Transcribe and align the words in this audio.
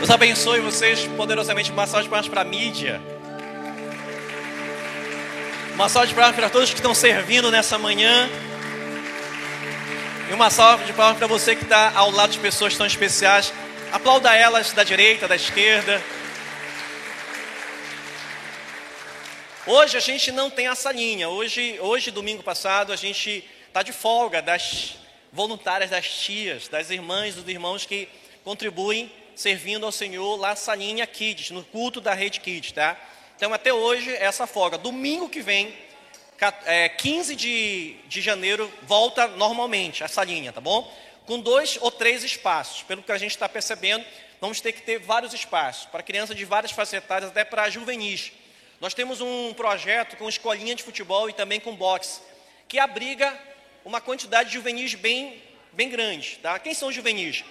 Deus 0.00 0.08
abençoe 0.08 0.60
vocês 0.60 1.06
poderosamente. 1.08 1.70
Uma 1.70 1.86
salva 1.86 2.04
de 2.04 2.08
palmas 2.08 2.26
para 2.26 2.40
a 2.40 2.44
mídia. 2.44 2.98
Uma 5.74 5.90
salva 5.90 6.06
de 6.06 6.14
palmas 6.14 6.34
para 6.34 6.48
todos 6.48 6.70
que 6.70 6.76
estão 6.76 6.94
servindo 6.94 7.50
nessa 7.50 7.76
manhã. 7.76 8.26
E 10.30 10.32
uma 10.32 10.48
salva 10.48 10.86
de 10.86 10.94
palmas 10.94 11.18
para 11.18 11.26
você 11.26 11.54
que 11.54 11.64
está 11.64 11.92
ao 11.94 12.10
lado 12.10 12.32
de 12.32 12.38
pessoas 12.38 12.74
tão 12.78 12.86
especiais. 12.86 13.52
Aplauda 13.92 14.34
elas 14.34 14.72
da 14.72 14.82
direita, 14.82 15.28
da 15.28 15.36
esquerda. 15.36 16.00
Hoje 19.66 19.98
a 19.98 20.00
gente 20.00 20.32
não 20.32 20.48
tem 20.48 20.68
essa 20.68 20.90
linha. 20.90 21.28
Hoje, 21.28 21.78
hoje 21.78 22.10
domingo 22.10 22.42
passado, 22.42 22.90
a 22.90 22.96
gente 22.96 23.44
está 23.68 23.82
de 23.82 23.92
folga 23.92 24.40
das 24.40 24.94
voluntárias, 25.30 25.90
das 25.90 26.08
tias, 26.08 26.68
das 26.68 26.88
irmãs, 26.88 27.34
dos 27.34 27.46
irmãos 27.46 27.84
que 27.84 28.08
contribuem 28.42 29.12
servindo 29.40 29.86
ao 29.86 29.92
Senhor 29.92 30.36
lá 30.36 30.54
Salinha 30.54 31.06
Kids, 31.06 31.50
no 31.50 31.64
culto 31.64 31.98
da 31.98 32.12
Rede 32.12 32.40
Kids, 32.40 32.72
tá? 32.72 32.94
Então 33.36 33.54
até 33.54 33.72
hoje 33.72 34.14
essa 34.16 34.46
folga. 34.46 34.76
Domingo 34.76 35.30
que 35.30 35.40
vem, 35.40 35.74
15 36.98 37.32
é, 37.32 37.36
de, 37.36 37.96
de 38.06 38.20
janeiro, 38.20 38.70
volta 38.82 39.26
normalmente 39.28 40.04
essa 40.04 40.22
linha, 40.22 40.52
tá 40.52 40.60
bom? 40.60 40.94
Com 41.24 41.40
dois 41.40 41.78
ou 41.80 41.90
três 41.90 42.22
espaços. 42.22 42.82
Pelo 42.82 43.02
que 43.02 43.10
a 43.10 43.16
gente 43.16 43.30
está 43.30 43.48
percebendo, 43.48 44.04
vamos 44.42 44.60
ter 44.60 44.72
que 44.72 44.82
ter 44.82 44.98
vários 44.98 45.32
espaços 45.32 45.86
para 45.86 46.02
crianças 46.02 46.36
de 46.36 46.44
várias 46.44 46.72
facetas, 46.72 47.24
até 47.24 47.42
para 47.42 47.70
juvenis. 47.70 48.32
Nós 48.78 48.92
temos 48.92 49.22
um 49.22 49.54
projeto 49.54 50.18
com 50.18 50.28
escolinha 50.28 50.74
de 50.74 50.82
futebol 50.82 51.30
e 51.30 51.32
também 51.32 51.60
com 51.60 51.74
boxe, 51.74 52.20
que 52.68 52.78
abriga 52.78 53.34
uma 53.86 54.02
quantidade 54.02 54.50
de 54.50 54.56
juvenis 54.56 54.94
bem, 54.94 55.42
bem 55.72 55.88
grande. 55.88 56.38
Tá? 56.42 56.58
Quem 56.58 56.74
são 56.74 56.90
os 56.90 56.94
juvenis? 56.94 57.42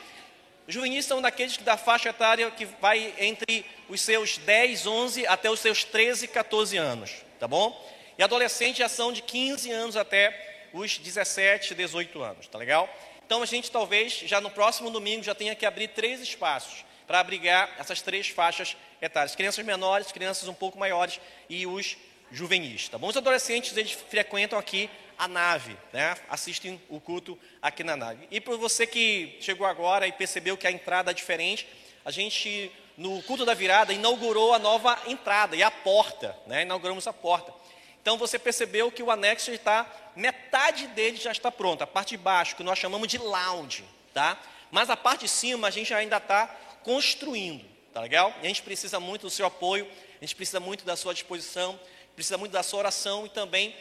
Juvenis 0.69 1.05
são 1.05 1.19
daqueles 1.19 1.57
da 1.57 1.75
faixa 1.77 2.09
etária 2.09 2.49
que 2.51 2.65
vai 2.65 3.11
entre 3.17 3.65
os 3.89 4.01
seus 4.01 4.37
10, 4.37 4.85
11 4.85 5.25
até 5.25 5.49
os 5.49 5.59
seus 5.59 5.83
13, 5.83 6.27
14 6.27 6.77
anos, 6.77 7.11
tá 7.39 7.47
bom? 7.47 7.75
E 8.19 8.23
adolescentes 8.23 8.77
já 8.77 8.87
são 8.87 9.11
de 9.11 9.23
15 9.23 9.71
anos 9.71 9.97
até 9.97 10.69
os 10.71 10.99
17, 10.99 11.73
18 11.73 12.21
anos, 12.21 12.47
tá 12.47 12.59
legal? 12.59 12.87
Então 13.25 13.41
a 13.41 13.47
gente 13.47 13.71
talvez 13.71 14.13
já 14.13 14.39
no 14.39 14.51
próximo 14.51 14.91
domingo 14.91 15.23
já 15.23 15.33
tenha 15.33 15.55
que 15.55 15.65
abrir 15.65 15.87
três 15.87 16.21
espaços 16.21 16.85
para 17.07 17.19
abrigar 17.19 17.71
essas 17.79 17.99
três 18.03 18.29
faixas 18.29 18.77
etárias: 19.01 19.35
crianças 19.35 19.65
menores, 19.65 20.11
crianças 20.11 20.47
um 20.47 20.53
pouco 20.53 20.77
maiores 20.77 21.19
e 21.49 21.65
os 21.65 21.97
juvenis, 22.31 22.87
tá 22.89 22.97
bom? 22.99 23.07
Os 23.07 23.17
adolescentes 23.17 23.75
eles 23.75 23.93
frequentam 23.93 24.59
aqui 24.59 24.87
a 25.19 25.27
nave, 25.27 25.77
né? 25.91 26.15
assistem 26.29 26.81
o 26.87 26.97
culto 27.01 27.37
aqui 27.61 27.83
na 27.83 27.97
nave. 27.97 28.25
E 28.31 28.39
para 28.39 28.55
você 28.55 28.87
que 28.87 29.37
chegou 29.41 29.67
agora 29.67 30.07
e 30.07 30.13
percebeu 30.13 30.55
que 30.55 30.65
a 30.65 30.71
entrada 30.71 31.11
é 31.11 31.13
diferente, 31.13 31.67
a 32.05 32.09
gente, 32.09 32.71
no 32.97 33.21
culto 33.23 33.45
da 33.45 33.53
virada, 33.53 33.91
inaugurou 33.91 34.53
a 34.53 34.59
nova 34.59 34.97
entrada 35.07 35.57
e 35.57 35.61
a 35.61 35.69
porta, 35.69 36.33
né? 36.47 36.61
inauguramos 36.61 37.05
a 37.05 37.11
porta. 37.11 37.53
Então 38.01 38.17
você 38.17 38.39
percebeu 38.39 38.89
que 38.89 39.03
o 39.03 39.11
anexo 39.11 39.51
está, 39.51 39.85
metade 40.15 40.87
dele 40.87 41.17
já 41.17 41.33
está 41.33 41.51
pronto, 41.51 41.83
a 41.83 41.87
parte 41.87 42.11
de 42.11 42.17
baixo, 42.17 42.55
que 42.55 42.63
nós 42.63 42.79
chamamos 42.79 43.09
de 43.09 43.17
lounge, 43.17 43.83
tá? 44.13 44.39
Mas 44.71 44.89
a 44.89 44.95
parte 44.95 45.21
de 45.21 45.27
cima 45.27 45.67
a 45.67 45.71
gente 45.71 45.93
ainda 45.93 46.15
está 46.15 46.47
construindo, 46.81 47.65
tá 47.93 47.99
legal? 47.99 48.33
E 48.41 48.45
a 48.45 48.47
gente 48.47 48.63
precisa 48.63 49.01
muito 49.01 49.23
do 49.23 49.29
seu 49.29 49.45
apoio, 49.45 49.85
a 50.21 50.23
gente 50.23 50.33
precisa 50.33 50.61
muito 50.61 50.85
da 50.85 50.95
sua 50.95 51.13
disposição, 51.13 51.77
precisa 52.15 52.37
muito 52.37 52.53
da 52.53 52.63
sua 52.63 52.79
oração 52.79 53.25
e 53.25 53.29
também 53.29 53.75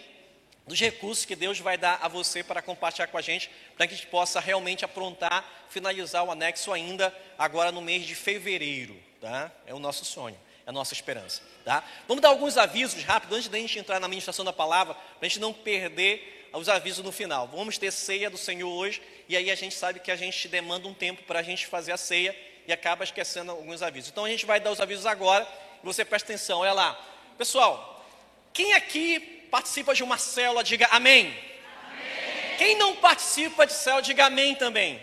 dos 0.69 0.79
recursos 0.79 1.25
que 1.25 1.35
Deus 1.35 1.59
vai 1.59 1.79
dar 1.79 1.99
a 2.03 2.09
você 2.09 2.45
para 2.45 2.61
compartilhar 2.61 3.07
com 3.07 3.17
a 3.17 3.23
gente, 3.23 3.51
para 3.77 3.87
que 3.87 3.95
a 3.95 3.97
gente 3.97 4.07
possa 4.09 4.39
realmente 4.39 4.85
aprontar, 4.85 5.45
finalizar 5.71 6.23
o 6.25 6.31
anexo 6.31 6.73
ainda 6.73 7.13
agora 7.39 7.73
no 7.73 7.81
mês 7.81 8.05
de 8.05 8.15
fevereiro, 8.15 8.95
tá? 9.21 9.51
É 9.67 9.73
o 9.73 9.79
nosso 9.79 10.05
sonho, 10.05 10.39
é 10.67 10.71
a 10.71 10.73
nossa 10.73 10.93
esperança, 10.93 11.43
tá? 11.65 11.83
Vamos 12.07 12.21
dar 12.21 12.29
alguns 12.29 12.59
avisos 12.59 13.03
rápidos 13.03 13.39
antes 13.39 13.49
da 13.49 13.59
gente 13.59 13.79
entrar 13.79 13.99
na 13.99 14.07
ministração 14.07 14.45
da 14.45 14.53
palavra, 14.53 14.95
para 14.95 15.27
a 15.27 15.29
gente 15.29 15.41
não 15.41 15.55
perder 15.55 16.49
os 16.53 16.69
avisos 16.69 17.05
no 17.05 17.13
final. 17.13 17.49
Vamos 17.49 17.79
ter 17.79 17.91
ceia 17.91 18.29
do 18.29 18.37
Senhor 18.37 18.71
hoje, 18.71 19.03
e 19.27 19.37
aí 19.37 19.51
a 19.51 19.55
gente 19.55 19.75
sabe 19.75 20.01
que 20.01 20.11
a 20.11 20.17
gente 20.17 20.49
demanda 20.49 20.87
um 20.87 20.95
tempo 20.95 21.23
para 21.23 21.41
a 21.41 21.43
gente 21.43 21.67
fazer 21.67 21.93
a 21.93 21.97
ceia 21.97 22.39
e 22.67 22.73
acaba 22.73 23.05
esquecendo 23.05 23.53
alguns 23.53 23.81
avisos. 23.81 24.11
Então 24.11 24.27
a 24.27 24.29
gente 24.29 24.45
vai 24.45 24.61
dar 24.61 24.71
os 24.71 24.81
avisos 24.81 25.07
agora, 25.07 25.49
e 25.83 25.87
você 25.87 26.05
presta 26.05 26.31
atenção, 26.33 26.61
olha 26.61 26.75
lá. 26.75 27.07
Pessoal, 27.39 28.07
quem 28.53 28.75
aqui 28.75 29.38
participa 29.51 29.95
de 29.95 30.03
uma 30.03 30.19
célula, 30.19 30.63
diga 30.63 30.87
amém. 30.91 31.27
amém. 31.27 32.57
Quem 32.59 32.77
não 32.77 32.97
participa 32.97 33.67
de 33.67 33.73
célula, 33.73 34.03
diga 34.03 34.27
amém 34.27 34.55
também. 34.55 35.01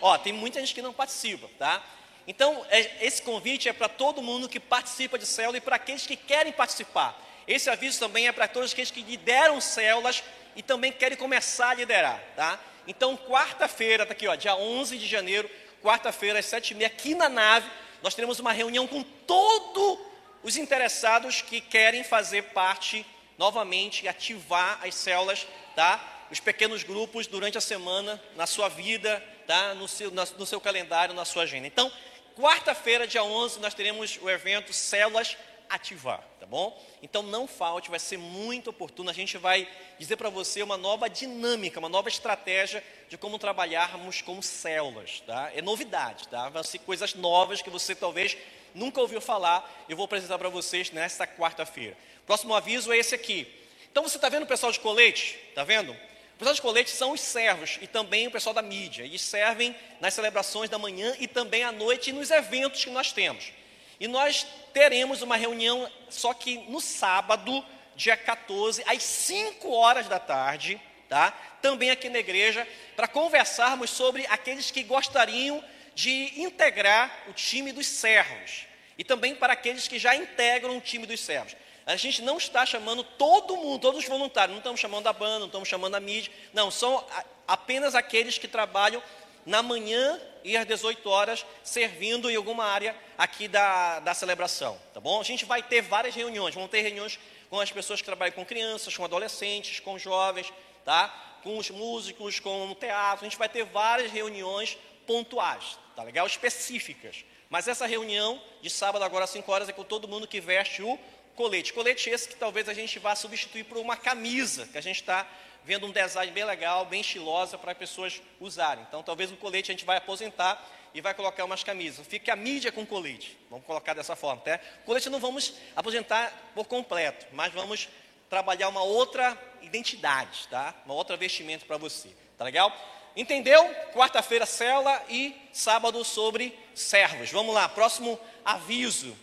Ó, 0.00 0.16
tem 0.18 0.32
muita 0.32 0.60
gente 0.60 0.74
que 0.74 0.82
não 0.82 0.92
participa, 0.92 1.48
tá? 1.58 1.82
Então, 2.26 2.64
é, 2.68 3.06
esse 3.06 3.22
convite 3.22 3.68
é 3.68 3.72
para 3.72 3.88
todo 3.88 4.22
mundo 4.22 4.48
que 4.48 4.60
participa 4.60 5.18
de 5.18 5.26
célula 5.26 5.56
e 5.56 5.60
para 5.60 5.76
aqueles 5.76 6.06
que 6.06 6.14
querem 6.14 6.52
participar. 6.52 7.18
Esse 7.46 7.70
aviso 7.70 7.98
também 7.98 8.28
é 8.28 8.32
para 8.32 8.46
todos 8.46 8.72
aqueles 8.72 8.90
que 8.90 9.00
lideram 9.00 9.60
células 9.60 10.22
e 10.54 10.62
também 10.62 10.92
querem 10.92 11.16
começar 11.16 11.70
a 11.70 11.74
liderar, 11.74 12.22
tá? 12.36 12.60
Então, 12.86 13.16
quarta-feira, 13.16 14.04
tá 14.04 14.12
aqui, 14.12 14.28
ó, 14.28 14.34
dia 14.34 14.54
11 14.54 14.98
de 14.98 15.06
janeiro, 15.06 15.50
quarta-feira, 15.82 16.38
às 16.38 16.46
sete 16.46 16.72
e 16.72 16.74
meia, 16.74 16.88
aqui 16.88 17.14
na 17.14 17.28
nave, 17.28 17.68
nós 18.02 18.14
teremos 18.14 18.38
uma 18.38 18.52
reunião 18.52 18.86
com 18.86 19.02
todos 19.02 19.98
os 20.42 20.56
interessados 20.56 21.42
que 21.42 21.60
querem 21.60 22.04
fazer 22.04 22.42
parte 22.44 23.06
novamente 23.38 24.08
ativar 24.08 24.80
as 24.82 24.94
células, 24.94 25.46
tá? 25.74 26.26
Os 26.30 26.40
pequenos 26.40 26.82
grupos 26.82 27.26
durante 27.26 27.56
a 27.56 27.60
semana, 27.60 28.22
na 28.36 28.46
sua 28.46 28.68
vida, 28.68 29.24
tá? 29.46 29.74
No 29.74 29.88
seu, 29.88 30.10
no 30.10 30.44
seu 30.44 30.60
calendário, 30.60 31.14
na 31.14 31.24
sua 31.24 31.44
agenda. 31.44 31.66
Então, 31.66 31.90
quarta-feira, 32.36 33.06
dia 33.06 33.22
11, 33.22 33.60
nós 33.60 33.72
teremos 33.72 34.18
o 34.20 34.28
evento 34.28 34.72
Células 34.72 35.36
Ativar, 35.70 36.22
tá 36.40 36.46
bom? 36.46 36.82
Então 37.02 37.22
não 37.22 37.46
falte, 37.46 37.90
vai 37.90 37.98
ser 37.98 38.16
muito 38.16 38.70
oportuno. 38.70 39.10
A 39.10 39.12
gente 39.12 39.36
vai 39.36 39.68
dizer 39.98 40.16
para 40.16 40.30
você 40.30 40.62
uma 40.62 40.78
nova 40.78 41.10
dinâmica, 41.10 41.78
uma 41.78 41.90
nova 41.90 42.08
estratégia 42.08 42.82
de 43.10 43.18
como 43.18 43.38
trabalharmos 43.38 44.22
com 44.22 44.40
células, 44.40 45.20
tá? 45.26 45.50
É 45.54 45.60
novidade, 45.60 46.26
tá? 46.28 46.48
Vão 46.48 46.62
ser 46.62 46.78
coisas 46.78 47.14
novas 47.14 47.60
que 47.60 47.68
você 47.68 47.94
talvez 47.94 48.34
nunca 48.74 48.98
ouviu 48.98 49.20
falar. 49.20 49.70
Eu 49.90 49.96
vou 49.96 50.06
apresentar 50.06 50.38
para 50.38 50.48
vocês 50.48 50.90
nesta 50.90 51.26
quarta-feira. 51.26 51.96
Próximo 52.28 52.54
aviso 52.54 52.92
é 52.92 52.98
esse 52.98 53.14
aqui. 53.14 53.50
Então 53.90 54.02
você 54.02 54.18
está 54.18 54.28
vendo 54.28 54.42
o 54.42 54.46
pessoal 54.46 54.70
de 54.70 54.78
colete? 54.78 55.38
Está 55.48 55.64
vendo? 55.64 55.92
O 55.92 56.38
pessoal 56.38 56.54
de 56.54 56.60
colete 56.60 56.90
são 56.90 57.12
os 57.12 57.22
servos 57.22 57.78
e 57.80 57.86
também 57.86 58.26
o 58.26 58.30
pessoal 58.30 58.52
da 58.52 58.60
mídia. 58.60 59.02
Eles 59.02 59.22
servem 59.22 59.74
nas 59.98 60.12
celebrações 60.12 60.68
da 60.68 60.78
manhã 60.78 61.16
e 61.18 61.26
também 61.26 61.64
à 61.64 61.72
noite 61.72 62.10
e 62.10 62.12
nos 62.12 62.30
eventos 62.30 62.84
que 62.84 62.90
nós 62.90 63.12
temos. 63.12 63.50
E 63.98 64.06
nós 64.06 64.46
teremos 64.74 65.22
uma 65.22 65.38
reunião, 65.38 65.90
só 66.10 66.34
que 66.34 66.58
no 66.68 66.82
sábado, 66.82 67.64
dia 67.96 68.14
14, 68.14 68.84
às 68.86 69.02
5 69.02 69.70
horas 69.70 70.06
da 70.06 70.18
tarde, 70.18 70.78
tá? 71.08 71.30
Também 71.62 71.90
aqui 71.90 72.10
na 72.10 72.18
igreja, 72.18 72.68
para 72.94 73.08
conversarmos 73.08 73.88
sobre 73.88 74.26
aqueles 74.26 74.70
que 74.70 74.82
gostariam 74.82 75.64
de 75.94 76.42
integrar 76.42 77.24
o 77.26 77.32
time 77.32 77.72
dos 77.72 77.86
servos. 77.86 78.66
E 78.98 79.02
também 79.02 79.34
para 79.34 79.54
aqueles 79.54 79.88
que 79.88 79.98
já 79.98 80.14
integram 80.14 80.76
o 80.76 80.80
time 80.82 81.06
dos 81.06 81.20
servos. 81.20 81.56
A 81.88 81.96
gente 81.96 82.20
não 82.20 82.36
está 82.36 82.66
chamando 82.66 83.02
todo 83.02 83.56
mundo, 83.56 83.80
todos 83.80 84.00
os 84.00 84.06
voluntários, 84.06 84.50
não 84.50 84.58
estamos 84.58 84.78
chamando 84.78 85.06
a 85.06 85.12
banda, 85.12 85.38
não 85.38 85.46
estamos 85.46 85.66
chamando 85.66 85.94
a 85.94 86.00
mídia, 86.00 86.30
não, 86.52 86.70
são 86.70 87.02
apenas 87.46 87.94
aqueles 87.94 88.36
que 88.36 88.46
trabalham 88.46 89.02
na 89.46 89.62
manhã 89.62 90.20
e 90.44 90.54
às 90.54 90.66
18 90.66 91.08
horas, 91.08 91.46
servindo 91.64 92.30
em 92.30 92.36
alguma 92.36 92.66
área 92.66 92.94
aqui 93.16 93.48
da, 93.48 94.00
da 94.00 94.12
celebração, 94.12 94.78
tá 94.92 95.00
bom? 95.00 95.18
A 95.18 95.24
gente 95.24 95.46
vai 95.46 95.62
ter 95.62 95.80
várias 95.80 96.14
reuniões, 96.14 96.54
vamos 96.54 96.70
ter 96.70 96.82
reuniões 96.82 97.18
com 97.48 97.58
as 97.58 97.72
pessoas 97.72 98.00
que 98.00 98.06
trabalham 98.06 98.34
com 98.34 98.44
crianças, 98.44 98.94
com 98.94 99.06
adolescentes, 99.06 99.80
com 99.80 99.98
jovens, 99.98 100.52
tá? 100.84 101.08
Com 101.42 101.56
os 101.56 101.70
músicos, 101.70 102.38
com 102.38 102.70
o 102.70 102.74
teatro, 102.74 103.24
a 103.24 103.28
gente 103.30 103.38
vai 103.38 103.48
ter 103.48 103.64
várias 103.64 104.12
reuniões 104.12 104.76
pontuais, 105.06 105.78
tá 105.96 106.02
legal? 106.02 106.26
Específicas. 106.26 107.24
Mas 107.48 107.66
essa 107.66 107.86
reunião 107.86 108.38
de 108.60 108.68
sábado 108.68 109.02
agora 109.02 109.24
às 109.24 109.30
5 109.30 109.50
horas 109.50 109.68
é 109.70 109.72
com 109.72 109.82
todo 109.82 110.06
mundo 110.06 110.28
que 110.28 110.38
veste 110.38 110.82
o 110.82 110.98
colete. 111.38 111.72
Colete 111.72 112.10
esse 112.10 112.28
que 112.28 112.34
talvez 112.34 112.68
a 112.68 112.74
gente 112.74 112.98
vá 112.98 113.14
substituir 113.14 113.62
por 113.62 113.78
uma 113.78 113.96
camisa, 113.96 114.66
que 114.66 114.76
a 114.76 114.80
gente 114.80 114.96
está 114.96 115.24
vendo 115.64 115.86
um 115.86 115.92
design 115.92 116.32
bem 116.32 116.44
legal, 116.44 116.84
bem 116.84 117.00
estilosa 117.00 117.56
para 117.56 117.70
as 117.70 117.78
pessoas 117.78 118.20
usarem. 118.40 118.84
Então, 118.88 119.04
talvez 119.04 119.30
o 119.30 119.36
colete 119.36 119.70
a 119.70 119.74
gente 119.74 119.84
vai 119.84 119.98
aposentar 119.98 120.60
e 120.92 121.00
vai 121.00 121.14
colocar 121.14 121.44
umas 121.44 121.62
camisas. 121.62 122.04
Fique 122.04 122.28
a 122.28 122.34
mídia 122.34 122.72
com 122.72 122.84
colete, 122.84 123.38
vamos 123.48 123.64
colocar 123.64 123.94
dessa 123.94 124.16
forma. 124.16 124.42
Tá? 124.42 124.58
Colete 124.84 125.08
não 125.08 125.20
vamos 125.20 125.54
aposentar 125.76 126.32
por 126.56 126.64
completo, 126.64 127.26
mas 127.32 127.52
vamos 127.52 127.88
trabalhar 128.28 128.68
uma 128.68 128.82
outra 128.82 129.38
identidade, 129.62 130.48
tá? 130.48 130.74
Uma 130.84 130.94
outra 130.94 131.16
vestimento 131.16 131.66
para 131.66 131.76
você, 131.76 132.08
tá 132.36 132.44
legal? 132.44 132.76
Entendeu? 133.16 133.62
Quarta-feira 133.92 134.44
célula 134.44 135.00
e 135.08 135.36
sábado 135.52 136.04
sobre 136.04 136.58
servos. 136.74 137.30
Vamos 137.30 137.54
lá, 137.54 137.68
próximo 137.68 138.18
aviso. 138.44 139.16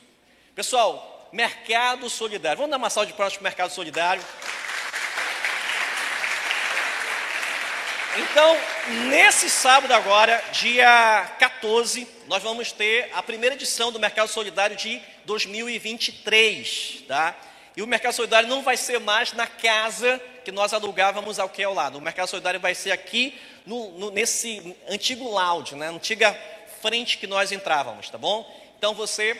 Pessoal, 0.55 1.14
Mercado 1.35 2.09
Solidário. 2.09 2.59
Vamos 2.59 2.71
dar 2.71 2.77
uma 2.77 2.89
salva 2.89 3.07
de 3.07 3.13
palmas 3.13 3.33
para 3.33 3.41
o 3.41 3.43
Mercado 3.43 3.69
Solidário. 3.69 4.23
Então, 8.17 8.57
nesse 9.09 9.49
sábado 9.49 9.91
agora, 9.91 10.41
dia 10.53 11.29
14, 11.37 12.07
nós 12.27 12.41
vamos 12.41 12.71
ter 12.71 13.11
a 13.13 13.21
primeira 13.21 13.53
edição 13.53 13.91
do 13.91 13.99
Mercado 13.99 14.29
Solidário 14.29 14.77
de 14.77 15.01
2023, 15.25 17.03
tá? 17.05 17.35
E 17.75 17.81
o 17.81 17.87
Mercado 17.87 18.13
Solidário 18.13 18.47
não 18.47 18.63
vai 18.63 18.77
ser 18.77 19.01
mais 19.01 19.33
na 19.33 19.45
casa 19.45 20.21
que 20.45 20.53
nós 20.53 20.71
alugávamos 20.71 21.37
ao 21.37 21.49
que 21.49 21.61
ao 21.61 21.73
lado. 21.73 21.97
O 21.97 22.01
Mercado 22.01 22.29
Solidário 22.29 22.61
vai 22.61 22.73
ser 22.73 22.91
aqui 22.91 23.37
no, 23.65 23.91
no, 23.99 24.09
nesse 24.09 24.73
antigo 24.87 25.29
lounge, 25.29 25.75
né? 25.75 25.89
antiga 25.89 26.33
frente 26.81 27.17
que 27.17 27.27
nós 27.27 27.51
entrávamos, 27.51 28.09
tá 28.09 28.17
bom? 28.17 28.49
Então 28.77 28.93
você 28.93 29.37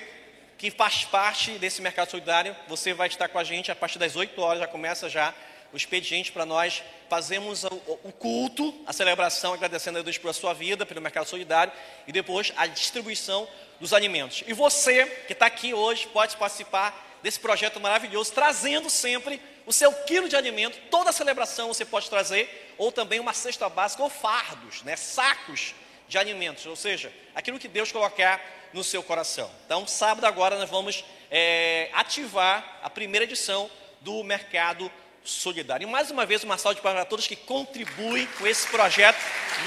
que 0.57 0.72
faz 0.72 1.04
parte 1.04 1.52
desse 1.57 1.81
Mercado 1.81 2.12
Solidário, 2.12 2.56
você 2.68 2.94
vai 2.94 3.07
estar 3.07 3.28
com 3.28 3.38
a 3.38 3.44
gente 3.44 3.72
a 3.72 3.75
partir 3.75 4.00
das 4.00 4.16
8 4.16 4.40
horas, 4.42 4.60
já 4.60 4.68
começa 4.68 5.10
já 5.10 5.34
o 5.74 5.78
expediente 5.78 6.31
para 6.31 6.46
nós. 6.46 6.81
Fazermos 7.10 7.63
o, 7.66 8.00
o, 8.04 8.12
culto, 8.12 8.74
a 8.88 8.94
celebração, 8.94 9.54
agradecendo 9.54 10.00
a 10.00 10.02
Deus 10.02 10.18
pela 10.18 10.34
sua 10.34 10.54
vida, 10.54 10.86
pelo 10.86 11.02
mercado 11.02 11.28
solidário, 11.28 11.74
e 12.07 12.12
depois 12.12 12.54
a 12.56 12.66
distribuição 12.66 13.48
dos 13.80 13.94
alimentos. 13.94 14.44
E 14.48 14.54
você 14.54 15.06
que 15.28 15.34
está 15.34 15.46
aqui 15.46 15.74
hoje 15.74 16.07
pode 16.07 16.38
participar 16.38 17.19
desse 17.22 17.40
projeto 17.40 17.80
maravilhoso, 17.80 18.31
trazendo 18.31 18.90
sempre 18.90 19.42
o 19.66 19.74
seu 19.74 19.92
quilo 19.92 20.30
de 20.30 20.36
alimento, 20.36 20.80
toda 20.90 21.10
a 21.10 21.13
celebração 21.13 21.68
você 21.68 21.84
pode 21.84 22.10
trazer, 22.10 22.74
ou 22.78 22.92
também 22.92 23.19
uma 23.19 23.34
cesta 23.34 23.68
básica, 23.68 24.04
ou 24.04 24.10
fardos, 24.10 24.84
né, 24.84 24.96
sacos 24.96 25.74
de 26.07 26.18
alimentos, 26.18 26.66
ou 26.66 26.75
seja, 26.75 27.12
aquilo 27.34 27.60
que 27.60 27.68
Deus 27.68 27.92
colocar 27.92 28.42
no 28.74 28.84
seu 28.84 29.02
coração. 29.02 29.50
Então, 29.66 29.88
sábado 29.88 30.25
agora 30.25 30.57
nós 30.57 30.69
vamos 30.69 31.04
é, 31.31 31.90
ativar 31.94 32.80
a 32.84 32.90
primeira 32.90 33.24
edição 33.24 33.69
do 34.02 34.24
Mercado 34.24 34.92
solidário. 35.24 35.88
E 35.88 35.92
mais 35.92 36.12
uma 36.12 36.25
vez, 36.25 36.44
uma 36.44 36.57
salva 36.57 36.80
para 36.81 37.06
todos 37.06 37.28
que 37.28 37.36
contribuem 37.36 38.28
com 38.38 38.46
esse 38.46 38.68
projeto 38.68 39.18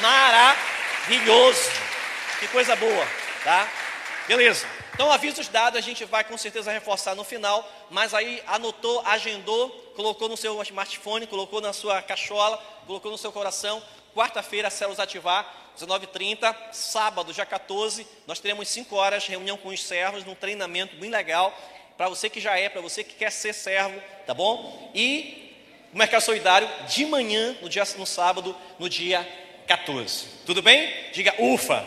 maravilhoso. 0.00 1.70
Que 2.38 2.46
coisa 2.48 2.76
boa, 2.76 3.06
tá? 3.42 3.68
Beleza. 4.28 4.66
Então, 4.94 5.10
avisos 5.10 5.48
dados, 5.48 5.78
a 5.78 5.80
gente 5.80 6.04
vai 6.04 6.24
com 6.24 6.36
certeza 6.36 6.72
reforçar 6.72 7.14
no 7.14 7.22
final, 7.24 7.68
mas 7.88 8.12
aí 8.14 8.42
anotou, 8.46 9.00
agendou, 9.06 9.70
colocou 9.94 10.28
no 10.28 10.36
seu 10.36 10.60
smartphone, 10.62 11.26
colocou 11.26 11.60
na 11.60 11.72
sua 11.72 12.02
cachola, 12.02 12.56
colocou 12.86 13.10
no 13.10 13.18
seu 13.18 13.30
coração. 13.30 13.82
Quarta-feira, 14.18 14.68
células 14.68 14.98
ativar, 14.98 15.70
19h30, 15.78 16.72
sábado, 16.72 17.32
dia 17.32 17.46
14, 17.46 18.04
nós 18.26 18.40
teremos 18.40 18.66
5 18.68 18.96
horas, 18.96 19.24
reunião 19.24 19.56
com 19.56 19.68
os 19.68 19.80
servos, 19.80 20.24
num 20.24 20.34
treinamento 20.34 20.96
bem 20.96 21.08
legal, 21.08 21.56
para 21.96 22.08
você 22.08 22.28
que 22.28 22.40
já 22.40 22.58
é, 22.58 22.68
para 22.68 22.80
você 22.80 23.04
que 23.04 23.14
quer 23.14 23.30
ser 23.30 23.52
servo, 23.52 23.96
tá 24.26 24.34
bom? 24.34 24.90
E 24.92 25.54
o 25.94 25.96
Mercado 25.96 26.20
Solidário 26.20 26.68
de 26.88 27.06
manhã, 27.06 27.56
no, 27.62 27.68
dia, 27.68 27.84
no 27.96 28.04
sábado, 28.04 28.56
no 28.76 28.88
dia 28.88 29.24
14. 29.68 30.26
Tudo 30.44 30.62
bem? 30.62 30.92
Diga 31.12 31.32
ufa! 31.38 31.86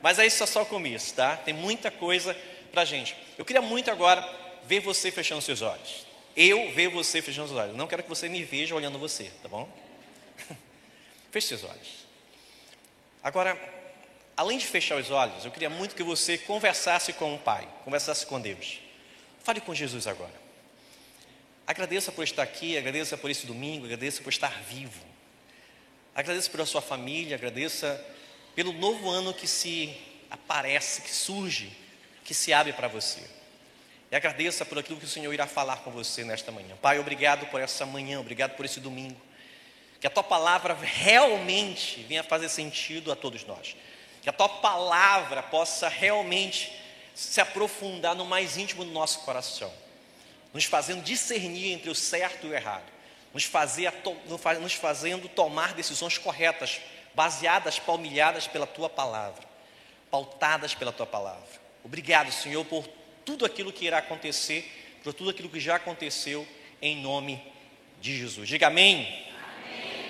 Mas 0.00 0.18
aí 0.18 0.28
isso 0.28 0.42
é 0.42 0.46
só 0.46 0.62
o 0.62 0.66
começo, 0.66 1.12
tá? 1.12 1.36
Tem 1.36 1.52
muita 1.52 1.90
coisa 1.90 2.34
pra 2.72 2.86
gente. 2.86 3.14
Eu 3.36 3.44
queria 3.44 3.60
muito 3.60 3.90
agora 3.90 4.26
ver 4.64 4.80
você 4.80 5.10
fechando 5.10 5.42
seus 5.42 5.60
olhos. 5.60 6.06
Eu 6.34 6.72
ver 6.72 6.88
você 6.88 7.20
fechando 7.20 7.52
os 7.52 7.58
olhos. 7.58 7.76
Não 7.76 7.86
quero 7.86 8.02
que 8.02 8.08
você 8.08 8.26
me 8.26 8.42
veja 8.42 8.74
olhando 8.74 8.98
você, 8.98 9.24
tá 9.42 9.50
bom? 9.50 9.68
Feche 11.34 11.48
seus 11.48 11.64
olhos. 11.64 12.06
Agora, 13.20 13.58
além 14.36 14.56
de 14.56 14.66
fechar 14.66 14.96
os 14.96 15.10
olhos, 15.10 15.44
eu 15.44 15.50
queria 15.50 15.68
muito 15.68 15.96
que 15.96 16.02
você 16.04 16.38
conversasse 16.38 17.12
com 17.12 17.34
o 17.34 17.38
Pai, 17.40 17.68
conversasse 17.84 18.24
com 18.24 18.40
Deus. 18.40 18.78
Fale 19.42 19.60
com 19.60 19.74
Jesus 19.74 20.06
agora. 20.06 20.32
Agradeça 21.66 22.12
por 22.12 22.22
estar 22.22 22.44
aqui, 22.44 22.78
agradeça 22.78 23.16
por 23.16 23.32
esse 23.32 23.46
domingo, 23.46 23.84
agradeça 23.84 24.22
por 24.22 24.28
estar 24.28 24.62
vivo. 24.62 25.04
Agradeça 26.14 26.48
pela 26.48 26.64
sua 26.64 26.80
família, 26.80 27.34
agradeça 27.34 28.00
pelo 28.54 28.72
novo 28.72 29.10
ano 29.10 29.34
que 29.34 29.48
se 29.48 29.92
aparece, 30.30 31.02
que 31.02 31.12
surge, 31.12 31.76
que 32.24 32.32
se 32.32 32.52
abre 32.52 32.72
para 32.72 32.86
você. 32.86 33.28
E 34.08 34.14
agradeça 34.14 34.64
por 34.64 34.78
aquilo 34.78 35.00
que 35.00 35.06
o 35.06 35.08
Senhor 35.08 35.34
irá 35.34 35.48
falar 35.48 35.78
com 35.78 35.90
você 35.90 36.22
nesta 36.22 36.52
manhã. 36.52 36.76
Pai, 36.80 37.00
obrigado 37.00 37.46
por 37.46 37.60
essa 37.60 37.84
manhã, 37.84 38.20
obrigado 38.20 38.54
por 38.54 38.64
esse 38.64 38.78
domingo. 38.78 39.20
Que 40.04 40.08
a 40.08 40.10
tua 40.10 40.22
palavra 40.22 40.76
realmente 40.82 42.02
venha 42.02 42.22
fazer 42.22 42.50
sentido 42.50 43.10
a 43.10 43.16
todos 43.16 43.42
nós. 43.46 43.74
Que 44.20 44.28
a 44.28 44.32
tua 44.34 44.50
palavra 44.50 45.42
possa 45.42 45.88
realmente 45.88 46.70
se 47.14 47.40
aprofundar 47.40 48.14
no 48.14 48.26
mais 48.26 48.58
íntimo 48.58 48.84
do 48.84 48.90
nosso 48.90 49.20
coração 49.20 49.72
nos 50.54 50.64
fazendo 50.64 51.02
discernir 51.02 51.72
entre 51.72 51.90
o 51.90 51.94
certo 51.94 52.46
e 52.46 52.50
o 52.50 52.54
errado, 52.54 52.84
nos, 53.34 53.42
fazer, 53.42 53.92
nos 54.60 54.72
fazendo 54.72 55.28
tomar 55.28 55.74
decisões 55.74 56.16
corretas, 56.16 56.80
baseadas, 57.12 57.80
palmilhadas 57.80 58.46
pela 58.46 58.64
tua 58.64 58.88
palavra, 58.88 59.42
pautadas 60.12 60.72
pela 60.72 60.92
tua 60.92 61.06
palavra. 61.06 61.42
Obrigado, 61.82 62.30
Senhor, 62.30 62.64
por 62.64 62.86
tudo 63.24 63.44
aquilo 63.44 63.72
que 63.72 63.84
irá 63.84 63.98
acontecer, 63.98 65.00
por 65.02 65.12
tudo 65.12 65.30
aquilo 65.30 65.48
que 65.48 65.58
já 65.58 65.74
aconteceu, 65.74 66.46
em 66.80 67.02
nome 67.02 67.42
de 68.00 68.16
Jesus. 68.16 68.48
Diga 68.48 68.68
amém. 68.68 69.33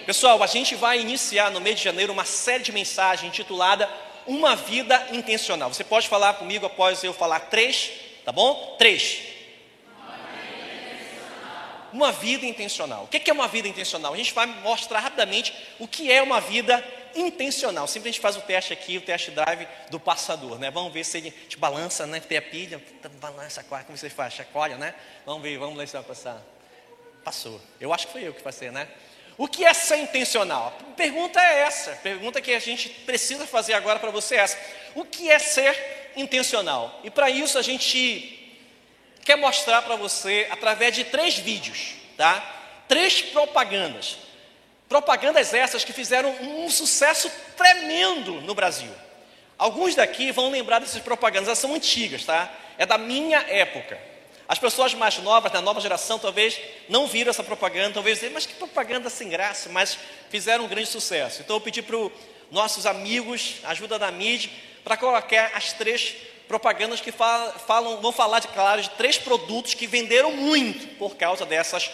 Pessoal, 0.06 0.42
a 0.42 0.46
gente 0.46 0.74
vai 0.74 1.00
iniciar 1.00 1.50
no 1.50 1.60
mês 1.60 1.78
de 1.78 1.84
janeiro 1.84 2.12
uma 2.12 2.26
série 2.26 2.62
de 2.62 2.72
mensagens 2.72 3.26
intitulada 3.26 3.88
Uma 4.26 4.54
Vida 4.54 5.08
Intencional. 5.12 5.72
Você 5.72 5.82
pode 5.82 6.08
falar 6.08 6.34
comigo 6.34 6.66
após 6.66 7.02
eu 7.02 7.14
falar 7.14 7.40
três, 7.40 7.90
tá 8.24 8.30
bom? 8.30 8.76
Três 8.78 9.34
uma 11.94 12.10
vida 12.10 12.44
intencional. 12.44 13.04
O 13.04 13.06
que 13.06 13.30
é 13.30 13.32
uma 13.32 13.46
vida 13.46 13.68
intencional? 13.68 14.12
A 14.12 14.16
gente 14.16 14.34
vai 14.34 14.46
mostrar 14.46 14.98
rapidamente 14.98 15.54
o 15.78 15.86
que 15.86 16.10
é 16.10 16.20
uma 16.20 16.40
vida 16.40 16.84
intencional. 17.14 17.86
Sempre 17.86 18.08
a 18.08 18.12
gente 18.12 18.20
faz 18.20 18.36
o 18.36 18.40
teste 18.40 18.72
aqui, 18.72 18.98
o 18.98 19.00
teste 19.00 19.30
drive 19.30 19.64
do 19.90 20.00
passador, 20.00 20.58
né? 20.58 20.72
Vamos 20.72 20.92
ver 20.92 21.04
se 21.04 21.18
ele 21.18 21.30
te 21.30 21.56
balança, 21.56 22.04
né? 22.04 22.18
Tem 22.18 22.36
a 22.36 22.42
pilha, 22.42 22.82
balança, 23.20 23.62
como 23.62 23.96
você 23.96 24.10
faz? 24.10 24.34
Chacoalha, 24.34 24.76
né? 24.76 24.92
Vamos 25.24 25.40
ver, 25.40 25.56
vamos 25.56 25.78
ver 25.78 25.86
se 25.86 25.92
vai 25.92 26.02
passar. 26.02 26.42
Passou. 27.22 27.60
Eu 27.80 27.92
acho 27.94 28.08
que 28.08 28.12
foi 28.12 28.26
eu 28.26 28.34
que 28.34 28.42
passei, 28.42 28.72
né? 28.72 28.88
O 29.36 29.48
que 29.48 29.64
é 29.64 29.74
ser 29.74 29.96
intencional? 29.96 30.76
A 30.80 30.94
pergunta 30.94 31.40
é 31.40 31.60
essa. 31.60 31.92
A 31.92 31.96
pergunta 31.96 32.40
que 32.40 32.52
a 32.52 32.58
gente 32.58 32.88
precisa 32.88 33.46
fazer 33.46 33.74
agora 33.74 33.98
para 33.98 34.10
você 34.10 34.36
é 34.36 34.38
essa. 34.38 34.58
O 34.94 35.04
que 35.04 35.30
é 35.30 35.38
ser 35.38 36.12
intencional? 36.16 37.00
E 37.02 37.10
para 37.10 37.28
isso 37.28 37.58
a 37.58 37.62
gente 37.62 38.40
quer 39.24 39.36
mostrar 39.36 39.82
para 39.82 39.96
você 39.96 40.46
através 40.50 40.94
de 40.94 41.04
três 41.04 41.36
vídeos, 41.36 41.94
tá? 42.16 42.44
Três 42.86 43.22
propagandas. 43.22 44.18
Propagandas 44.88 45.52
essas 45.52 45.82
que 45.82 45.92
fizeram 45.92 46.30
um 46.40 46.70
sucesso 46.70 47.30
tremendo 47.56 48.40
no 48.42 48.54
Brasil. 48.54 48.92
Alguns 49.58 49.94
daqui 49.94 50.30
vão 50.30 50.50
lembrar 50.50 50.78
dessas 50.78 51.02
propagandas, 51.02 51.48
elas 51.48 51.58
são 51.58 51.74
antigas, 51.74 52.24
tá? 52.24 52.52
É 52.78 52.84
da 52.84 52.98
minha 52.98 53.38
época. 53.48 53.98
As 54.46 54.58
pessoas 54.58 54.92
mais 54.94 55.18
novas, 55.18 55.50
da 55.50 55.60
nova 55.62 55.80
geração, 55.80 56.18
talvez 56.18 56.60
não 56.88 57.06
viram 57.06 57.30
essa 57.30 57.42
propaganda, 57.42 57.94
talvez 57.94 58.18
dizem, 58.18 58.34
mas 58.34 58.44
que 58.44 58.54
propaganda 58.54 59.08
sem 59.08 59.28
graça, 59.28 59.70
mas 59.70 59.98
fizeram 60.28 60.64
um 60.64 60.68
grande 60.68 60.88
sucesso. 60.88 61.40
Então 61.40 61.56
eu 61.56 61.60
pedi 61.60 61.80
para 61.80 61.96
os 61.96 62.12
nossos 62.50 62.84
amigos, 62.84 63.56
ajuda 63.64 63.98
da 63.98 64.10
mídia, 64.10 64.50
para 64.84 64.96
colocar 64.96 65.52
as 65.54 65.72
três 65.72 66.14
propagandas 66.46 67.00
que 67.00 67.10
falam, 67.10 68.02
vão 68.02 68.12
falar, 68.12 68.40
de, 68.40 68.48
claro, 68.48 68.82
de 68.82 68.90
três 68.90 69.16
produtos 69.16 69.72
que 69.72 69.86
venderam 69.86 70.30
muito 70.32 70.86
por 70.98 71.16
causa 71.16 71.46
dessas 71.46 71.90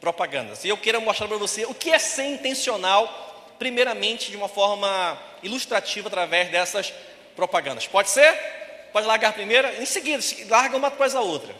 propagandas. 0.00 0.64
E 0.64 0.68
eu 0.68 0.76
quero 0.76 1.00
mostrar 1.00 1.28
para 1.28 1.36
você 1.36 1.64
o 1.66 1.74
que 1.74 1.90
é 1.90 1.98
ser 2.00 2.24
intencional, 2.24 3.54
primeiramente 3.60 4.32
de 4.32 4.36
uma 4.36 4.48
forma 4.48 5.16
ilustrativa 5.40 6.08
através 6.08 6.50
dessas 6.50 6.92
propagandas. 7.36 7.86
Pode 7.86 8.10
ser? 8.10 8.32
Pode 8.92 9.06
largar 9.06 9.32
primeira? 9.32 9.80
Em 9.80 9.86
seguida, 9.86 10.22
larga 10.48 10.76
uma 10.76 10.90
coisa 10.90 11.18
a 11.18 11.22
outra. 11.22 11.54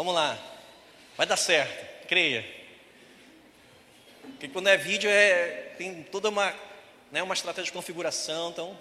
Vamos 0.00 0.14
lá. 0.14 0.38
Vai 1.14 1.26
dar 1.26 1.36
certo, 1.36 2.06
creia. 2.06 2.42
Porque 4.22 4.48
quando 4.48 4.68
é 4.68 4.76
vídeo 4.78 5.10
é, 5.10 5.74
tem 5.76 6.02
toda 6.04 6.30
uma, 6.30 6.54
né, 7.12 7.22
uma 7.22 7.34
estratégia 7.34 7.66
de 7.66 7.72
configuração, 7.72 8.48
então 8.48 8.74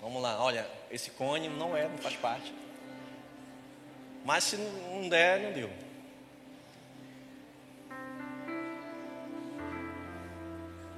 Vamos 0.00 0.20
lá, 0.20 0.42
olha, 0.42 0.66
esse 0.90 1.12
cone 1.12 1.48
não 1.48 1.76
é, 1.76 1.86
não 1.86 1.98
faz 1.98 2.16
parte. 2.16 2.52
Mas 4.24 4.42
se 4.42 4.56
não 4.56 5.08
der, 5.08 5.38
não 5.38 5.52
deu. 5.52 5.70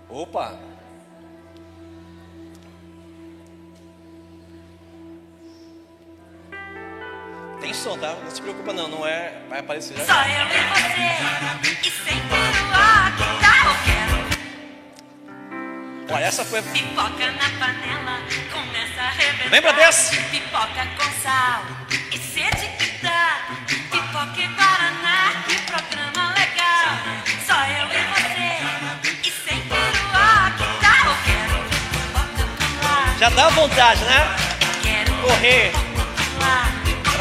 Opa! 0.09 0.72
Tem 7.63 7.73
som, 7.73 7.97
tá? 7.97 8.17
Não 8.21 8.29
se 8.29 8.43
preocupa 8.43 8.73
não, 8.73 8.89
não 8.89 9.07
é. 9.07 9.35
Vai 9.49 9.61
aparecer 9.61 9.97
já. 9.97 10.05
Só 10.05 10.21
eu 10.23 10.47
e 10.49 10.63
você. 10.75 11.87
E 11.87 11.91
sem 11.93 12.17
ter 12.17 12.35
o 12.35 12.73
que 13.17 13.23
eu 13.23 13.75
quero. 13.85 14.19
Olha, 16.13 16.25
essa 16.25 16.45
foi. 16.45 16.61
Pipoca 16.61 17.31
na 17.31 17.49
panela, 17.61 18.19
começa 18.53 19.01
a 19.01 19.05
arrebentar. 19.07 19.51
Lembra 19.53 19.73
dessa? 19.75 20.17
Pipoca 20.17 20.89
com 20.99 21.09
sal 21.23 21.63
e 22.11 22.19
sede 22.19 22.67
que 22.79 23.01
dá. 23.01 23.47
Pipoca 23.69 24.41
e 24.41 24.49
Paraná, 24.49 25.45
que 25.47 25.57
programa 25.63 26.35
legal. 26.35 26.99
Só 27.47 27.55
eu 27.55 27.87
e 27.87 28.03
você. 28.13 28.59
E 29.23 29.31
sem 29.31 29.61
ter 29.61 29.75
o 29.75 30.17
ar 30.17 30.51
que 30.57 30.65
tá 30.85 30.97
eu 31.07 31.15
quero. 31.25 31.63
Pipoca 31.93 32.45
com 32.59 32.89
ar. 32.89 33.19
Já 33.21 33.29
dá 33.29 33.49
vontade, 33.51 34.05
né? 34.05 34.37
Quero. 34.83 35.15
Correr 35.23 35.92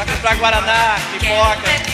para 0.04 0.14
comprar 0.14 0.36
Guaraná, 0.36 0.96
pipoca. 1.12 1.92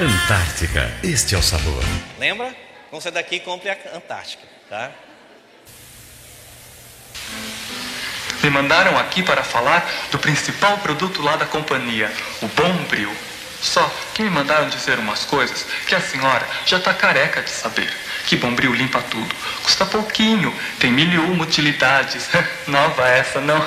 Antártica, 0.00 0.90
este 1.02 1.34
é 1.34 1.38
o 1.38 1.42
sabor. 1.42 1.84
Lembra? 2.18 2.54
Quando 2.88 3.02
você 3.02 3.10
daqui, 3.10 3.38
compre 3.40 3.68
a 3.68 3.76
Antártica, 3.94 4.42
tá? 4.68 4.90
Me 8.42 8.48
mandaram 8.48 8.98
aqui 8.98 9.22
para 9.22 9.42
falar 9.42 9.86
do 10.10 10.18
principal 10.18 10.78
produto 10.78 11.20
lá 11.20 11.36
da 11.36 11.44
companhia, 11.44 12.10
o 12.40 12.48
Bombril. 12.48 13.14
Só 13.60 13.92
que 14.14 14.22
me 14.22 14.30
mandaram 14.30 14.70
dizer 14.70 14.98
umas 14.98 15.26
coisas 15.26 15.66
que 15.86 15.94
a 15.94 16.00
senhora 16.00 16.46
já 16.64 16.78
está 16.78 16.94
careca 16.94 17.42
de 17.42 17.50
saber. 17.50 17.94
Que 18.30 18.36
Bombril 18.36 18.72
limpa 18.72 19.02
tudo. 19.02 19.34
Custa 19.60 19.84
pouquinho, 19.84 20.54
tem 20.78 20.92
mil 20.92 21.12
e 21.12 21.18
uma 21.18 21.42
utilidades. 21.42 22.28
Nova 22.68 23.08
essa, 23.08 23.40
não? 23.40 23.60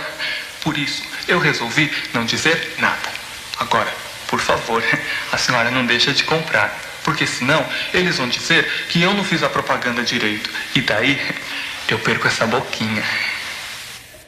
Por 0.62 0.78
isso, 0.78 1.04
eu 1.28 1.38
resolvi 1.38 1.92
não 2.14 2.24
dizer 2.24 2.76
nada. 2.80 3.12
Agora, 3.60 3.94
por 4.26 4.40
favor, 4.40 4.82
a 5.34 5.38
senhora 5.38 5.70
não 5.70 5.86
deixa 5.86 6.14
de 6.14 6.24
comprar. 6.24 6.80
Porque 7.04 7.28
senão, 7.28 7.62
eles 7.94 8.16
vão 8.16 8.30
dizer 8.30 8.66
que 8.88 9.02
eu 9.02 9.14
não 9.14 9.26
fiz 9.26 9.44
a 9.44 9.50
propaganda 9.50 10.02
direito. 10.02 10.50
E 10.74 10.80
daí, 10.80 11.20
eu 11.90 12.00
perco 12.00 12.30
essa 12.30 12.48
boquinha. 12.48 13.04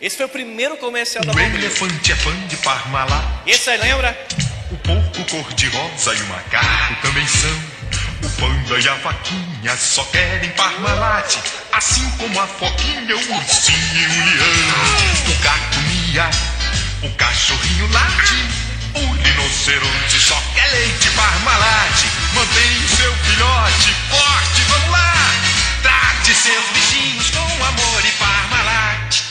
Esse 0.01 0.17
foi 0.17 0.25
o 0.25 0.29
primeiro 0.29 0.75
comercial 0.75 1.23
da 1.23 1.31
O 1.31 1.33
Bombril. 1.33 1.59
elefante 1.61 2.11
é 2.11 2.15
fã 2.17 2.35
de 2.47 2.57
Parmalat. 2.57 3.23
Esse 3.47 3.69
aí 3.69 3.77
lembra? 3.77 4.27
O 4.69 4.75
porco 4.79 5.23
cor-de-rosa 5.31 6.13
e 6.13 6.21
o 6.23 6.25
macaco 6.25 7.01
também 7.01 7.25
são. 7.25 7.74
O 8.25 8.29
panda 8.39 8.79
e 8.79 8.89
a 8.89 8.95
vaquinha 8.95 9.77
só 9.77 10.03
querem 10.05 10.49
Parmalat. 10.53 11.37
Assim 11.71 12.09
como 12.17 12.39
a 12.39 12.47
foquinha, 12.47 13.15
o 13.15 13.35
ursinho 13.35 14.01
e 14.01 14.19
o 14.19 14.25
leão. 14.25 15.29
O 15.29 15.43
gato 15.43 15.79
mia, 15.81 16.29
o 17.03 17.15
cachorrinho 17.17 17.87
late. 17.91 18.33
O 18.95 19.11
rinoceronte 19.11 20.19
só 20.19 20.41
quer 20.55 20.71
leite 20.71 21.07
Parmalat. 21.11 22.03
Mantém 22.33 22.83
o 22.83 22.89
seu 22.89 23.15
filhote 23.15 23.93
forte, 24.09 24.61
vamos 24.69 24.89
lá. 24.89 25.13
Trate 25.83 26.33
seus 26.33 26.65
bichinhos 26.73 27.29
com 27.29 27.63
amor 27.63 28.05
e 28.05 28.11
Parmalat. 28.13 29.21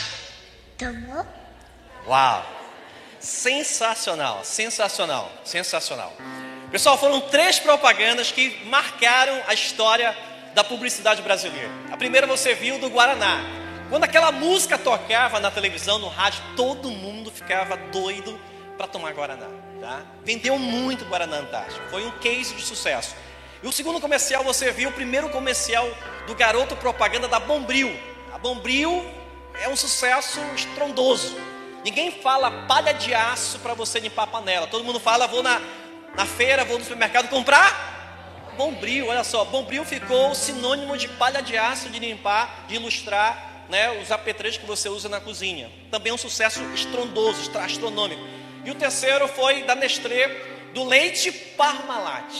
Uau! 2.07 2.45
Sensacional, 3.19 4.45
sensacional, 4.45 5.29
sensacional. 5.43 6.15
Pessoal, 6.71 6.97
foram 6.97 7.21
três 7.21 7.59
propagandas 7.59 8.31
que 8.31 8.65
marcaram 8.65 9.39
a 9.47 9.53
história 9.53 10.15
da 10.53 10.63
publicidade 10.63 11.21
brasileira. 11.21 11.69
A 11.91 11.97
primeira 11.97 12.25
você 12.25 12.53
viu 12.53 12.79
do 12.79 12.89
Guaraná. 12.89 13.41
Quando 13.89 14.03
aquela 14.03 14.31
música 14.31 14.77
tocava 14.77 15.39
na 15.39 15.51
televisão, 15.51 15.99
no 15.99 16.07
rádio, 16.07 16.41
todo 16.55 16.89
mundo 16.89 17.29
ficava 17.29 17.77
doido 17.77 18.39
para 18.77 18.87
tomar 18.87 19.13
Guaraná. 19.13 19.47
Tá? 19.79 20.01
Vendeu 20.23 20.57
muito 20.57 21.05
Guaraná 21.05 21.37
Antártico. 21.37 21.87
Foi 21.89 22.03
um 22.05 22.11
case 22.11 22.55
de 22.55 22.63
sucesso. 22.63 23.15
E 23.61 23.67
o 23.67 23.71
segundo 23.71 24.01
comercial 24.01 24.43
você 24.43 24.71
viu, 24.71 24.89
o 24.89 24.93
primeiro 24.93 25.29
comercial 25.29 25.87
do 26.25 26.33
garoto 26.33 26.75
propaganda 26.75 27.27
da 27.27 27.39
Bombril. 27.39 27.95
A 28.33 28.37
Bombril 28.37 29.05
é 29.61 29.69
um 29.69 29.75
sucesso 29.75 30.39
estrondoso. 30.55 31.37
Ninguém 31.83 32.11
fala 32.11 32.65
palha 32.67 32.93
de 32.93 33.13
aço 33.13 33.59
para 33.59 33.75
você 33.75 33.99
limpar 33.99 34.23
a 34.23 34.27
panela. 34.27 34.67
Todo 34.67 34.83
mundo 34.83 34.99
fala, 34.99 35.27
vou 35.27 35.43
na, 35.43 35.61
na 36.15 36.25
feira, 36.25 36.63
vou 36.63 36.77
no 36.77 36.83
supermercado 36.83 37.27
comprar 37.29 37.93
Bombril. 38.55 39.07
Olha 39.07 39.23
só, 39.23 39.43
Bombril 39.45 39.83
ficou 39.83 40.33
sinônimo 40.33 40.97
de 40.97 41.07
palha 41.09 41.41
de 41.41 41.57
aço 41.57 41.89
de 41.89 41.99
limpar, 41.99 42.65
de 42.67 42.75
ilustrar 42.75 43.65
né, 43.69 43.91
os 44.01 44.11
apetrechos 44.11 44.57
que 44.57 44.65
você 44.65 44.87
usa 44.87 45.09
na 45.09 45.19
cozinha. 45.19 45.69
Também 45.91 46.13
um 46.13 46.17
sucesso 46.17 46.61
estrondoso, 46.73 47.51
astronômico. 47.57 48.21
E 48.63 48.71
o 48.71 48.75
terceiro 48.75 49.27
foi 49.27 49.63
da 49.63 49.75
Nestlé, 49.75 50.27
do 50.73 50.83
leite 50.85 51.31
Parmalat. 51.31 52.33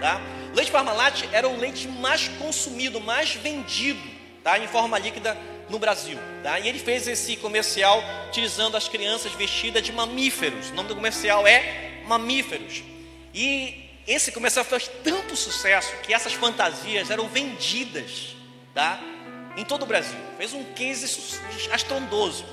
Tá? 0.00 0.20
Leite 0.54 0.70
Parmalat 0.70 1.24
era 1.32 1.48
o 1.48 1.56
leite 1.56 1.86
mais 1.86 2.28
consumido, 2.28 3.00
mais 3.00 3.34
vendido 3.34 4.02
tá? 4.42 4.58
em 4.58 4.66
forma 4.66 4.98
líquida 4.98 5.38
no 5.68 5.78
Brasil. 5.78 6.18
Tá? 6.42 6.58
E 6.58 6.68
ele 6.68 6.78
fez 6.78 7.06
esse 7.06 7.36
comercial 7.36 8.02
utilizando 8.28 8.76
as 8.76 8.88
crianças 8.88 9.32
vestidas 9.32 9.82
de 9.82 9.92
mamíferos. 9.92 10.70
O 10.70 10.74
nome 10.74 10.88
do 10.88 10.96
comercial 10.96 11.46
é 11.46 11.90
Mamíferos. 12.06 12.82
E 13.34 13.90
esse 14.06 14.32
comercial 14.32 14.64
fez 14.64 14.90
tanto 15.02 15.36
sucesso 15.36 15.94
que 16.02 16.12
essas 16.12 16.32
fantasias 16.32 17.10
eram 17.10 17.28
vendidas 17.28 18.36
tá? 18.74 19.00
em 19.56 19.64
todo 19.64 19.82
o 19.82 19.86
Brasil. 19.86 20.18
Fez 20.36 20.52
um 20.52 20.64
case 20.72 21.38
astrondoso. 21.70 22.44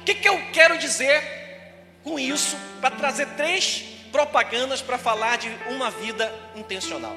O 0.00 0.04
que, 0.04 0.14
que 0.14 0.28
eu 0.28 0.40
quero 0.52 0.78
dizer 0.78 1.22
com 2.02 2.18
isso 2.18 2.56
para 2.80 2.90
trazer 2.90 3.26
três 3.36 3.84
propagandas 4.10 4.80
para 4.80 4.98
falar 4.98 5.36
de 5.36 5.48
uma 5.68 5.90
vida 5.90 6.34
intencional? 6.56 7.16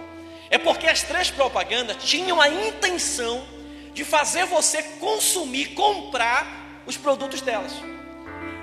É 0.49 0.57
porque 0.57 0.87
as 0.87 1.01
três 1.01 1.31
propagandas 1.31 2.03
tinham 2.03 2.41
a 2.41 2.49
intenção 2.49 3.45
de 3.93 4.03
fazer 4.03 4.45
você 4.45 4.83
consumir, 4.99 5.73
comprar 5.73 6.83
os 6.85 6.97
produtos 6.97 7.41
delas. 7.41 7.73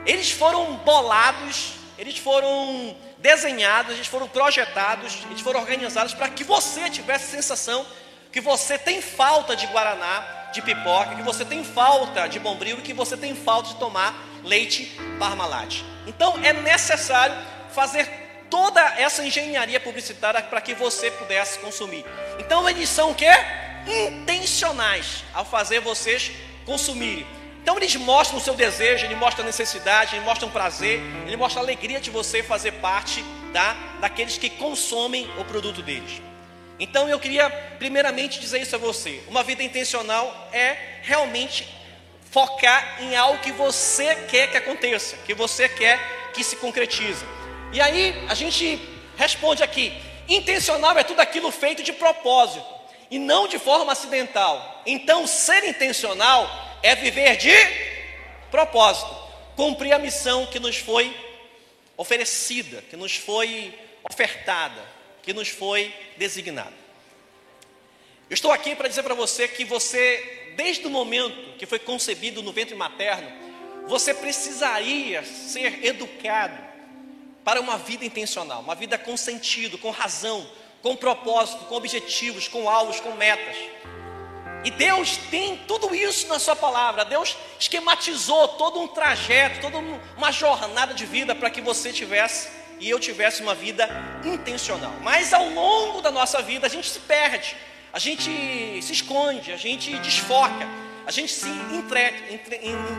Eles 0.06 0.30
foram 0.30 0.76
bolados, 0.76 1.72
eles 1.98 2.18
foram 2.18 2.96
desenhados, 3.18 3.94
eles 3.94 4.06
foram 4.06 4.28
projetados, 4.28 5.18
eles 5.30 5.40
foram 5.40 5.60
organizados 5.60 6.14
para 6.14 6.28
que 6.28 6.44
você 6.44 6.88
tivesse 6.88 7.24
a 7.26 7.40
sensação 7.40 7.86
que 8.30 8.40
você 8.40 8.78
tem 8.78 9.00
falta 9.00 9.56
de 9.56 9.66
guaraná, 9.66 10.50
de 10.52 10.62
pipoca, 10.62 11.16
que 11.16 11.22
você 11.22 11.44
tem 11.44 11.64
falta 11.64 12.28
de 12.28 12.38
bombril 12.38 12.78
e 12.78 12.82
que 12.82 12.92
você 12.92 13.16
tem 13.16 13.34
falta 13.34 13.70
de 13.70 13.76
tomar 13.76 14.14
leite 14.44 14.96
Parmalat. 15.18 15.82
Então 16.06 16.38
é 16.42 16.52
necessário 16.52 17.36
fazer 17.70 18.08
toda 18.48 18.80
essa 18.96 19.24
engenharia 19.24 19.78
publicitária 19.80 20.42
para 20.42 20.60
que 20.60 20.74
você 20.74 21.10
pudesse 21.10 21.58
consumir. 21.58 22.04
Então 22.38 22.68
eles 22.68 22.88
são 22.88 23.10
o 23.10 23.14
quê? 23.14 23.30
Intencionais 23.86 25.24
ao 25.34 25.44
fazer 25.44 25.80
vocês 25.80 26.30
consumirem. 26.64 27.37
Então 27.62 27.76
eles 27.76 27.94
mostram 27.96 28.38
o 28.38 28.40
seu 28.40 28.54
desejo, 28.54 29.04
eles 29.04 29.18
mostram 29.18 29.44
a 29.44 29.46
necessidade, 29.46 30.14
eles 30.14 30.24
mostram 30.24 30.48
o 30.48 30.52
prazer, 30.52 31.00
eles 31.26 31.38
mostram 31.38 31.62
a 31.62 31.64
alegria 31.64 32.00
de 32.00 32.10
você 32.10 32.42
fazer 32.42 32.72
parte 32.72 33.24
tá, 33.52 33.76
daqueles 34.00 34.38
que 34.38 34.50
consomem 34.50 35.28
o 35.38 35.44
produto 35.44 35.82
deles. 35.82 36.22
Então 36.80 37.08
eu 37.08 37.18
queria 37.18 37.50
primeiramente 37.78 38.40
dizer 38.40 38.60
isso 38.62 38.74
a 38.74 38.78
você. 38.78 39.22
Uma 39.28 39.42
vida 39.42 39.62
intencional 39.62 40.48
é 40.52 40.76
realmente 41.02 41.68
focar 42.30 43.02
em 43.02 43.16
algo 43.16 43.40
que 43.40 43.52
você 43.52 44.14
quer 44.14 44.50
que 44.50 44.56
aconteça, 44.56 45.16
que 45.26 45.34
você 45.34 45.68
quer 45.68 45.98
que 46.32 46.44
se 46.44 46.56
concretize. 46.56 47.24
E 47.72 47.80
aí 47.80 48.14
a 48.28 48.34
gente 48.34 48.80
responde 49.16 49.62
aqui: 49.62 49.92
intencional 50.28 50.96
é 50.96 51.02
tudo 51.02 51.20
aquilo 51.20 51.50
feito 51.50 51.82
de 51.82 51.92
propósito 51.92 52.64
e 53.10 53.18
não 53.18 53.48
de 53.48 53.58
forma 53.58 53.92
acidental. 53.92 54.82
Então, 54.86 55.26
ser 55.26 55.64
intencional 55.64 56.67
é 56.82 56.94
viver 56.94 57.36
de 57.36 57.52
propósito, 58.50 59.14
cumprir 59.56 59.92
a 59.92 59.98
missão 59.98 60.46
que 60.46 60.58
nos 60.58 60.76
foi 60.76 61.14
oferecida, 61.96 62.82
que 62.82 62.96
nos 62.96 63.16
foi 63.16 63.76
ofertada, 64.10 64.80
que 65.22 65.32
nos 65.32 65.48
foi 65.48 65.92
designada. 66.16 66.72
Eu 68.30 68.34
estou 68.34 68.52
aqui 68.52 68.74
para 68.74 68.88
dizer 68.88 69.02
para 69.02 69.14
você 69.14 69.48
que 69.48 69.64
você, 69.64 70.52
desde 70.56 70.86
o 70.86 70.90
momento 70.90 71.56
que 71.56 71.66
foi 71.66 71.78
concebido 71.78 72.42
no 72.42 72.52
ventre 72.52 72.74
materno, 72.74 73.30
você 73.88 74.12
precisaria 74.12 75.24
ser 75.24 75.84
educado 75.84 76.62
para 77.42 77.60
uma 77.60 77.78
vida 77.78 78.04
intencional, 78.04 78.60
uma 78.60 78.74
vida 78.74 78.98
com 78.98 79.16
sentido, 79.16 79.78
com 79.78 79.90
razão, 79.90 80.48
com 80.82 80.94
propósito, 80.94 81.64
com 81.64 81.74
objetivos, 81.74 82.46
com 82.46 82.68
alvos, 82.68 83.00
com 83.00 83.12
metas. 83.12 83.56
E 84.64 84.70
Deus 84.70 85.16
tem 85.30 85.56
tudo 85.68 85.94
isso 85.94 86.26
na 86.26 86.38
Sua 86.38 86.56
palavra. 86.56 87.04
Deus 87.04 87.36
esquematizou 87.58 88.48
todo 88.48 88.80
um 88.80 88.88
trajeto, 88.88 89.60
toda 89.60 89.78
um- 89.78 90.00
uma 90.16 90.32
jornada 90.32 90.92
de 90.92 91.06
vida 91.06 91.34
para 91.34 91.48
que 91.50 91.60
você 91.60 91.92
tivesse 91.92 92.48
e 92.80 92.90
eu 92.90 92.98
tivesse 92.98 93.40
uma 93.42 93.54
vida 93.54 93.88
intencional. 94.24 94.92
Mas 95.02 95.32
ao 95.32 95.48
longo 95.48 96.00
da 96.00 96.10
nossa 96.10 96.42
vida 96.42 96.66
a 96.66 96.70
gente 96.70 96.88
se 96.88 96.98
perde, 97.00 97.56
a 97.92 97.98
gente 97.98 98.30
se 98.82 98.92
esconde, 98.92 99.52
a 99.52 99.56
gente 99.56 99.96
desfoca, 99.98 100.68
a 101.06 101.10
gente 101.10 101.32
se 101.32 101.48
entre- 101.72 102.14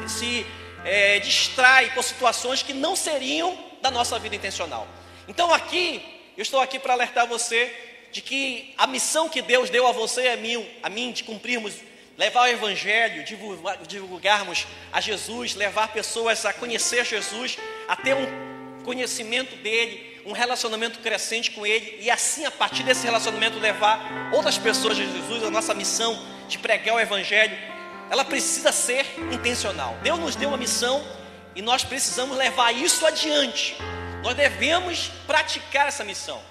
se 0.07 0.45
eh, 0.85 1.19
distrai 1.19 1.93
por 1.93 2.01
situações 2.03 2.63
que 2.63 2.73
não 2.73 2.95
seriam 2.95 3.57
da 3.81 3.91
nossa 3.91 4.17
vida 4.17 4.33
intencional. 4.35 4.87
Então 5.27 5.53
aqui 5.53 6.31
eu 6.37 6.41
estou 6.41 6.61
aqui 6.61 6.79
para 6.79 6.93
alertar 6.93 7.27
você 7.27 7.75
de 8.11 8.21
que 8.21 8.73
a 8.77 8.87
missão 8.87 9.29
que 9.29 9.41
Deus 9.41 9.69
deu 9.69 9.85
a 9.87 9.91
você 9.91 10.23
e 10.23 10.29
a 10.29 10.37
mim, 10.37 10.67
a 10.81 10.89
mim 10.89 11.11
de 11.11 11.23
cumprirmos, 11.23 11.75
levar 12.17 12.43
o 12.43 12.47
Evangelho, 12.47 13.23
divulgar- 13.23 13.77
divulgarmos 13.87 14.67
a 14.91 14.99
Jesus, 14.99 15.55
levar 15.55 15.89
pessoas 15.89 16.45
a 16.45 16.51
conhecer 16.51 17.05
Jesus, 17.05 17.57
a 17.87 17.95
ter 17.95 18.13
um 18.15 18.83
conhecimento 18.83 19.55
dele, 19.57 20.21
um 20.25 20.33
relacionamento 20.33 20.99
crescente 20.99 21.51
com 21.51 21.65
ele, 21.65 21.99
e 22.01 22.11
assim, 22.11 22.45
a 22.45 22.51
partir 22.51 22.83
desse 22.83 23.05
relacionamento, 23.05 23.57
levar 23.57 24.31
outras 24.33 24.57
pessoas 24.57 24.99
a 24.99 25.01
Jesus, 25.01 25.43
a 25.43 25.49
nossa 25.49 25.73
missão 25.73 26.21
de 26.47 26.57
pregar 26.57 26.95
o 26.95 26.99
Evangelho, 26.99 27.57
ela 28.09 28.25
precisa 28.25 28.71
ser 28.71 29.05
intencional. 29.31 29.97
Deus 30.01 30.19
nos 30.19 30.35
deu 30.35 30.49
uma 30.49 30.57
missão 30.57 31.05
e 31.55 31.61
nós 31.61 31.83
precisamos 31.83 32.35
levar 32.35 32.71
isso 32.73 33.05
adiante. 33.05 33.77
Nós 34.23 34.35
devemos 34.35 35.09
praticar 35.25 35.87
essa 35.87 36.03
missão. 36.03 36.41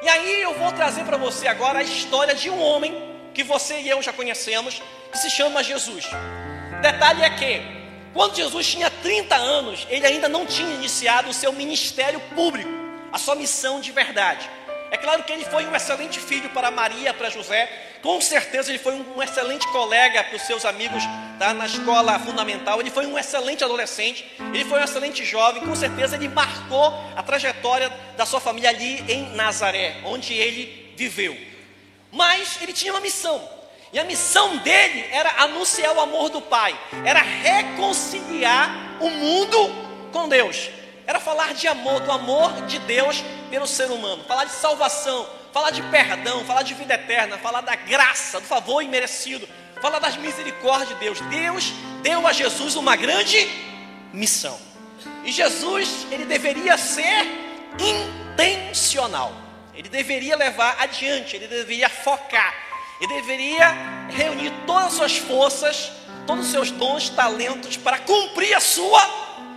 E 0.00 0.08
aí 0.08 0.42
eu 0.42 0.54
vou 0.54 0.70
trazer 0.72 1.04
para 1.04 1.16
você 1.16 1.48
agora 1.48 1.80
a 1.80 1.82
história 1.82 2.34
de 2.34 2.48
um 2.48 2.60
homem 2.62 2.94
que 3.34 3.42
você 3.42 3.80
e 3.80 3.88
eu 3.88 4.00
já 4.00 4.12
conhecemos, 4.12 4.80
que 5.10 5.18
se 5.18 5.28
chama 5.28 5.62
Jesus. 5.62 6.08
Detalhe 6.80 7.22
é 7.22 7.30
que, 7.30 7.62
quando 8.12 8.36
Jesus 8.36 8.66
tinha 8.66 8.90
30 8.90 9.34
anos, 9.34 9.86
ele 9.90 10.06
ainda 10.06 10.28
não 10.28 10.46
tinha 10.46 10.72
iniciado 10.74 11.30
o 11.30 11.34
seu 11.34 11.52
ministério 11.52 12.20
público, 12.34 12.70
a 13.12 13.18
sua 13.18 13.34
missão 13.34 13.80
de 13.80 13.90
verdade. 13.90 14.48
É 14.90 14.96
claro 14.96 15.24
que 15.24 15.32
ele 15.32 15.44
foi 15.44 15.66
um 15.66 15.74
excelente 15.74 16.20
filho 16.20 16.48
para 16.50 16.70
Maria, 16.70 17.12
para 17.12 17.28
José. 17.28 17.68
Com 18.02 18.20
certeza 18.20 18.70
ele 18.70 18.78
foi 18.78 18.94
um 18.94 19.22
excelente 19.22 19.66
colega 19.68 20.22
para 20.24 20.36
os 20.36 20.42
seus 20.42 20.64
amigos 20.64 21.02
tá, 21.38 21.52
na 21.52 21.66
escola 21.66 22.18
fundamental. 22.18 22.80
Ele 22.80 22.90
foi 22.90 23.06
um 23.06 23.18
excelente 23.18 23.64
adolescente. 23.64 24.24
Ele 24.54 24.64
foi 24.64 24.80
um 24.80 24.84
excelente 24.84 25.24
jovem. 25.24 25.62
Com 25.62 25.74
certeza 25.74 26.16
ele 26.16 26.28
marcou 26.28 26.94
a 27.16 27.22
trajetória 27.22 27.90
da 28.16 28.24
sua 28.24 28.40
família 28.40 28.70
ali 28.70 29.04
em 29.12 29.34
Nazaré, 29.34 29.96
onde 30.04 30.32
ele 30.34 30.94
viveu. 30.96 31.36
Mas 32.12 32.58
ele 32.62 32.72
tinha 32.72 32.92
uma 32.92 33.00
missão. 33.00 33.58
E 33.92 33.98
a 33.98 34.04
missão 34.04 34.58
dele 34.58 35.06
era 35.10 35.42
anunciar 35.42 35.94
o 35.96 36.00
amor 36.00 36.28
do 36.28 36.42
Pai, 36.42 36.78
era 37.06 37.20
reconciliar 37.20 38.98
o 39.00 39.08
mundo 39.08 39.56
com 40.12 40.28
Deus, 40.28 40.68
era 41.06 41.18
falar 41.18 41.54
de 41.54 41.66
amor, 41.66 42.00
do 42.00 42.12
amor 42.12 42.66
de 42.66 42.78
Deus 42.80 43.24
pelo 43.48 43.66
ser 43.66 43.90
humano, 43.90 44.24
falar 44.24 44.44
de 44.44 44.52
salvação, 44.52 45.26
falar 45.52 45.70
de 45.70 45.82
perdão, 45.84 46.44
falar 46.44 46.62
de 46.62 46.74
vida 46.74 46.94
eterna, 46.94 47.38
falar 47.38 47.60
da 47.60 47.74
graça, 47.74 48.40
do 48.40 48.46
favor 48.46 48.82
imerecido, 48.82 49.48
falar 49.80 49.98
das 49.98 50.16
misericórdias 50.16 50.88
de 50.88 50.94
Deus. 50.96 51.20
Deus 51.22 51.72
deu 52.02 52.26
a 52.26 52.32
Jesus 52.32 52.76
uma 52.76 52.96
grande 52.96 53.48
missão. 54.12 54.58
E 55.24 55.32
Jesus, 55.32 56.06
ele 56.10 56.24
deveria 56.24 56.76
ser 56.76 57.26
intencional. 57.78 59.32
Ele 59.74 59.88
deveria 59.88 60.36
levar 60.36 60.76
adiante, 60.80 61.36
ele 61.36 61.46
deveria 61.46 61.88
focar, 61.88 62.52
ele 63.00 63.14
deveria 63.14 63.72
reunir 64.10 64.52
todas 64.66 64.86
as 64.86 64.94
suas 64.94 65.18
forças, 65.18 65.92
todos 66.26 66.46
os 66.46 66.50
seus 66.50 66.70
dons, 66.72 67.08
talentos 67.10 67.76
para 67.76 67.98
cumprir 67.98 68.54
a 68.54 68.60
sua 68.60 69.00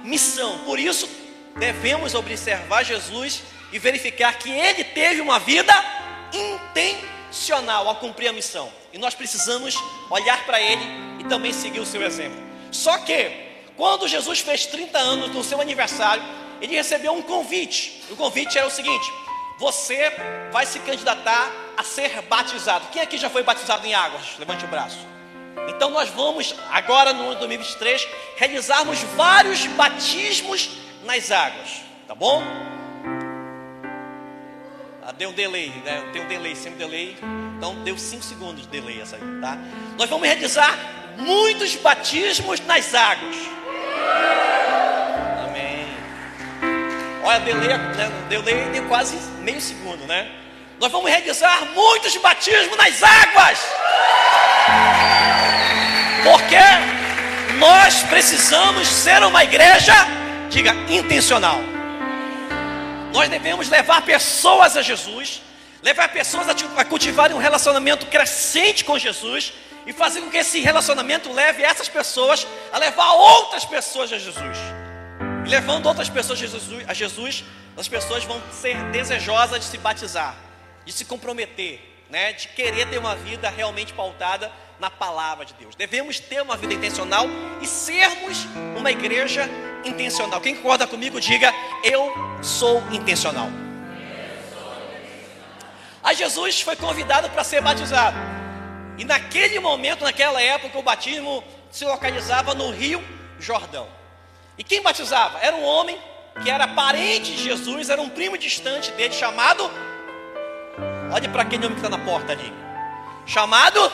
missão. 0.03 0.59
Por 0.59 0.79
isso, 0.79 1.09
devemos 1.55 2.13
observar 2.13 2.83
Jesus 2.83 3.41
e 3.71 3.79
verificar 3.79 4.37
que 4.37 4.49
ele 4.49 4.83
teve 4.83 5.21
uma 5.21 5.39
vida 5.39 5.73
intencional 6.33 7.87
ao 7.87 7.95
cumprir 7.95 8.27
a 8.27 8.33
missão. 8.33 8.71
E 8.93 8.97
nós 8.97 9.15
precisamos 9.15 9.75
olhar 10.09 10.45
para 10.45 10.61
ele 10.61 10.83
e 11.19 11.23
também 11.25 11.53
seguir 11.53 11.79
o 11.79 11.85
seu 11.85 12.03
exemplo. 12.03 12.39
Só 12.71 12.97
que, 12.99 13.31
quando 13.77 14.07
Jesus 14.07 14.39
fez 14.39 14.65
30 14.65 14.97
anos 14.97 15.29
no 15.29 15.43
seu 15.43 15.61
aniversário, 15.61 16.23
ele 16.61 16.75
recebeu 16.75 17.13
um 17.13 17.21
convite. 17.21 18.03
O 18.09 18.15
convite 18.15 18.57
era 18.57 18.67
o 18.67 18.71
seguinte: 18.71 19.11
você 19.57 20.11
vai 20.51 20.65
se 20.65 20.79
candidatar 20.79 21.51
a 21.77 21.83
ser 21.83 22.21
batizado. 22.23 22.87
Quem 22.91 23.01
aqui 23.01 23.17
já 23.17 23.29
foi 23.29 23.43
batizado 23.43 23.85
em 23.87 23.93
águas? 23.93 24.37
Levante 24.37 24.65
o 24.65 24.67
braço. 24.67 24.97
Então 25.69 25.89
nós 25.89 26.09
vamos 26.09 26.55
agora 26.69 27.13
no 27.13 27.23
ano 27.23 27.35
2023 27.35 28.07
realizarmos 28.35 28.99
vários 29.15 29.65
batismos 29.67 30.69
nas 31.03 31.31
águas, 31.31 31.81
tá 32.07 32.15
bom? 32.15 32.43
Ah, 35.11 35.13
deu 35.17 35.29
um 35.29 35.33
delay, 35.33 35.73
né? 35.83 36.09
Tem 36.13 36.21
um 36.21 36.27
delay, 36.27 36.55
sem 36.55 36.71
um 36.71 36.77
delay. 36.77 37.17
Então 37.57 37.75
deu 37.83 37.97
5 37.97 38.23
segundos 38.23 38.61
de 38.61 38.69
delay 38.69 39.01
essa 39.01 39.17
aí, 39.17 39.21
tá? 39.41 39.57
Nós 39.97 40.09
vamos 40.09 40.25
realizar 40.25 40.73
muitos 41.17 41.75
batismos 41.75 42.61
nas 42.61 42.95
águas. 42.95 43.35
Amém. 45.45 45.85
Olha, 47.25 47.39
delay, 47.41 47.67
né? 47.67 48.11
delay 48.29 48.71
de 48.71 48.87
quase 48.87 49.17
meio 49.41 49.59
segundo, 49.59 50.07
né? 50.07 50.31
Nós 50.79 50.89
vamos 50.89 51.11
realizar 51.11 51.65
muitos 51.75 52.15
batismos 52.15 52.77
nas 52.77 53.03
águas. 53.03 53.59
Porque 56.23 57.57
nós 57.59 58.01
precisamos 58.03 58.87
ser 58.87 59.21
uma 59.23 59.43
igreja, 59.43 59.93
diga, 60.49 60.73
intencional. 60.89 61.59
Nós 63.13 63.29
devemos 63.29 63.69
levar 63.69 64.01
pessoas 64.03 64.77
a 64.77 64.81
Jesus, 64.81 65.41
levar 65.83 66.09
pessoas 66.09 66.47
a 66.77 66.85
cultivarem 66.85 67.35
um 67.35 67.39
relacionamento 67.39 68.05
crescente 68.05 68.85
com 68.85 68.97
Jesus 68.97 69.53
e 69.85 69.93
fazer 69.93 70.21
com 70.21 70.29
que 70.29 70.37
esse 70.37 70.59
relacionamento 70.59 71.31
leve 71.31 71.63
essas 71.63 71.89
pessoas 71.89 72.47
a 72.71 72.77
levar 72.77 73.11
outras 73.13 73.65
pessoas 73.65 74.13
a 74.13 74.17
Jesus. 74.17 74.57
E 75.45 75.49
levando 75.49 75.87
outras 75.87 76.09
pessoas 76.09 76.39
a 76.39 76.41
Jesus, 76.41 76.85
a 76.87 76.93
Jesus, 76.93 77.43
as 77.75 77.87
pessoas 77.87 78.23
vão 78.23 78.41
ser 78.51 78.77
desejosas 78.91 79.59
de 79.59 79.65
se 79.65 79.77
batizar, 79.77 80.35
de 80.85 80.91
se 80.93 81.03
comprometer, 81.03 81.90
né, 82.11 82.33
de 82.33 82.49
querer 82.49 82.89
ter 82.89 82.97
uma 82.97 83.15
vida 83.15 83.49
realmente 83.49 83.93
pautada 83.93 84.51
na 84.77 84.89
palavra 84.89 85.45
de 85.45 85.53
Deus. 85.53 85.75
Devemos 85.75 86.19
ter 86.19 86.41
uma 86.41 86.57
vida 86.57 86.73
intencional 86.73 87.25
e 87.61 87.65
sermos 87.65 88.45
uma 88.77 88.91
igreja 88.91 89.49
intencional. 89.85 90.41
Quem 90.41 90.55
concorda 90.55 90.85
comigo, 90.85 91.21
diga: 91.21 91.53
Eu 91.83 92.13
sou 92.43 92.83
intencional. 92.91 93.47
Aí 96.03 96.15
Jesus 96.15 96.59
foi 96.61 96.75
convidado 96.75 97.29
para 97.29 97.43
ser 97.45 97.61
batizado. 97.61 98.17
E 98.97 99.05
naquele 99.05 99.59
momento, 99.59 100.03
naquela 100.03 100.41
época, 100.41 100.77
o 100.77 100.83
batismo 100.83 101.41
se 101.71 101.85
localizava 101.85 102.53
no 102.53 102.71
Rio 102.71 103.01
Jordão. 103.39 103.87
E 104.57 104.63
quem 104.63 104.81
batizava? 104.81 105.39
Era 105.39 105.55
um 105.55 105.63
homem 105.63 105.97
que 106.43 106.49
era 106.49 106.67
parente 106.67 107.31
de 107.31 107.43
Jesus, 107.43 107.89
era 107.89 108.01
um 108.01 108.09
primo 108.09 108.37
distante 108.37 108.91
dele, 108.91 109.13
chamado. 109.13 109.63
Olhe 111.13 111.27
para 111.27 111.41
aquele 111.41 111.65
homem 111.65 111.77
que 111.77 111.85
está 111.85 111.97
na 111.97 112.03
porta 112.05 112.31
ali. 112.31 112.53
Chamado 113.25 113.91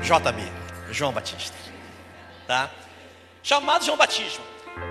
JB, 0.00 0.40
João 0.92 1.12
Batista. 1.12 1.56
Tá? 2.46 2.70
Chamado 3.42 3.84
João 3.84 3.96
Batista. 3.96 4.40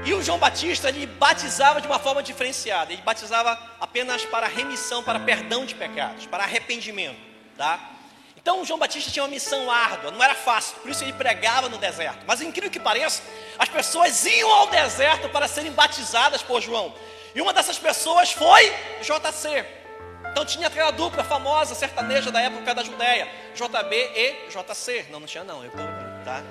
E 0.06 0.14
o 0.14 0.22
João 0.22 0.38
Batista 0.38 0.90
ele 0.90 1.06
batizava 1.06 1.80
de 1.80 1.88
uma 1.88 2.00
forma 2.00 2.22
diferenciada. 2.22 2.92
Ele 2.92 3.02
batizava 3.02 3.58
apenas 3.80 4.26
para 4.26 4.46
remissão, 4.48 5.02
para 5.02 5.20
perdão 5.22 5.66
de 5.66 5.74
pecados, 5.74 6.26
para 6.26 6.44
arrependimento, 6.44 7.18
tá? 7.58 7.80
Então 8.36 8.66
João 8.66 8.80
Batista 8.80 9.10
tinha 9.10 9.24
uma 9.24 9.30
missão 9.30 9.70
árdua, 9.70 10.12
não 10.12 10.22
era 10.22 10.34
fácil, 10.34 10.76
por 10.78 10.90
isso 10.90 11.04
ele 11.04 11.14
pregava 11.14 11.70
no 11.70 11.78
deserto. 11.78 12.26
Mas 12.26 12.42
incrível 12.42 12.72
que 12.72 12.80
pareça, 12.80 13.22
as 13.58 13.70
pessoas 13.70 14.26
iam 14.26 14.52
ao 14.52 14.68
deserto 14.68 15.30
para 15.30 15.48
serem 15.48 15.72
batizadas 15.72 16.42
por 16.42 16.60
João. 16.62 16.94
E 17.34 17.42
uma 17.42 17.54
dessas 17.54 17.78
pessoas 17.78 18.32
foi 18.32 18.70
JC. 19.02 19.81
Então 20.32 20.46
tinha 20.46 20.68
aquela 20.68 20.92
dupla 20.92 21.24
famosa 21.24 21.76
sertaneja 21.76 22.32
da 22.32 22.42
época 22.42 22.74
da 22.74 22.84
Judéia, 22.84 23.28
JB 23.56 23.96
e 23.96 24.48
JC. 24.50 25.08
Não, 25.12 25.20
não 25.20 25.28
tinha 25.28 25.44
não, 25.44 25.64
eu 25.64 25.72
tô, 25.72 25.78
tá? 26.24 26.42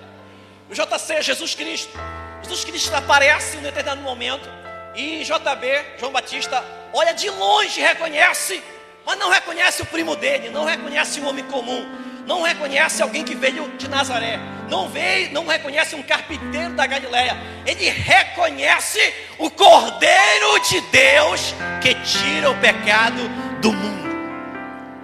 O 0.69 0.75
JC, 0.75 1.23
Jesus 1.23 1.55
Cristo. 1.55 1.99
Jesus 2.43 2.65
Cristo 2.65 2.95
aparece 2.95 3.57
em 3.57 3.61
um 3.61 3.63
determinado 3.63 4.01
momento 4.03 4.49
e 4.95 5.23
JB, 5.23 5.99
João 5.99 6.13
Batista, 6.13 6.65
olha 6.93 7.13
de 7.13 7.31
longe, 7.31 7.81
reconhece, 7.81 8.63
mas 9.07 9.19
não 9.19 9.31
reconhece 9.31 9.83
o 9.83 9.87
primo 9.87 10.17
dele, 10.17 10.51
não 10.51 10.65
reconhece 10.65 11.21
um 11.21 11.29
homem 11.29 11.45
comum, 11.45 11.87
não 12.27 12.43
reconhece 12.43 13.03
alguém 13.03 13.25
que 13.25 13.35
veio 13.35 13.69
de 13.77 13.89
Nazaré, 13.89 14.39
não 14.69 14.89
veio, 14.89 15.33
não 15.33 15.47
reconhece 15.47 15.95
um 15.95 16.03
carpinteiro 16.03 16.75
da 16.75 16.87
Galileia, 16.87 17.37
ele 17.67 17.89
reconhece 17.89 19.01
o 19.39 19.51
Cordeiro 19.51 20.59
de 20.69 20.81
Deus 20.83 21.55
que 21.81 21.95
tira 21.95 22.51
o 22.51 22.61
pecado 22.61 23.50
do 23.61 23.73
mundo. 23.73 24.11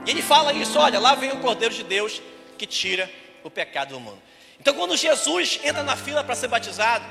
E 0.06 0.10
ele 0.10 0.22
fala 0.22 0.52
isso, 0.52 0.78
olha, 0.78 0.98
lá 0.98 1.14
vem 1.14 1.32
o 1.32 1.40
Cordeiro 1.40 1.74
de 1.74 1.82
Deus 1.82 2.22
que 2.56 2.66
tira 2.66 3.10
o 3.42 3.50
pecado 3.50 3.90
do 3.90 4.00
mundo. 4.00 4.22
Então, 4.60 4.74
quando 4.74 4.96
Jesus 4.96 5.60
entra 5.62 5.82
na 5.82 5.96
fila 5.96 6.24
para 6.24 6.34
ser 6.34 6.48
batizado, 6.48 7.04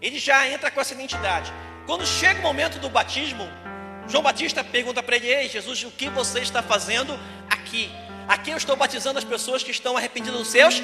ele 0.00 0.18
já 0.18 0.48
entra 0.48 0.70
com 0.70 0.80
essa 0.80 0.94
identidade. 0.94 1.52
Quando 1.86 2.06
chega 2.06 2.40
o 2.40 2.42
momento 2.42 2.78
do 2.78 2.88
batismo, 2.88 3.48
João 4.08 4.22
Batista 4.22 4.64
pergunta 4.64 5.02
para 5.02 5.16
ele: 5.16 5.28
Ei, 5.28 5.48
Jesus, 5.48 5.84
o 5.84 5.90
que 5.90 6.08
você 6.08 6.40
está 6.40 6.62
fazendo 6.62 7.18
aqui? 7.48 7.90
Aqui 8.26 8.50
eu 8.50 8.56
estou 8.56 8.76
batizando 8.76 9.18
as 9.18 9.24
pessoas 9.24 9.62
que 9.62 9.70
estão 9.70 9.96
arrependidas 9.96 10.38
dos 10.38 10.48
seus 10.48 10.82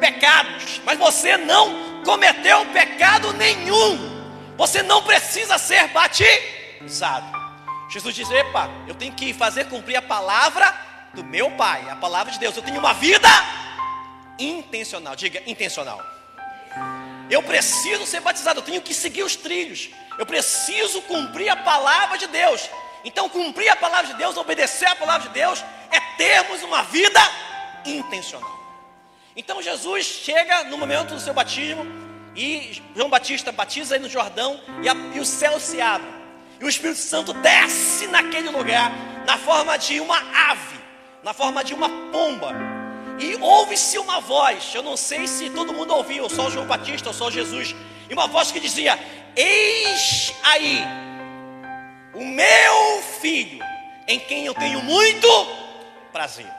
pecados, 0.00 0.80
mas 0.84 0.98
você 0.98 1.36
não 1.36 2.02
cometeu 2.04 2.64
pecado 2.66 3.32
nenhum. 3.34 4.14
Você 4.56 4.82
não 4.82 5.02
precisa 5.02 5.58
ser 5.58 5.88
batizado. 5.88 7.33
Jesus 7.88 8.14
diz: 8.14 8.30
Epa, 8.30 8.68
eu 8.86 8.94
tenho 8.94 9.12
que 9.12 9.32
fazer 9.32 9.66
cumprir 9.66 9.96
a 9.96 10.02
palavra 10.02 10.74
do 11.14 11.22
meu 11.22 11.50
Pai, 11.52 11.88
a 11.88 11.96
palavra 11.96 12.32
de 12.32 12.38
Deus. 12.38 12.56
Eu 12.56 12.62
tenho 12.62 12.78
uma 12.78 12.94
vida 12.94 13.28
intencional. 14.38 15.14
Diga 15.14 15.42
intencional. 15.46 16.00
Eu 17.30 17.42
preciso 17.42 18.06
ser 18.06 18.20
batizado, 18.20 18.60
eu 18.60 18.64
tenho 18.64 18.82
que 18.82 18.92
seguir 18.92 19.22
os 19.22 19.36
trilhos. 19.36 19.90
Eu 20.18 20.26
preciso 20.26 21.00
cumprir 21.02 21.48
a 21.48 21.56
palavra 21.56 22.18
de 22.18 22.26
Deus. 22.26 22.68
Então, 23.04 23.28
cumprir 23.28 23.68
a 23.68 23.76
palavra 23.76 24.12
de 24.12 24.14
Deus, 24.14 24.36
obedecer 24.36 24.86
a 24.86 24.96
palavra 24.96 25.28
de 25.28 25.34
Deus, 25.34 25.62
é 25.90 26.00
termos 26.16 26.62
uma 26.62 26.82
vida 26.82 27.20
intencional. 27.84 28.54
Então 29.36 29.60
Jesus 29.60 30.06
chega 30.06 30.64
no 30.64 30.78
momento 30.78 31.14
do 31.14 31.20
seu 31.20 31.34
batismo 31.34 31.84
e 32.36 32.82
João 32.94 33.08
Batista 33.08 33.50
batiza 33.50 33.96
ele 33.96 34.04
no 34.04 34.10
Jordão 34.10 34.60
e, 34.82 34.88
a, 34.88 34.94
e 35.14 35.18
o 35.18 35.24
céu 35.24 35.58
se 35.58 35.80
abre. 35.80 36.13
E 36.60 36.64
o 36.64 36.68
Espírito 36.68 36.98
Santo 36.98 37.32
desce 37.34 38.06
naquele 38.06 38.48
lugar 38.48 38.92
na 39.26 39.38
forma 39.38 39.76
de 39.76 40.00
uma 40.00 40.18
ave, 40.50 40.78
na 41.22 41.32
forma 41.32 41.64
de 41.64 41.74
uma 41.74 41.88
pomba. 42.10 42.52
E 43.18 43.36
ouve-se 43.36 43.98
uma 43.98 44.20
voz, 44.20 44.74
eu 44.74 44.82
não 44.82 44.96
sei 44.96 45.26
se 45.26 45.50
todo 45.50 45.72
mundo 45.72 45.94
ouviu, 45.94 46.28
só 46.28 46.50
João 46.50 46.66
Batista 46.66 47.08
ou 47.08 47.14
só 47.14 47.30
Jesus, 47.30 47.74
e 48.08 48.12
uma 48.12 48.26
voz 48.26 48.50
que 48.50 48.60
dizia: 48.60 48.98
Eis 49.36 50.34
aí 50.42 50.82
o 52.14 52.24
meu 52.24 53.02
filho, 53.20 53.64
em 54.06 54.18
quem 54.18 54.46
eu 54.46 54.54
tenho 54.54 54.82
muito 54.82 55.28
prazer. 56.12 56.50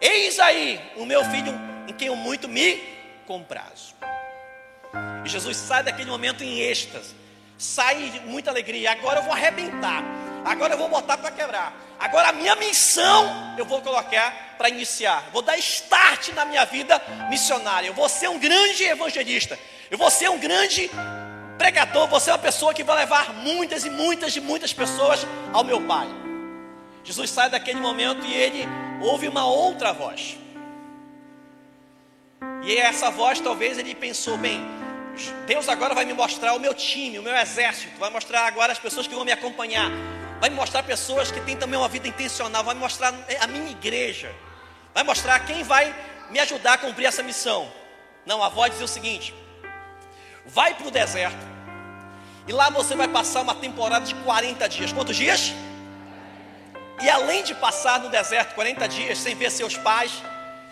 Eis 0.00 0.38
aí 0.38 0.80
o 0.96 1.04
meu 1.04 1.24
filho, 1.24 1.52
em 1.88 1.92
quem 1.92 2.08
eu 2.08 2.16
muito 2.16 2.48
me 2.48 2.76
comprazo. 3.26 3.94
E 5.24 5.28
Jesus 5.28 5.56
sai 5.56 5.82
daquele 5.82 6.10
momento 6.10 6.42
em 6.42 6.60
êxtase, 6.60 7.14
sai 7.58 8.20
muita 8.26 8.50
alegria. 8.50 8.92
Agora 8.92 9.20
eu 9.20 9.22
vou 9.22 9.32
arrebentar, 9.32 10.02
agora 10.44 10.74
eu 10.74 10.78
vou 10.78 10.88
botar 10.88 11.18
para 11.18 11.30
quebrar. 11.30 11.86
Agora 11.98 12.28
a 12.28 12.32
minha 12.32 12.54
missão 12.56 13.54
eu 13.56 13.64
vou 13.64 13.80
colocar 13.80 14.54
para 14.58 14.68
iniciar. 14.68 15.24
Vou 15.32 15.42
dar 15.42 15.56
start 15.58 16.28
na 16.30 16.44
minha 16.44 16.64
vida 16.64 17.00
missionária. 17.30 17.86
Eu 17.86 17.94
vou 17.94 18.08
ser 18.08 18.28
um 18.28 18.38
grande 18.38 18.84
evangelista. 18.84 19.58
Eu 19.90 19.96
vou 19.96 20.10
ser 20.10 20.28
um 20.28 20.38
grande 20.38 20.90
pregador. 21.56 22.06
Vou 22.06 22.20
ser 22.20 22.32
uma 22.32 22.38
pessoa 22.38 22.74
que 22.74 22.84
vai 22.84 22.96
levar 22.96 23.32
muitas 23.32 23.84
e 23.84 23.90
muitas 23.90 24.36
e 24.36 24.40
muitas 24.40 24.72
pessoas 24.72 25.26
ao 25.52 25.64
meu 25.64 25.80
Pai. 25.82 26.06
Jesus 27.02 27.30
sai 27.30 27.48
daquele 27.48 27.80
momento 27.80 28.26
e 28.26 28.34
ele 28.34 28.68
ouve 29.00 29.28
uma 29.28 29.46
outra 29.46 29.92
voz. 29.92 30.36
E 32.62 32.76
essa 32.76 33.10
voz, 33.10 33.40
talvez 33.40 33.78
ele 33.78 33.94
pensou: 33.94 34.36
bem, 34.36 34.60
Deus 35.46 35.68
agora 35.68 35.94
vai 35.94 36.04
me 36.04 36.12
mostrar 36.12 36.54
o 36.54 36.60
meu 36.60 36.74
time, 36.74 37.18
o 37.18 37.22
meu 37.22 37.34
exército, 37.36 37.98
vai 37.98 38.10
mostrar 38.10 38.46
agora 38.46 38.72
as 38.72 38.78
pessoas 38.78 39.06
que 39.06 39.14
vão 39.14 39.24
me 39.24 39.32
acompanhar, 39.32 39.90
vai 40.40 40.50
me 40.50 40.56
mostrar 40.56 40.82
pessoas 40.82 41.30
que 41.30 41.40
têm 41.40 41.56
também 41.56 41.78
uma 41.78 41.88
vida 41.88 42.06
intencional, 42.06 42.62
vai 42.62 42.74
mostrar 42.74 43.14
a 43.40 43.46
minha 43.46 43.70
igreja, 43.70 44.34
vai 44.94 45.02
mostrar 45.02 45.38
quem 45.40 45.62
vai 45.62 45.94
me 46.30 46.38
ajudar 46.40 46.74
a 46.74 46.78
cumprir 46.78 47.06
essa 47.06 47.22
missão. 47.22 47.70
Não, 48.24 48.42
a 48.42 48.48
voz 48.48 48.70
dizia 48.70 48.84
o 48.84 48.88
seguinte: 48.88 49.34
vai 50.44 50.74
para 50.74 50.86
o 50.86 50.90
deserto, 50.90 51.46
e 52.46 52.52
lá 52.52 52.70
você 52.70 52.94
vai 52.94 53.08
passar 53.08 53.42
uma 53.42 53.54
temporada 53.54 54.04
de 54.04 54.14
40 54.16 54.68
dias. 54.68 54.92
Quantos 54.92 55.16
dias? 55.16 55.52
E 57.02 57.10
além 57.10 57.42
de 57.42 57.54
passar 57.54 58.00
no 58.00 58.08
deserto 58.08 58.54
40 58.54 58.88
dias 58.88 59.18
sem 59.18 59.34
ver 59.34 59.50
seus 59.50 59.76
pais, 59.76 60.12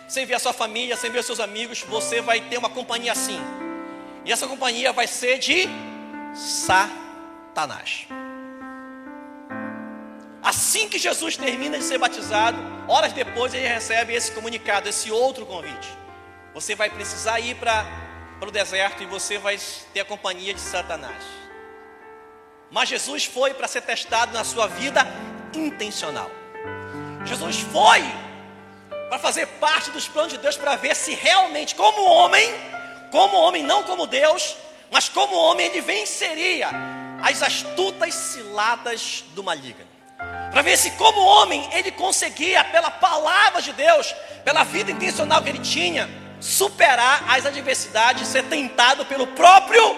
sem 0.09 0.24
ver 0.24 0.35
a 0.35 0.38
sua 0.38 0.52
família, 0.52 0.96
sem 0.96 1.11
ver 1.11 1.22
seus 1.22 1.40
amigos, 1.40 1.83
você 1.83 2.20
vai 2.20 2.40
ter 2.40 2.59
uma 2.59 2.70
companhia 2.70 3.12
assim. 3.12 3.40
E 4.24 4.32
essa 4.32 4.46
companhia 4.46 4.92
vai 4.92 5.06
ser 5.06 5.38
de 5.38 5.68
Satanás. 6.34 8.06
Assim 10.42 10.88
que 10.88 10.98
Jesus 10.98 11.37
termina 11.37 11.78
de 11.78 11.84
ser 11.84 11.98
batizado, 11.98 12.58
horas 12.88 13.12
depois 13.12 13.54
ele 13.54 13.66
recebe 13.66 14.14
esse 14.14 14.32
comunicado, 14.32 14.88
esse 14.88 15.10
outro 15.10 15.46
convite. 15.46 15.88
Você 16.52 16.74
vai 16.74 16.90
precisar 16.90 17.40
ir 17.40 17.56
para 17.56 17.87
o 18.40 18.50
deserto 18.50 19.02
e 19.02 19.06
você 19.06 19.38
vai 19.38 19.58
ter 19.92 20.00
a 20.00 20.04
companhia 20.04 20.52
de 20.52 20.60
Satanás. 20.60 21.24
Mas 22.70 22.88
Jesus 22.88 23.24
foi 23.24 23.54
para 23.54 23.68
ser 23.68 23.82
testado 23.82 24.32
na 24.32 24.44
sua 24.44 24.66
vida 24.66 25.06
intencional. 25.54 26.30
Jesus 27.24 27.60
foi 27.60 28.02
para 29.08 29.18
fazer 29.18 29.46
parte 29.46 29.90
dos 29.90 30.08
planos 30.08 30.32
de 30.32 30.38
Deus 30.38 30.56
para 30.56 30.76
ver 30.76 30.94
se 30.94 31.14
realmente, 31.14 31.74
como 31.74 32.04
homem, 32.04 32.52
como 33.14 33.37
homem, 33.37 33.62
não 33.62 33.85
como 33.85 34.09
Deus, 34.09 34.57
mas 34.90 35.09
como 35.09 35.37
homem, 35.37 35.66
ele 35.66 35.81
venceria 35.81 36.68
as 37.22 37.44
astutas 37.44 38.12
ciladas 38.12 39.24
do 39.37 39.44
maligno. 39.44 39.87
Para 40.50 40.62
ver 40.62 40.77
se, 40.77 40.90
como 40.92 41.20
homem, 41.20 41.64
ele 41.72 41.92
conseguia, 41.92 42.64
pela 42.64 42.90
palavra 42.90 43.62
de 43.62 43.72
Deus, 43.72 44.12
pela 44.44 44.64
vida 44.64 44.90
intencional 44.90 45.40
que 45.40 45.48
ele 45.48 45.61
tinha, 45.61 46.11
superar 46.40 47.24
as 47.29 47.46
adversidades, 47.46 48.27
ser 48.27 48.42
tentado 48.46 49.07
pelo 49.07 49.29
próprio 49.29 49.96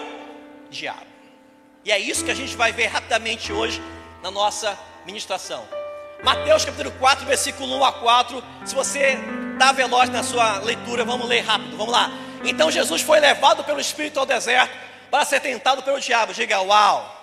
diabo. 0.69 1.07
E 1.83 1.91
é 1.91 1.97
isso 1.97 2.23
que 2.23 2.29
a 2.29 2.35
gente 2.35 2.55
vai 2.55 2.71
ver 2.71 2.85
rapidamente 2.85 3.51
hoje 3.51 3.81
na 4.21 4.29
nossa 4.29 4.77
ministração. 5.07 5.67
Mateus 6.23 6.63
capítulo 6.65 6.91
4, 6.99 7.25
versículo 7.25 7.77
1 7.79 7.83
a 7.83 7.93
4. 7.93 8.43
Se 8.63 8.75
você 8.75 9.17
está 9.53 9.71
veloz 9.71 10.07
na 10.07 10.21
sua 10.21 10.59
leitura, 10.59 11.03
vamos 11.03 11.27
ler 11.27 11.41
rápido. 11.41 11.75
Vamos 11.77 11.91
lá. 11.91 12.11
Então 12.49 12.71
Jesus 12.71 13.01
foi 13.01 13.19
levado 13.19 13.63
pelo 13.63 13.79
Espírito 13.79 14.19
ao 14.19 14.25
deserto 14.25 14.73
para 15.11 15.25
ser 15.25 15.41
tentado 15.41 15.83
pelo 15.83 15.99
diabo. 15.99 16.33
Diga 16.33 16.61
uau. 16.61 17.13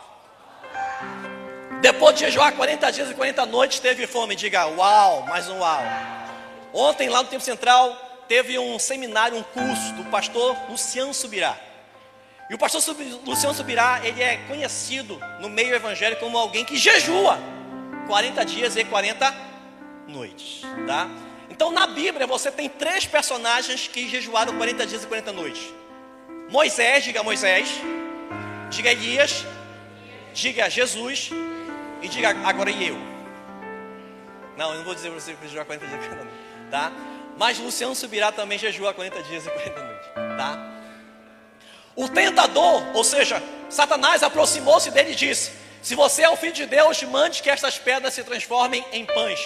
Depois 1.80 2.14
de 2.14 2.26
jejuar 2.26 2.52
40 2.52 2.92
dias 2.92 3.10
e 3.10 3.14
40 3.14 3.46
noites, 3.46 3.78
teve 3.78 4.06
fome. 4.06 4.36
Diga 4.36 4.66
uau, 4.66 5.22
mais 5.22 5.48
um 5.48 5.58
uau. 5.58 5.82
Ontem, 6.74 7.08
lá 7.08 7.22
no 7.22 7.28
Tempo 7.28 7.42
Central, 7.42 7.94
teve 8.28 8.58
um 8.58 8.78
seminário, 8.78 9.38
um 9.38 9.42
curso 9.42 9.92
do 9.94 10.04
pastor 10.04 10.56
Luciano 10.68 11.14
Subirá. 11.14 11.56
E 12.50 12.54
o 12.54 12.58
pastor 12.58 12.82
Luciano 13.24 13.54
Subirá, 13.54 14.00
ele 14.04 14.22
é 14.22 14.36
conhecido 14.46 15.18
no 15.40 15.48
meio 15.48 15.74
evangélico 15.74 16.20
como 16.20 16.36
alguém 16.36 16.64
que 16.64 16.76
jejua 16.76 17.38
40 18.06 18.44
dias 18.44 18.76
e 18.76 18.84
40 18.84 19.34
noites, 20.06 20.60
tá? 20.86 21.08
Então 21.54 21.70
na 21.70 21.86
Bíblia 21.86 22.26
você 22.26 22.50
tem 22.50 22.68
três 22.68 23.06
personagens 23.06 23.86
que 23.86 24.08
jejuaram 24.08 24.56
40 24.56 24.86
dias 24.88 25.04
e 25.04 25.06
40 25.06 25.30
noites. 25.30 25.62
Moisés, 26.50 27.04
diga 27.04 27.22
Moisés, 27.22 27.68
diga 28.70 28.90
Elias, 28.90 29.46
diga 30.32 30.68
Jesus 30.68 31.30
e 32.02 32.08
diga 32.08 32.30
agora 32.44 32.72
e 32.72 32.88
eu. 32.88 32.96
Não, 34.56 34.72
eu 34.72 34.78
não 34.78 34.84
vou 34.84 34.96
dizer 34.96 35.10
para 35.10 35.20
você 35.20 35.36
jejuar 35.42 35.64
40 35.64 35.86
dias 35.86 36.04
e 36.04 36.08
40 36.08 36.24
noites, 36.24 36.70
tá? 36.72 36.92
Mas 37.38 37.58
Luciano 37.60 37.94
Subirá 37.94 38.32
também 38.32 38.58
jejua 38.58 38.92
40 38.92 39.22
dias 39.22 39.46
e 39.46 39.50
40 39.50 39.80
noites, 39.80 40.06
tá? 40.36 40.72
O 41.94 42.08
tentador, 42.08 42.84
ou 42.96 43.04
seja, 43.04 43.40
Satanás 43.70 44.24
aproximou-se 44.24 44.90
dele 44.90 45.12
e 45.12 45.14
disse: 45.14 45.52
Se 45.80 45.94
você 45.94 46.22
é 46.22 46.28
o 46.28 46.36
filho 46.36 46.52
de 46.52 46.66
Deus, 46.66 47.00
mande 47.04 47.40
que 47.40 47.48
estas 47.48 47.78
pedras 47.78 48.12
se 48.12 48.24
transformem 48.24 48.84
em 48.90 49.04
pães. 49.04 49.38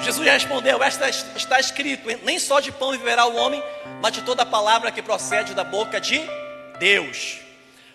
Jesus 0.00 0.26
respondeu: 0.26 0.82
Esta 0.82 1.08
está 1.08 1.60
escrito: 1.60 2.08
Nem 2.24 2.38
só 2.38 2.60
de 2.60 2.72
pão 2.72 2.92
viverá 2.92 3.26
o 3.26 3.36
homem, 3.36 3.62
mas 4.00 4.12
de 4.12 4.22
toda 4.22 4.44
palavra 4.46 4.90
que 4.90 5.02
procede 5.02 5.54
da 5.54 5.64
boca 5.64 6.00
de 6.00 6.20
Deus. 6.78 7.38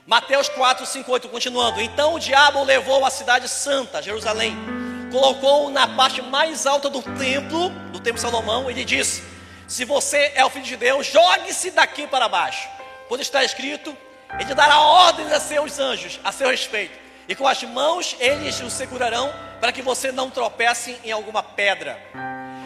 Mateus 0.06 0.50
4, 0.50 0.86
5, 0.86 1.12
8, 1.12 1.30
continuando. 1.30 1.82
Então 1.82 2.15
o 2.15 2.20
diabo 2.20 2.63
levou 2.63 3.06
a 3.06 3.10
cidade 3.10 3.48
santa, 3.48 4.02
Jerusalém, 4.02 4.58
colocou-o 5.12 5.70
na 5.70 5.88
parte 5.88 6.22
mais 6.22 6.65
alta 6.65 6.89
do 6.89 7.02
templo, 7.02 7.70
do 7.91 8.00
templo 8.00 8.15
de 8.15 8.22
Salomão, 8.22 8.70
e 8.70 8.74
lhe 8.74 8.86
disse: 8.86 9.24
Se 9.67 9.86
você 9.86 10.32
é 10.36 10.44
o 10.44 10.50
filho 10.50 10.65
de 10.65 10.78
Deus, 10.78 11.08
jogue-se 11.08 11.72
daqui 11.72 12.08
para 12.08 12.28
baixo 12.28 12.67
pois 13.12 13.20
está 13.20 13.44
escrito: 13.44 13.96
Ele 14.39 14.56
dará 14.56 14.80
ordens 14.80 15.34
a 15.34 15.39
seus 15.41 15.80
anjos 15.80 16.17
a 16.24 16.32
seu 16.32 16.50
respeito, 16.50 16.98
e 17.28 17.36
com 17.36 17.46
as 17.46 17.62
mãos 17.63 18.15
eles 18.22 18.62
o 18.62 18.70
segurarão 18.70 19.30
para 19.62 19.71
que 19.71 19.84
você 19.84 20.12
não 20.12 20.32
tropece 20.32 20.97
em 21.04 21.12
alguma 21.12 21.43
pedra. 21.43 22.02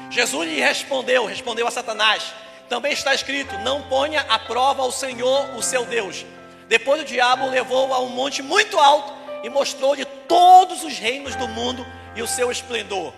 Jesus 0.10 0.47
lhe 0.47 0.62
respondeu, 0.62 1.25
respondeu 1.25 1.67
a 1.67 1.71
Satanás: 1.71 2.34
Também 2.69 2.93
está 2.93 3.13
escrito: 3.13 3.53
Não 3.60 3.81
ponha 3.89 4.21
à 4.21 4.39
prova 4.39 4.81
o 4.84 4.91
Senhor, 4.91 5.53
o 5.55 5.62
seu 5.62 5.86
Deus. 5.86 6.25
Depois 6.69 7.01
o 7.01 7.05
diabo 7.05 7.47
levou 7.49 7.93
a 7.93 7.99
um 7.99 8.10
monte 8.10 8.41
muito 8.41 8.79
alto 8.79 9.13
e 9.43 9.49
mostrou-lhe 9.49 10.05
todos 10.05 10.84
os 10.84 10.97
reinos 10.97 11.36
do 11.36 11.47
mundo 11.49 11.86
e 12.15 12.21
o 12.21 12.27
seu 12.27 12.49
esplendor. 12.49 13.13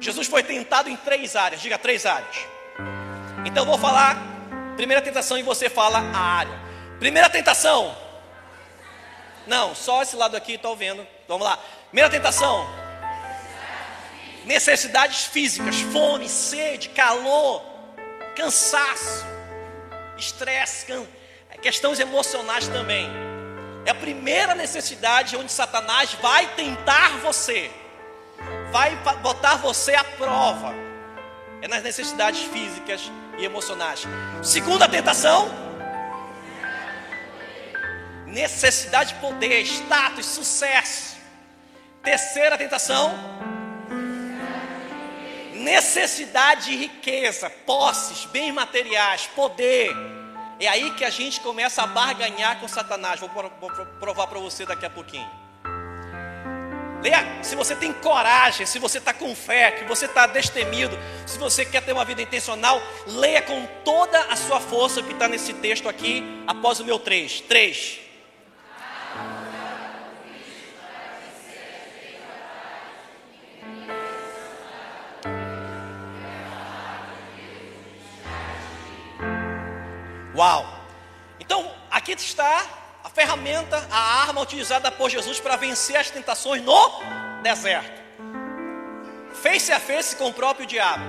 Jesus 0.00 0.26
foi 0.26 0.42
tentado 0.42 0.90
em 0.90 0.96
três 0.96 1.36
áreas, 1.36 1.62
diga 1.62 1.78
três 1.78 2.04
áreas. 2.04 2.36
Então 3.46 3.62
eu 3.62 3.70
vou 3.70 3.78
falar 3.78 4.18
primeira 4.76 5.00
tentação 5.00 5.38
e 5.38 5.42
você 5.42 5.70
fala 5.70 5.98
a 5.98 6.18
área. 6.18 6.60
Primeira 6.98 7.30
tentação. 7.30 8.03
Não, 9.46 9.74
só 9.74 10.02
esse 10.02 10.16
lado 10.16 10.36
aqui 10.36 10.54
estou 10.54 10.76
vendo. 10.76 11.06
Vamos 11.28 11.44
lá. 11.44 11.58
Primeira 11.88 12.10
tentação. 12.10 12.66
Necessidades 14.44 15.24
físicas, 15.24 15.80
fome, 15.80 16.28
sede, 16.28 16.90
calor, 16.90 17.62
cansaço, 18.36 19.24
estresse, 20.18 20.84
can... 20.86 21.04
questões 21.62 21.98
emocionais 21.98 22.68
também. 22.68 23.08
É 23.86 23.90
a 23.90 23.94
primeira 23.94 24.54
necessidade 24.54 25.36
onde 25.36 25.50
Satanás 25.50 26.12
vai 26.14 26.46
tentar 26.54 27.18
você, 27.18 27.70
vai 28.70 28.94
botar 29.22 29.56
você 29.56 29.94
à 29.94 30.04
prova. 30.04 30.74
É 31.62 31.68
nas 31.68 31.82
necessidades 31.82 32.42
físicas, 32.42 33.10
e 33.38 33.44
emocionais. 33.44 34.06
Segunda 34.42 34.88
tentação, 34.88 35.50
necessidade 38.34 39.14
de 39.14 39.20
poder, 39.20 39.62
status, 39.62 40.26
sucesso. 40.26 41.14
Terceira 42.02 42.58
tentação, 42.58 43.14
necessidade 45.54 46.66
de 46.66 46.76
riqueza, 46.76 47.48
posses, 47.64 48.26
bens 48.26 48.52
materiais, 48.52 49.30
poder. 49.34 49.90
É 50.60 50.68
aí 50.68 50.90
que 50.92 51.04
a 51.04 51.10
gente 51.10 51.40
começa 51.40 51.82
a 51.82 51.86
barganhar 51.86 52.60
com 52.60 52.68
Satanás. 52.68 53.20
Vou 53.20 53.28
pro- 53.30 53.52
vou 53.60 53.70
pro- 53.70 53.86
provar 53.98 54.26
para 54.26 54.38
você 54.38 54.66
daqui 54.66 54.84
a 54.84 54.90
pouquinho. 54.90 55.28
Leia, 57.02 57.42
se 57.42 57.54
você 57.54 57.74
tem 57.76 57.92
coragem, 57.92 58.64
se 58.66 58.78
você 58.78 58.98
está 58.98 59.12
com 59.12 59.34
fé, 59.34 59.72
que 59.72 59.84
você 59.84 60.06
está 60.06 60.26
destemido, 60.26 60.98
se 61.26 61.38
você 61.38 61.64
quer 61.64 61.82
ter 61.82 61.92
uma 61.92 62.04
vida 62.04 62.22
intencional, 62.22 62.80
leia 63.06 63.42
com 63.42 63.66
toda 63.84 64.18
a 64.26 64.36
sua 64.36 64.58
força 64.60 65.00
o 65.00 65.04
que 65.04 65.12
está 65.12 65.28
nesse 65.28 65.52
texto 65.54 65.88
aqui, 65.88 66.22
após 66.46 66.80
o 66.80 66.84
meu 66.84 66.98
3. 66.98 67.40
3. 67.42 68.00
Uau! 80.44 80.66
Então, 81.40 81.72
aqui 81.90 82.12
está 82.12 82.66
a 83.02 83.08
ferramenta, 83.08 83.82
a 83.90 84.24
arma 84.24 84.42
utilizada 84.42 84.90
por 84.90 85.08
Jesus 85.08 85.40
para 85.40 85.56
vencer 85.56 85.96
as 85.96 86.10
tentações 86.10 86.62
no 86.62 87.02
deserto. 87.42 88.02
Face 89.42 89.72
a 89.72 89.80
face 89.80 90.14
com 90.16 90.26
o 90.26 90.34
próprio 90.34 90.66
diabo, 90.66 91.02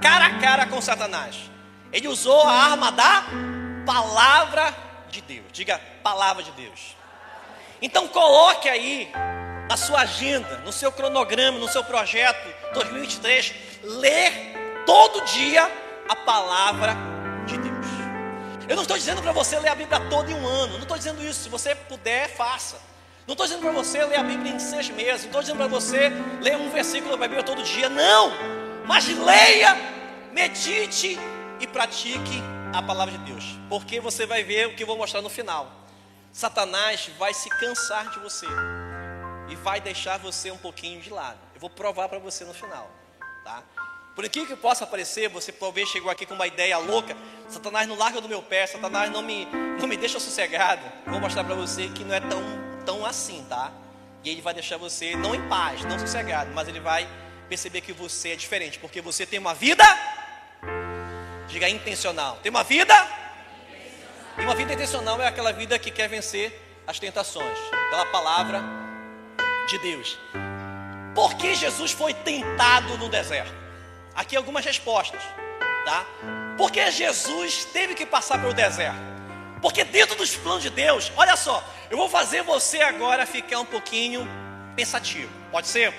cara 0.00 0.26
a 0.26 0.38
cara 0.38 0.66
com 0.66 0.80
Satanás. 0.80 1.50
Ele 1.92 2.06
usou 2.06 2.42
a 2.44 2.52
arma 2.52 2.92
da 2.92 3.24
palavra 3.84 4.72
de 5.08 5.20
Deus. 5.20 5.46
Diga, 5.52 5.80
palavra 6.00 6.44
de 6.44 6.52
Deus. 6.52 6.94
Então 7.82 8.06
coloque 8.06 8.68
aí 8.68 9.10
na 9.68 9.76
sua 9.76 10.02
agenda, 10.02 10.58
no 10.58 10.70
seu 10.70 10.92
cronograma, 10.92 11.58
no 11.58 11.68
seu 11.68 11.82
projeto 11.82 12.54
2023, 12.74 13.52
ler 13.82 14.84
todo 14.86 15.24
dia 15.24 15.68
a 16.08 16.14
palavra 16.14 16.94
de. 16.94 17.19
Eu 18.70 18.76
não 18.76 18.82
estou 18.82 18.96
dizendo 18.96 19.20
para 19.20 19.32
você 19.32 19.58
ler 19.58 19.70
a 19.70 19.74
Bíblia 19.74 19.98
toda 20.08 20.30
em 20.30 20.34
um 20.34 20.46
ano. 20.46 20.74
Não 20.74 20.82
estou 20.82 20.96
dizendo 20.96 21.20
isso. 21.24 21.42
Se 21.42 21.48
você 21.48 21.74
puder, 21.74 22.28
faça. 22.36 22.80
Não 23.26 23.32
estou 23.32 23.44
dizendo 23.44 23.62
para 23.62 23.72
você 23.72 24.04
ler 24.04 24.14
a 24.14 24.22
Bíblia 24.22 24.52
em 24.52 24.60
seis 24.60 24.88
meses. 24.90 25.22
Não 25.22 25.26
estou 25.26 25.40
dizendo 25.40 25.56
para 25.56 25.66
você 25.66 26.08
ler 26.40 26.56
um 26.56 26.70
versículo 26.70 27.16
da 27.16 27.26
Bíblia 27.26 27.42
todo 27.42 27.64
dia. 27.64 27.88
Não! 27.88 28.30
Mas 28.86 29.08
leia, 29.08 29.74
medite 30.32 31.18
e 31.58 31.66
pratique 31.66 32.40
a 32.72 32.80
palavra 32.80 33.18
de 33.18 33.24
Deus. 33.24 33.58
Porque 33.68 33.98
você 33.98 34.24
vai 34.24 34.44
ver 34.44 34.68
o 34.68 34.76
que 34.76 34.84
eu 34.84 34.86
vou 34.86 34.96
mostrar 34.96 35.20
no 35.20 35.28
final. 35.28 35.68
Satanás 36.32 37.10
vai 37.18 37.34
se 37.34 37.50
cansar 37.50 38.08
de 38.10 38.20
você 38.20 38.46
e 39.48 39.56
vai 39.56 39.80
deixar 39.80 40.16
você 40.20 40.48
um 40.52 40.58
pouquinho 40.58 41.00
de 41.00 41.10
lado. 41.10 41.40
Eu 41.56 41.60
vou 41.60 41.70
provar 41.70 42.08
para 42.08 42.20
você 42.20 42.44
no 42.44 42.54
final, 42.54 42.88
tá? 43.42 43.64
Por 44.20 44.26
aqui 44.26 44.44
que 44.44 44.54
possa 44.54 44.86
parecer, 44.86 45.30
você 45.30 45.50
talvez 45.50 45.88
chegou 45.88 46.10
aqui 46.10 46.26
com 46.26 46.34
uma 46.34 46.46
ideia 46.46 46.76
louca. 46.76 47.16
Satanás 47.48 47.88
não 47.88 47.96
larga 47.96 48.20
do 48.20 48.28
meu 48.28 48.42
pé, 48.42 48.66
Satanás 48.66 49.10
não 49.10 49.22
me, 49.22 49.46
não 49.80 49.88
me 49.88 49.96
deixa 49.96 50.20
sossegado. 50.20 50.82
Vou 51.06 51.18
mostrar 51.18 51.42
para 51.42 51.54
você 51.54 51.88
que 51.88 52.04
não 52.04 52.14
é 52.14 52.20
tão, 52.20 52.42
tão 52.84 53.06
assim, 53.06 53.46
tá? 53.48 53.72
E 54.22 54.28
ele 54.28 54.42
vai 54.42 54.52
deixar 54.52 54.76
você 54.76 55.16
não 55.16 55.34
em 55.34 55.48
paz, 55.48 55.86
não 55.86 55.98
sossegado, 55.98 56.50
mas 56.52 56.68
ele 56.68 56.80
vai 56.80 57.08
perceber 57.48 57.80
que 57.80 57.94
você 57.94 58.32
é 58.32 58.36
diferente, 58.36 58.78
porque 58.78 59.00
você 59.00 59.24
tem 59.24 59.38
uma 59.38 59.54
vida, 59.54 59.84
diga 61.48 61.70
intencional, 61.70 62.38
tem 62.42 62.50
uma 62.50 62.62
vida, 62.62 62.94
e 64.36 64.42
uma 64.42 64.54
vida 64.54 64.74
intencional 64.74 65.18
é 65.22 65.28
aquela 65.28 65.50
vida 65.50 65.78
que 65.78 65.90
quer 65.90 66.10
vencer 66.10 66.52
as 66.86 66.98
tentações, 66.98 67.58
pela 67.88 68.04
palavra 68.04 68.62
de 69.66 69.78
Deus. 69.78 70.18
Por 71.14 71.36
que 71.36 71.54
Jesus 71.54 71.92
foi 71.92 72.12
tentado 72.12 72.98
no 72.98 73.08
deserto? 73.08 73.69
Aqui 74.14 74.36
algumas 74.36 74.64
respostas, 74.64 75.22
tá? 75.84 76.04
Porque 76.56 76.90
Jesus 76.90 77.64
teve 77.66 77.94
que 77.94 78.04
passar 78.04 78.38
pelo 78.40 78.52
deserto? 78.52 78.98
Porque 79.62 79.84
dentro 79.84 80.16
dos 80.16 80.34
planos 80.36 80.62
de 80.62 80.70
Deus, 80.70 81.12
olha 81.16 81.36
só, 81.36 81.62
eu 81.90 81.96
vou 81.96 82.08
fazer 82.08 82.42
você 82.42 82.80
agora 82.80 83.26
ficar 83.26 83.60
um 83.60 83.64
pouquinho 83.64 84.26
pensativo, 84.74 85.30
pode 85.50 85.68
ser? 85.68 85.92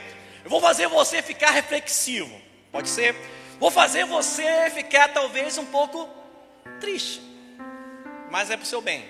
Eu 0.43 0.49
vou 0.49 0.59
fazer 0.59 0.87
você 0.87 1.21
ficar 1.21 1.51
reflexivo, 1.51 2.39
pode 2.71 2.89
ser? 2.89 3.15
Vou 3.59 3.69
fazer 3.69 4.05
você 4.05 4.71
ficar 4.71 5.09
talvez 5.09 5.57
um 5.57 5.65
pouco 5.65 6.09
triste, 6.79 7.21
mas 8.29 8.49
é 8.49 8.57
para 8.57 8.63
o 8.63 8.67
seu 8.67 8.81
bem. 8.81 9.07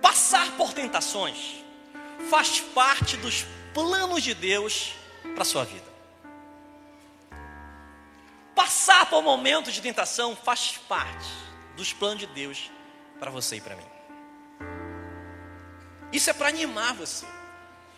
Passar 0.00 0.52
por 0.52 0.72
tentações 0.72 1.56
faz 2.30 2.60
parte 2.60 3.16
dos 3.18 3.44
planos 3.74 4.22
de 4.22 4.32
Deus 4.34 4.92
para 5.34 5.42
a 5.42 5.44
sua 5.44 5.64
vida. 5.64 5.95
Passar 8.56 9.04
por 9.10 9.22
momentos 9.22 9.74
de 9.74 9.82
tentação 9.82 10.34
faz 10.34 10.78
parte 10.88 11.28
dos 11.76 11.92
planos 11.92 12.20
de 12.20 12.26
Deus 12.28 12.70
para 13.20 13.30
você 13.30 13.56
e 13.56 13.60
para 13.60 13.76
mim. 13.76 13.84
Isso 16.10 16.30
é 16.30 16.32
para 16.32 16.48
animar 16.48 16.94
você. 16.94 17.26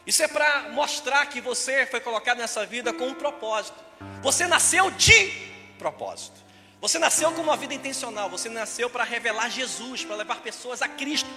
Isso 0.04 0.20
é 0.20 0.26
para 0.26 0.70
mostrar 0.70 1.24
que 1.26 1.40
você 1.40 1.86
foi 1.86 2.00
colocado 2.00 2.38
nessa 2.38 2.66
vida 2.66 2.92
com 2.92 3.06
um 3.06 3.14
propósito. 3.14 3.78
Você 4.20 4.48
nasceu 4.48 4.90
de 4.90 5.30
propósito. 5.78 6.40
Você 6.80 6.98
nasceu 6.98 7.30
com 7.30 7.42
uma 7.42 7.56
vida 7.56 7.74
intencional. 7.74 8.28
Você 8.28 8.48
nasceu 8.48 8.90
para 8.90 9.04
revelar 9.04 9.50
Jesus, 9.50 10.04
para 10.04 10.16
levar 10.16 10.40
pessoas 10.40 10.82
a 10.82 10.88
Cristo. 10.88 11.30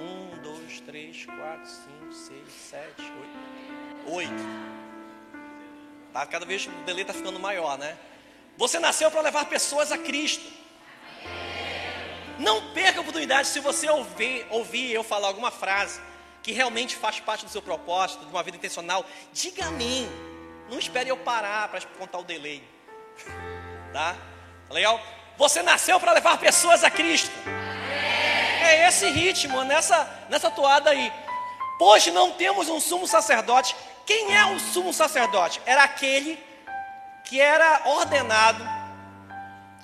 Um, 0.00 0.40
dois, 0.40 0.80
três, 0.80 1.26
quatro, 1.26 1.68
cinco, 1.68 2.12
seis, 2.12 2.48
sete, 2.70 3.02
oito. 3.02 4.14
Oito. 4.14 4.42
Tá? 6.14 6.24
Cada 6.24 6.46
vez 6.46 6.66
o 6.66 6.70
delay 6.86 7.02
está 7.02 7.12
ficando 7.12 7.38
maior, 7.38 7.76
né? 7.76 7.98
Você 8.56 8.78
nasceu 8.78 9.10
para 9.10 9.20
levar 9.20 9.44
pessoas 9.46 9.92
a 9.92 9.98
Cristo. 9.98 10.44
Não 12.38 12.72
perca 12.72 12.98
a 12.98 13.00
oportunidade 13.00 13.48
se 13.48 13.60
você 13.60 13.88
ouvir, 13.88 14.46
ouvir 14.50 14.92
eu 14.92 15.02
falar 15.02 15.28
alguma 15.28 15.50
frase 15.50 16.00
que 16.42 16.52
realmente 16.52 16.96
faz 16.96 17.18
parte 17.18 17.44
do 17.44 17.50
seu 17.50 17.60
propósito, 17.60 18.24
de 18.24 18.30
uma 18.30 18.42
vida 18.42 18.56
intencional. 18.56 19.04
Diga 19.32 19.66
amém. 19.66 20.08
Não 20.70 20.78
espere 20.78 21.10
eu 21.10 21.16
parar 21.16 21.68
para 21.68 21.80
contar 21.98 22.18
o 22.18 22.24
delay. 22.24 22.62
Tá? 23.92 24.14
Legal? 24.68 25.00
Você 25.38 25.62
nasceu 25.62 25.98
para 25.98 26.12
levar 26.12 26.38
pessoas 26.38 26.84
a 26.84 26.90
Cristo. 26.90 27.30
É 28.62 28.86
esse 28.86 29.08
ritmo, 29.08 29.64
nessa, 29.64 30.26
nessa 30.28 30.50
toada 30.50 30.90
aí. 30.90 31.10
Pois 31.78 32.06
não 32.08 32.32
temos 32.32 32.68
um 32.68 32.78
sumo 32.78 33.06
sacerdote. 33.06 33.74
Quem 34.04 34.36
é 34.36 34.44
o 34.46 34.60
sumo 34.60 34.92
sacerdote? 34.92 35.62
Era 35.64 35.84
aquele 35.84 36.38
que 37.26 37.40
era 37.40 37.82
ordenado, 37.86 38.64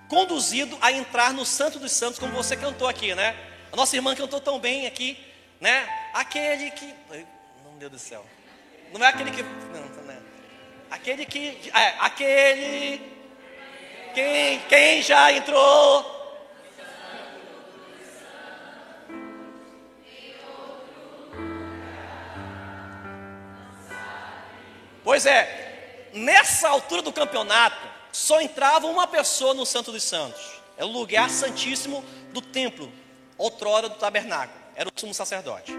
conduzido 0.08 0.76
a 0.80 0.90
entrar 0.90 1.32
no 1.32 1.44
Santo 1.44 1.78
dos 1.78 1.92
Santos, 1.92 2.18
como 2.18 2.32
você 2.32 2.56
cantou 2.56 2.88
aqui, 2.88 3.14
né? 3.14 3.36
A 3.72 3.76
nossa 3.76 3.96
irmã 3.96 4.14
cantou 4.14 4.40
tão 4.40 4.58
bem 4.58 4.86
aqui, 4.86 5.18
né? 5.60 5.88
Aquele 6.14 6.70
que. 6.70 6.94
Meu 7.10 7.26
Deus 7.78 7.92
do 7.92 7.98
céu. 7.98 8.24
Não 8.92 9.04
é 9.04 9.08
aquele 9.08 9.30
que. 9.30 9.42
Não, 9.42 10.04
não 10.04 10.12
é. 10.12 10.18
Aquele 10.90 11.26
que. 11.26 11.70
É, 11.74 11.94
aquele. 11.98 13.12
Quem, 14.14 14.60
quem 14.68 15.02
já 15.02 15.32
entrou 15.32 16.22
Pois 25.04 25.26
é, 25.26 25.61
nessa 26.12 26.68
altura 26.68 27.02
do 27.02 27.12
campeonato, 27.12 27.76
só 28.12 28.40
entrava 28.40 28.86
uma 28.86 29.06
pessoa 29.06 29.54
no 29.54 29.64
Santo 29.64 29.90
dos 29.90 30.02
Santos. 30.02 30.40
É 30.76 30.84
o 30.84 30.88
lugar 30.88 31.30
santíssimo 31.30 32.04
do 32.32 32.40
templo, 32.40 32.90
outrora 33.38 33.88
do 33.88 33.96
tabernáculo. 33.96 34.58
Era 34.74 34.88
o 34.88 34.92
sumo 35.00 35.14
sacerdote. 35.14 35.72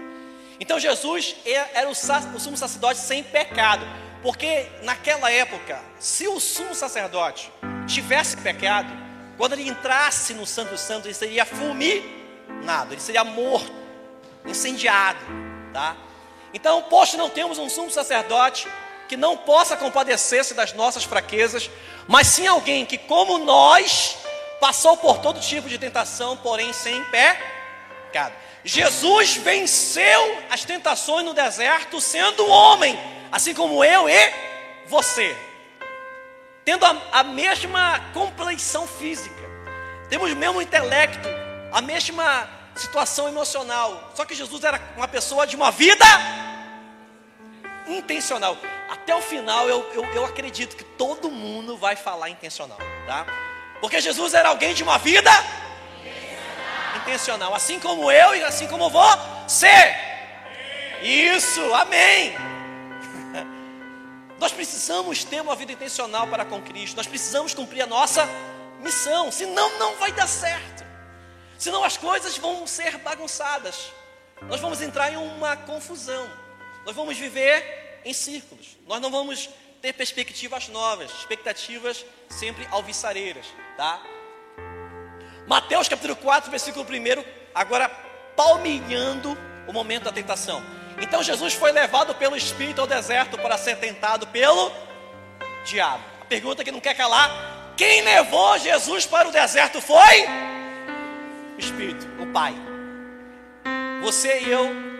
Então 0.58 0.78
Jesus 0.78 1.36
era 1.44 1.88
o 1.88 1.94
sumo 1.94 2.56
sacerdote 2.56 3.00
sem 3.00 3.22
pecado. 3.22 3.84
Porque 4.22 4.66
naquela 4.82 5.30
época, 5.30 5.80
se 5.98 6.26
o 6.26 6.40
sumo 6.40 6.74
sacerdote 6.74 7.52
tivesse 7.86 8.36
pecado, 8.38 8.88
quando 9.36 9.52
ele 9.52 9.68
entrasse 9.68 10.32
no 10.32 10.46
Santo 10.46 10.70
dos 10.70 10.80
Santos, 10.80 11.04
ele 11.04 11.14
seria 11.14 11.44
fulminado, 11.44 12.94
ele 12.94 13.00
seria 13.00 13.22
morto, 13.22 13.70
incendiado. 14.46 15.18
Tá? 15.72 15.96
Então, 16.54 16.80
posto 16.82 17.18
não 17.18 17.28
temos 17.28 17.58
um 17.58 17.68
sumo 17.68 17.90
sacerdote 17.90 18.66
que 19.14 19.16
não 19.16 19.36
possa 19.36 19.76
compadecer-se 19.76 20.54
das 20.54 20.72
nossas 20.72 21.04
fraquezas, 21.04 21.70
mas 22.08 22.26
sim 22.26 22.48
alguém 22.48 22.84
que, 22.84 22.98
como 22.98 23.38
nós, 23.38 24.16
passou 24.60 24.96
por 24.96 25.18
todo 25.18 25.38
tipo 25.38 25.68
de 25.68 25.78
tentação, 25.78 26.36
porém 26.36 26.72
sem 26.72 27.00
pecado. 27.04 28.34
Jesus 28.64 29.36
venceu 29.36 30.42
as 30.50 30.64
tentações 30.64 31.24
no 31.24 31.32
deserto 31.32 32.00
sendo 32.00 32.44
homem, 32.48 32.98
assim 33.30 33.54
como 33.54 33.84
eu 33.84 34.08
e 34.08 34.32
você, 34.88 35.36
tendo 36.64 36.84
a, 36.84 37.00
a 37.12 37.22
mesma 37.22 38.00
compleição 38.12 38.84
física, 38.84 39.44
temos 40.08 40.32
o 40.32 40.36
mesmo 40.36 40.60
intelecto, 40.60 41.28
a 41.72 41.80
mesma 41.80 42.48
situação 42.74 43.28
emocional, 43.28 44.10
só 44.16 44.24
que 44.24 44.34
Jesus 44.34 44.64
era 44.64 44.82
uma 44.96 45.06
pessoa 45.06 45.46
de 45.46 45.54
uma 45.54 45.70
vida 45.70 46.04
intencional. 47.86 48.58
Até 48.88 49.14
o 49.14 49.20
final 49.20 49.68
eu, 49.68 49.90
eu, 49.92 50.04
eu 50.14 50.24
acredito 50.24 50.76
que 50.76 50.84
todo 50.84 51.30
mundo 51.30 51.76
vai 51.76 51.96
falar 51.96 52.30
intencional, 52.30 52.78
tá? 53.06 53.26
Porque 53.80 54.00
Jesus 54.00 54.34
era 54.34 54.48
alguém 54.48 54.74
de 54.74 54.82
uma 54.82 54.98
vida 54.98 55.30
intencional, 56.96 57.54
assim 57.54 57.78
como 57.78 58.10
eu 58.10 58.34
e 58.34 58.42
assim 58.42 58.66
como 58.66 58.88
você. 58.88 59.94
Isso, 61.02 61.60
amém. 61.74 62.34
Nós 64.40 64.52
precisamos 64.52 65.22
ter 65.22 65.42
uma 65.42 65.54
vida 65.54 65.72
intencional 65.72 66.26
para 66.26 66.44
com 66.44 66.62
Cristo. 66.62 66.96
Nós 66.96 67.06
precisamos 67.06 67.52
cumprir 67.52 67.82
a 67.82 67.86
nossa 67.86 68.26
missão. 68.80 69.30
Senão, 69.30 69.78
não 69.78 69.96
vai 69.96 70.12
dar 70.12 70.26
certo. 70.26 70.84
Senão, 71.58 71.84
as 71.84 71.96
coisas 71.96 72.38
vão 72.38 72.66
ser 72.66 72.96
bagunçadas. 72.98 73.92
Nós 74.42 74.60
vamos 74.60 74.80
entrar 74.80 75.12
em 75.12 75.16
uma 75.16 75.56
confusão. 75.56 76.26
Nós 76.86 76.96
vamos 76.96 77.18
viver 77.18 77.83
em 78.04 78.12
círculos. 78.12 78.76
Nós 78.86 79.00
não 79.00 79.10
vamos 79.10 79.48
ter 79.80 79.92
perspectivas 79.92 80.68
novas, 80.68 81.10
expectativas 81.10 82.04
sempre 82.28 82.66
alviçareiras, 82.70 83.46
tá? 83.76 84.02
Mateus 85.46 85.88
capítulo 85.88 86.16
4, 86.16 86.50
versículo 86.50 86.84
1, 86.84 87.24
agora 87.54 87.88
palmilhando 88.34 89.36
o 89.66 89.72
momento 89.72 90.04
da 90.04 90.12
tentação. 90.12 90.62
Então 91.00 91.22
Jesus 91.22 91.54
foi 91.54 91.72
levado 91.72 92.14
pelo 92.14 92.36
Espírito 92.36 92.80
ao 92.80 92.86
deserto 92.86 93.36
para 93.38 93.58
ser 93.58 93.76
tentado 93.76 94.26
pelo 94.28 94.72
diabo. 95.64 96.02
A 96.20 96.24
pergunta 96.24 96.64
que 96.64 96.72
não 96.72 96.80
quer 96.80 96.94
calar: 96.94 97.30
quem 97.76 98.02
levou 98.02 98.58
Jesus 98.58 99.04
para 99.04 99.28
o 99.28 99.32
deserto 99.32 99.80
foi 99.80 100.24
o 101.56 101.60
Espírito, 101.60 102.06
o 102.22 102.32
Pai. 102.32 102.54
Você 104.02 104.40
e 104.40 104.50
eu 104.50 104.93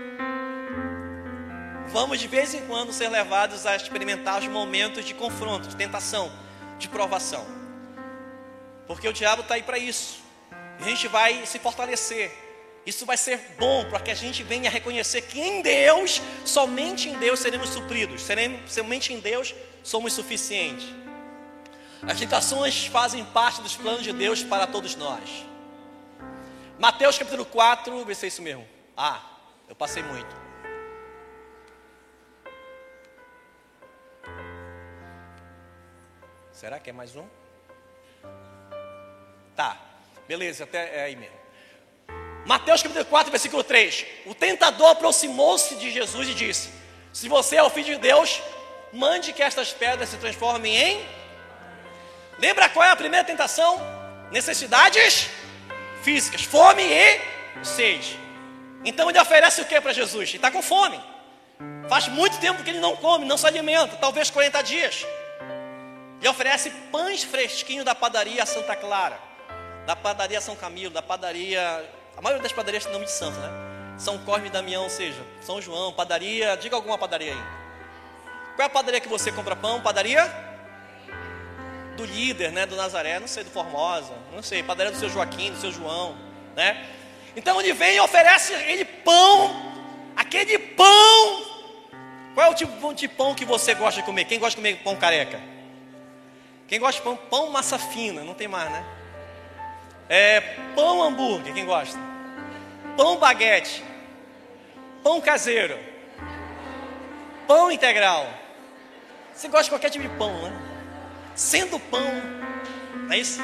vamos 1.94 2.18
de 2.18 2.26
vez 2.26 2.52
em 2.52 2.66
quando 2.66 2.92
ser 2.92 3.08
levados 3.08 3.64
a 3.66 3.76
experimentar 3.76 4.40
os 4.40 4.48
momentos 4.48 5.04
de 5.04 5.14
confronto, 5.14 5.68
de 5.68 5.76
tentação, 5.76 6.32
de 6.76 6.88
provação. 6.88 7.46
Porque 8.84 9.08
o 9.08 9.12
diabo 9.12 9.42
está 9.42 9.54
aí 9.54 9.62
para 9.62 9.78
isso. 9.78 10.18
A 10.80 10.82
gente 10.82 11.06
vai 11.06 11.46
se 11.46 11.60
fortalecer. 11.60 12.32
Isso 12.84 13.06
vai 13.06 13.16
ser 13.16 13.38
bom 13.60 13.84
para 13.88 14.00
que 14.00 14.10
a 14.10 14.14
gente 14.14 14.42
venha 14.42 14.68
reconhecer 14.68 15.22
que 15.22 15.40
em 15.40 15.62
Deus, 15.62 16.20
somente 16.44 17.08
em 17.08 17.16
Deus 17.16 17.38
seremos 17.38 17.68
supridos, 17.68 18.22
seremos, 18.22 18.72
somente 18.72 19.12
em 19.12 19.20
Deus 19.20 19.54
somos 19.84 20.12
suficientes. 20.12 20.88
As 22.02 22.18
tentações 22.18 22.86
fazem 22.86 23.24
parte 23.26 23.62
dos 23.62 23.76
planos 23.76 24.02
de 24.02 24.12
Deus 24.12 24.42
para 24.42 24.66
todos 24.66 24.96
nós. 24.96 25.46
Mateus 26.76 27.16
capítulo 27.16 27.44
4, 27.44 28.04
vê 28.04 28.14
se 28.16 28.24
é 28.24 28.28
isso 28.28 28.42
mesmo. 28.42 28.66
Ah, 28.96 29.22
eu 29.68 29.76
passei 29.76 30.02
muito. 30.02 30.43
Será 36.64 36.80
que 36.80 36.88
é 36.88 36.94
mais 36.94 37.14
um? 37.14 37.26
Tá, 39.54 39.76
beleza, 40.26 40.64
até 40.64 41.00
é 41.00 41.04
aí 41.04 41.14
mesmo. 41.14 41.36
Mateus 42.46 42.80
capítulo 42.82 43.04
4, 43.04 43.30
versículo 43.30 43.62
3. 43.62 44.06
O 44.24 44.34
tentador 44.34 44.92
aproximou-se 44.92 45.74
de 45.74 45.90
Jesus 45.90 46.26
e 46.26 46.32
disse: 46.32 46.70
Se 47.12 47.28
você 47.28 47.56
é 47.56 47.62
o 47.62 47.68
filho 47.68 47.96
de 47.96 48.00
Deus, 48.00 48.40
mande 48.94 49.34
que 49.34 49.42
estas 49.42 49.74
pedras 49.74 50.08
se 50.08 50.16
transformem 50.16 50.74
em. 50.74 51.06
Lembra 52.38 52.70
qual 52.70 52.86
é 52.86 52.92
a 52.92 52.96
primeira 52.96 53.26
tentação? 53.26 53.78
Necessidades 54.32 55.28
físicas, 56.02 56.44
fome 56.44 56.82
e 56.82 57.20
sede. 57.62 58.18
Então 58.86 59.10
ele 59.10 59.20
oferece 59.20 59.60
o 59.60 59.66
que 59.66 59.78
para 59.82 59.92
Jesus? 59.92 60.30
Ele 60.30 60.38
está 60.38 60.50
com 60.50 60.62
fome. 60.62 60.98
Faz 61.90 62.08
muito 62.08 62.38
tempo 62.38 62.64
que 62.64 62.70
ele 62.70 62.80
não 62.80 62.96
come, 62.96 63.26
não 63.26 63.36
se 63.36 63.46
alimenta, 63.46 63.98
talvez 63.98 64.30
40 64.30 64.62
dias. 64.62 65.04
Ele 66.24 66.30
oferece 66.30 66.70
pães 66.90 67.22
fresquinhos 67.22 67.84
da 67.84 67.94
padaria 67.94 68.46
Santa 68.46 68.74
Clara, 68.74 69.20
da 69.84 69.94
padaria 69.94 70.40
São 70.40 70.56
Camilo, 70.56 70.90
da 70.90 71.02
padaria 71.02 71.84
a 72.16 72.22
maioria 72.22 72.42
das 72.42 72.50
padarias 72.50 72.82
tem 72.82 72.92
nome 72.94 73.04
de 73.04 73.12
santo, 73.12 73.38
né? 73.38 73.50
São 73.98 74.16
Cosme 74.16 74.46
e 74.46 74.50
Damião, 74.50 74.84
ou 74.84 74.88
seja, 74.88 75.20
São 75.42 75.60
João, 75.60 75.92
padaria. 75.92 76.56
Diga 76.56 76.76
alguma 76.76 76.96
padaria 76.96 77.32
aí. 77.32 77.42
Qual 78.56 78.62
é 78.62 78.64
a 78.64 78.70
padaria 78.70 79.00
que 79.00 79.08
você 79.08 79.30
compra 79.30 79.54
pão? 79.54 79.82
Padaria? 79.82 80.24
Do 81.94 82.06
líder, 82.06 82.52
né? 82.52 82.64
Do 82.64 82.74
Nazaré, 82.74 83.20
não 83.20 83.28
sei, 83.28 83.44
do 83.44 83.50
Formosa, 83.50 84.14
não 84.32 84.42
sei, 84.42 84.62
padaria 84.62 84.92
do 84.92 84.98
seu 84.98 85.10
Joaquim, 85.10 85.52
do 85.52 85.60
seu 85.60 85.70
João, 85.70 86.16
né? 86.56 86.88
Então 87.36 87.60
ele 87.60 87.74
vem 87.74 87.96
e 87.96 88.00
oferece 88.00 88.54
aquele 88.54 88.86
pão, 88.86 89.74
aquele 90.16 90.58
pão. 90.58 91.52
Qual 92.32 92.46
é 92.46 92.50
o 92.50 92.54
tipo 92.54 92.94
de 92.94 93.08
pão 93.08 93.34
que 93.34 93.44
você 93.44 93.74
gosta 93.74 94.00
de 94.00 94.06
comer? 94.06 94.24
Quem 94.24 94.38
gosta 94.38 94.52
de 94.52 94.56
comer 94.56 94.82
pão 94.82 94.96
careca? 94.96 95.53
Quem 96.66 96.80
gosta 96.80 97.00
de 97.00 97.02
pão? 97.02 97.16
Pão 97.16 97.50
massa 97.50 97.78
fina, 97.78 98.22
não 98.22 98.34
tem 98.34 98.48
mais, 98.48 98.70
né? 98.70 98.84
É, 100.08 100.40
pão 100.74 101.02
hambúrguer, 101.02 101.52
quem 101.52 101.64
gosta? 101.64 101.98
Pão 102.96 103.16
baguete. 103.16 103.82
Pão 105.02 105.20
caseiro. 105.20 105.78
Pão 107.46 107.70
integral. 107.70 108.26
Você 109.34 109.48
gosta 109.48 109.64
de 109.64 109.70
qualquer 109.70 109.90
tipo 109.90 110.08
de 110.08 110.16
pão, 110.16 110.32
né? 110.42 110.52
Sendo 111.34 111.78
pão, 111.78 112.06
não 113.06 113.12
é 113.12 113.18
isso? 113.18 113.40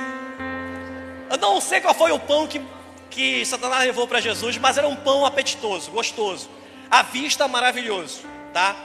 Eu 1.29 1.37
não 1.39 1.61
sei 1.61 1.81
qual 1.81 1.95
foi 1.95 2.13
o 2.13 2.19
pão 2.19 2.47
que, 2.47 2.63
que 3.11 3.45
Satanás 3.45 3.85
levou 3.85 4.07
para 4.07 4.21
Jesus, 4.21 4.57
mas 4.59 4.79
era 4.79 4.89
um 4.89 4.97
pão 4.97 5.27
apetitoso, 5.27 5.91
gostoso, 5.91 6.49
à 6.91 7.03
vista 7.03 7.49
maravilhoso, 7.49 8.23
tá? 8.53 8.77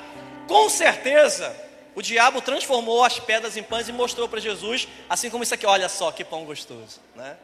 Com 0.47 0.67
certeza, 0.69 1.55
o 1.95 2.01
diabo 2.01 2.41
transformou 2.41 3.03
as 3.05 3.19
pedras 3.19 3.55
em 3.55 3.63
pães 3.63 3.87
e 3.87 3.93
mostrou 3.93 4.27
para 4.27 4.41
Jesus, 4.41 4.87
assim 5.09 5.29
como 5.29 5.43
isso 5.43 5.53
aqui, 5.53 5.65
olha 5.65 5.87
só 5.87 6.11
que 6.11 6.25
pão 6.25 6.43
gostoso, 6.43 6.99
né? 7.15 7.37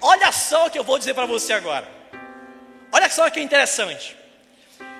Olha 0.00 0.32
só 0.32 0.66
o 0.66 0.70
que 0.70 0.78
eu 0.78 0.84
vou 0.84 0.98
dizer 0.98 1.12
para 1.12 1.26
você 1.26 1.52
agora. 1.52 1.86
Olha 2.90 3.10
só 3.10 3.28
que 3.28 3.40
interessante. 3.40 4.16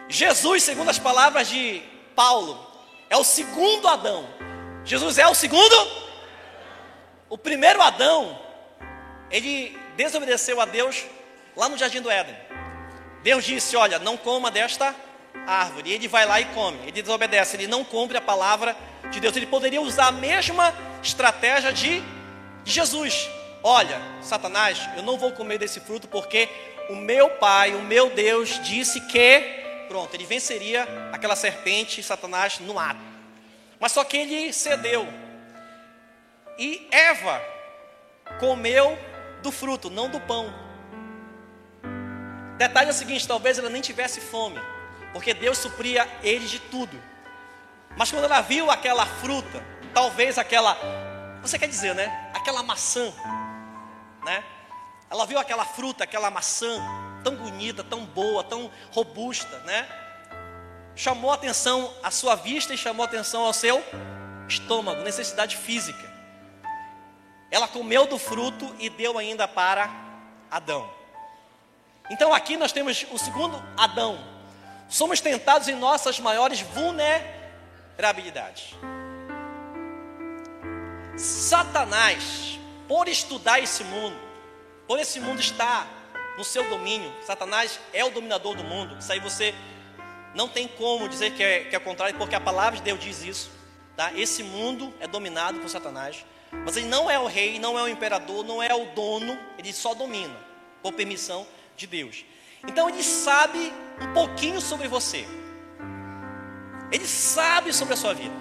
Jesus, 0.08 0.62
segundo 0.62 0.90
as 0.90 0.98
palavras 0.98 1.48
de 1.48 1.82
Paulo, 2.14 2.66
é 3.08 3.16
o 3.16 3.24
segundo 3.24 3.88
Adão. 3.88 4.28
Jesus 4.84 5.18
é 5.18 5.26
o 5.26 5.34
segundo? 5.34 5.74
O 7.30 7.38
primeiro 7.38 7.80
Adão, 7.80 8.38
ele 9.30 9.78
desobedeceu 9.96 10.61
a 10.61 10.66
Deus 10.66 11.04
lá 11.56 11.68
no 11.68 11.78
jardim 11.78 12.02
do 12.02 12.11
Éden. 12.11 12.37
Deus 13.22 13.44
disse: 13.44 13.76
Olha, 13.76 13.98
não 13.98 14.16
coma 14.16 14.50
desta 14.50 14.94
árvore. 15.48 15.92
Ele 15.92 16.06
vai 16.06 16.26
lá 16.26 16.40
e 16.40 16.44
come. 16.46 16.78
Ele 16.82 17.02
desobedece, 17.02 17.56
ele 17.56 17.66
não 17.66 17.84
cumpre 17.84 18.16
a 18.18 18.20
palavra 18.20 18.76
de 19.11 19.18
Deus. 19.18 19.34
Ele 19.34 19.46
poderia 19.46 19.80
usar 19.80 20.08
a 20.08 20.12
mesma 20.12 20.74
estratégia 21.02 21.72
de 21.72 22.02
Jesus. 22.64 23.28
Olha, 23.62 24.00
Satanás, 24.20 24.88
eu 24.96 25.02
não 25.02 25.18
vou 25.18 25.32
comer 25.32 25.58
desse 25.58 25.80
fruto 25.80 26.06
porque 26.06 26.48
o 26.90 26.94
meu 26.94 27.30
pai, 27.30 27.74
o 27.74 27.82
meu 27.82 28.11
Deus, 28.11 28.61
disse 28.62 29.00
que, 29.00 29.40
pronto, 29.88 30.14
ele 30.14 30.24
venceria 30.24 30.87
aquela 31.12 31.34
serpente, 31.34 32.02
Satanás, 32.02 32.61
no 32.61 32.78
ato. 32.78 33.00
Mas 33.80 33.92
só 33.92 34.04
que 34.04 34.16
ele 34.16 34.52
cedeu. 34.52 35.06
E 36.58 36.88
Eva 36.90 37.40
comeu 38.40 38.98
do 39.42 39.52
fruto, 39.52 39.88
não 39.88 40.08
do 40.08 40.20
pão. 40.20 40.52
Detalhe 42.58 42.88
é 42.88 42.92
o 42.92 42.94
seguinte: 42.94 43.26
talvez 43.26 43.58
ela 43.58 43.70
nem 43.70 43.80
tivesse 43.80 44.20
fome, 44.20 44.61
porque 45.12 45.35
Deus 45.35 45.59
supria 45.59 46.09
eles 46.23 46.51
de 46.51 46.59
tudo. 46.59 47.01
Mas 47.97 48.11
quando 48.11 48.25
ela 48.25 48.40
viu 48.40 48.71
aquela 48.71 49.07
fruta, 49.07 49.64
talvez 49.92 50.38
aquela, 50.38 50.77
você 51.42 51.59
quer 51.59 51.68
dizer, 51.68 51.94
né? 51.94 52.31
Aquela 52.35 52.62
maçã, 52.62 53.12
né? 54.25 54.44
Ela 55.11 55.27
viu 55.27 55.38
aquela 55.38 55.64
fruta, 55.64 56.05
aquela 56.05 56.31
maçã 56.31 56.81
tão 57.25 57.35
bonita, 57.35 57.83
tão 57.83 58.05
boa, 58.05 58.44
tão 58.44 58.71
robusta, 58.92 59.59
né? 59.61 59.88
Chamou 60.94 61.33
atenção 61.33 61.92
à 62.02 62.11
sua 62.11 62.35
vista 62.35 62.75
e 62.75 62.79
chamou 62.79 63.04
atenção 63.04 63.44
ao 63.44 63.52
seu 63.52 63.83
estômago, 64.48 65.02
necessidade 65.02 65.56
física. 65.56 66.09
Ela 67.50 67.67
comeu 67.67 68.06
do 68.06 68.19
fruto 68.19 68.75
e 68.79 68.90
deu 68.90 69.17
ainda 69.17 69.48
para 69.48 69.90
Adão. 70.50 70.90
Então 72.11 72.33
aqui 72.35 72.56
nós 72.56 72.73
temos 72.73 73.06
o 73.11 73.19
segundo 73.19 73.63
Adão. 73.77 74.37
Somos 74.88 75.20
tentados 75.20 75.68
em 75.68 75.74
nossas 75.74 76.18
maiores 76.18 76.62
vulnerabilidades. 76.62 78.74
Satanás 81.16 82.58
por 82.88 83.06
estudar 83.06 83.60
esse 83.60 83.84
mundo, 83.84 84.16
por 84.86 84.98
esse 84.98 85.20
mundo 85.20 85.40
estar 85.40 85.86
no 86.38 86.44
seu 86.44 86.68
domínio, 86.70 87.12
Satanás 87.22 87.78
é 87.92 88.02
o 88.02 88.10
dominador 88.10 88.56
do 88.56 88.64
mundo. 88.64 88.96
Isso 88.98 89.12
aí 89.12 89.20
você 89.20 89.54
não 90.34 90.48
tem 90.48 90.66
como 90.66 91.08
dizer 91.08 91.34
que 91.34 91.42
é, 91.42 91.64
que 91.64 91.74
é 91.74 91.78
o 91.78 91.82
contrário, 91.82 92.16
porque 92.16 92.34
a 92.34 92.40
palavra 92.40 92.78
de 92.78 92.82
Deus 92.82 92.98
diz 92.98 93.22
isso. 93.22 93.50
Tá? 93.94 94.12
Esse 94.14 94.42
mundo 94.42 94.94
é 95.00 95.06
dominado 95.06 95.58
por 95.58 95.68
Satanás, 95.68 96.24
mas 96.64 96.76
ele 96.76 96.86
não 96.86 97.10
é 97.10 97.18
o 97.18 97.26
rei, 97.26 97.58
não 97.58 97.78
é 97.78 97.82
o 97.82 97.88
imperador, 97.88 98.44
não 98.44 98.62
é 98.62 98.74
o 98.74 98.86
dono, 98.92 99.38
ele 99.58 99.72
só 99.72 99.92
domina, 99.92 100.34
por 100.82 100.92
permissão 100.92 101.46
de 101.76 101.86
Deus. 101.86 102.24
Então 102.67 102.88
ele 102.88 103.02
sabe 103.02 103.73
um 104.00 104.13
pouquinho 104.13 104.61
sobre 104.61 104.88
você. 104.88 105.27
Ele 106.90 107.06
sabe 107.06 107.73
sobre 107.73 107.94
a 107.94 107.96
sua 107.96 108.15
vida. 108.15 108.35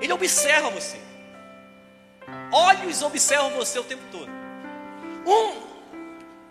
Ele 0.00 0.12
observa 0.12 0.70
você. 0.70 1.00
Olhos 2.52 3.02
observam 3.02 3.50
você 3.52 3.78
o 3.78 3.84
tempo 3.84 4.02
todo. 4.10 4.30
Um 5.26 5.62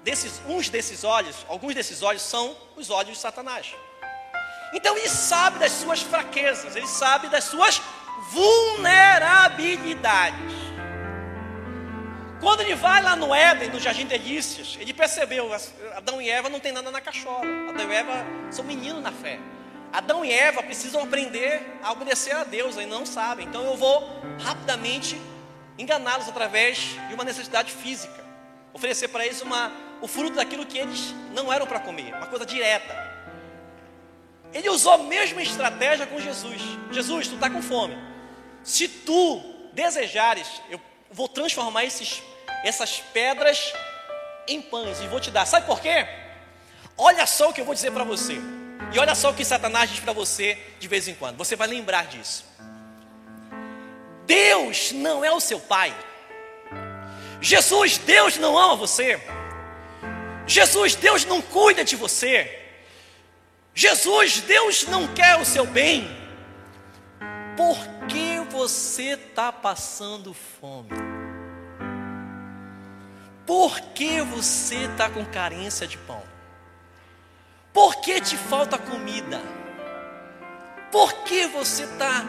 desses, 0.04 0.42
uns 0.48 0.70
desses 0.70 1.04
olhos, 1.04 1.46
alguns 1.48 1.76
desses 1.76 2.02
olhos 2.02 2.22
são 2.22 2.56
os 2.76 2.90
olhos 2.90 3.14
de 3.14 3.20
Satanás. 3.20 3.76
Então 4.74 4.98
ele 4.98 5.10
sabe 5.10 5.60
das 5.60 5.74
suas 5.74 6.02
fraquezas, 6.02 6.76
ele 6.76 6.88
sabe 6.88 7.28
das 7.28 7.44
suas 7.44 7.82
vulnerabilidades. 8.32 10.40
Quando 12.42 12.62
ele 12.62 12.74
vai 12.74 13.04
lá 13.04 13.16
no 13.16 13.34
Éden, 13.34 13.70
no 13.70 13.80
Jardim 13.80 14.08
Delícias, 14.08 14.76
ele 14.80 14.94
percebeu, 14.94 15.52
Adão 15.96 16.20
e 16.20 16.28
Eva 16.28 16.50
não 16.50 16.60
tem 16.60 16.72
nada 16.72 16.90
na 16.90 17.00
cachola. 17.00 17.46
Adão 17.70 17.90
e 17.90 17.96
Eva 17.96 18.26
são 18.50 18.66
meninos 18.66 19.02
na 19.02 19.12
fé. 19.12 19.40
Adão 19.94 20.26
e 20.26 20.32
Eva 20.32 20.64
precisam 20.64 21.04
aprender 21.04 21.62
a 21.84 21.92
obedecer 21.92 22.36
a 22.36 22.44
Deus, 22.44 22.78
e 22.78 22.86
não 22.88 23.06
sabem. 23.06 23.46
Então 23.46 23.64
eu 23.66 23.78
vou 23.78 24.22
rapidamente 24.42 25.22
enganá-los 25.78 26.28
através 26.28 26.78
de 27.08 27.14
uma 27.14 27.24
necessidade 27.24 27.72
física. 27.72 28.26
Oferecer 28.74 29.10
para 29.10 29.24
eles 29.24 29.42
uma, 29.42 29.72
o 30.02 30.08
fruto 30.08 30.38
daquilo 30.38 30.66
que 30.66 30.80
eles 30.80 31.14
não 31.34 31.54
eram 31.54 31.68
para 31.68 31.80
comer, 31.80 32.14
uma 32.16 32.28
coisa 32.28 32.46
direta. 32.46 33.12
Ele 34.52 34.70
usou 34.70 34.94
a 34.94 34.98
mesma 34.98 35.42
estratégia 35.44 36.08
com 36.08 36.20
Jesus. 36.20 36.62
Jesus, 36.90 37.28
tu 37.28 37.36
está 37.36 37.50
com 37.50 37.62
fome. 37.62 37.96
Se 38.64 38.88
tu 38.88 39.42
desejares, 39.74 40.48
eu 40.70 40.82
vou 41.12 41.28
transformar 41.28 41.84
esses, 41.86 42.24
essas 42.64 43.00
pedras 43.00 43.74
em 44.48 44.62
pães 44.62 45.00
e 45.02 45.08
vou 45.08 45.20
te 45.20 45.32
dar. 45.32 45.46
Sabe 45.46 45.66
por 45.66 45.80
quê? 45.80 46.08
Olha 46.98 47.26
só 47.26 47.50
o 47.50 47.54
que 47.54 47.62
eu 47.62 47.66
vou 47.66 47.74
dizer 47.74 47.92
para 47.92 48.04
você. 48.04 48.38
E 48.94 49.00
olha 49.00 49.16
só 49.16 49.32
o 49.32 49.34
que 49.34 49.46
Satanás 49.46 49.90
diz 49.90 50.00
para 50.00 50.14
você 50.14 50.58
de 50.80 50.88
vez 50.88 51.08
em 51.08 51.16
quando. 51.16 51.38
Você 51.38 51.56
vai 51.56 51.68
lembrar 51.68 52.08
disso. 52.08 52.46
Deus 54.26 54.92
não 54.92 55.24
é 55.24 55.32
o 55.32 55.40
seu 55.40 55.60
pai. 55.60 55.96
Jesus, 57.40 57.98
Deus 57.98 58.38
não 58.38 58.58
ama 58.58 58.76
você. 58.76 59.20
Jesus, 60.46 60.96
Deus 60.96 61.26
não 61.26 61.42
cuida 61.42 61.84
de 61.84 61.96
você. 61.96 62.60
Jesus, 63.74 64.42
Deus 64.42 64.86
não 64.86 65.08
quer 65.08 65.38
o 65.38 65.46
seu 65.46 65.66
bem. 65.66 66.10
Por 67.56 67.78
que 68.08 68.40
você 68.52 69.12
está 69.14 69.52
passando 69.52 70.34
fome? 70.34 70.90
Por 73.52 73.82
que 73.82 74.22
você 74.22 74.86
está 74.86 75.10
com 75.10 75.26
carência 75.26 75.86
de 75.86 75.98
pão? 75.98 76.24
Por 77.74 77.98
que 77.98 78.22
te 78.22 78.38
falta 78.38 78.78
comida? 78.78 79.42
Por 80.90 81.12
que 81.26 81.48
você 81.48 81.84
está 81.84 82.24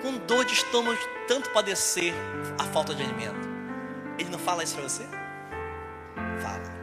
com 0.00 0.16
dor 0.26 0.46
de 0.46 0.54
estômago 0.54 0.98
tanto 1.28 1.50
padecer 1.50 2.14
a 2.58 2.64
falta 2.64 2.94
de 2.94 3.02
alimento? 3.02 3.46
Ele 4.18 4.30
não 4.30 4.38
fala 4.38 4.64
isso 4.64 4.74
para 4.74 4.84
você? 4.84 5.02
Fala. 6.42 6.74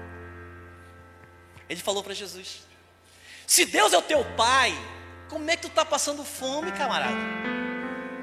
Ele 1.67 1.81
falou 1.81 2.03
para 2.03 2.13
Jesus: 2.13 2.61
Se 3.47 3.65
Deus 3.65 3.93
é 3.93 3.97
o 3.97 4.03
teu 4.03 4.23
pai, 4.35 4.71
como 5.27 5.49
é 5.49 5.55
que 5.55 5.63
tu 5.63 5.69
está 5.69 5.83
passando 5.83 6.23
fome, 6.23 6.71
camarada? 6.71 7.17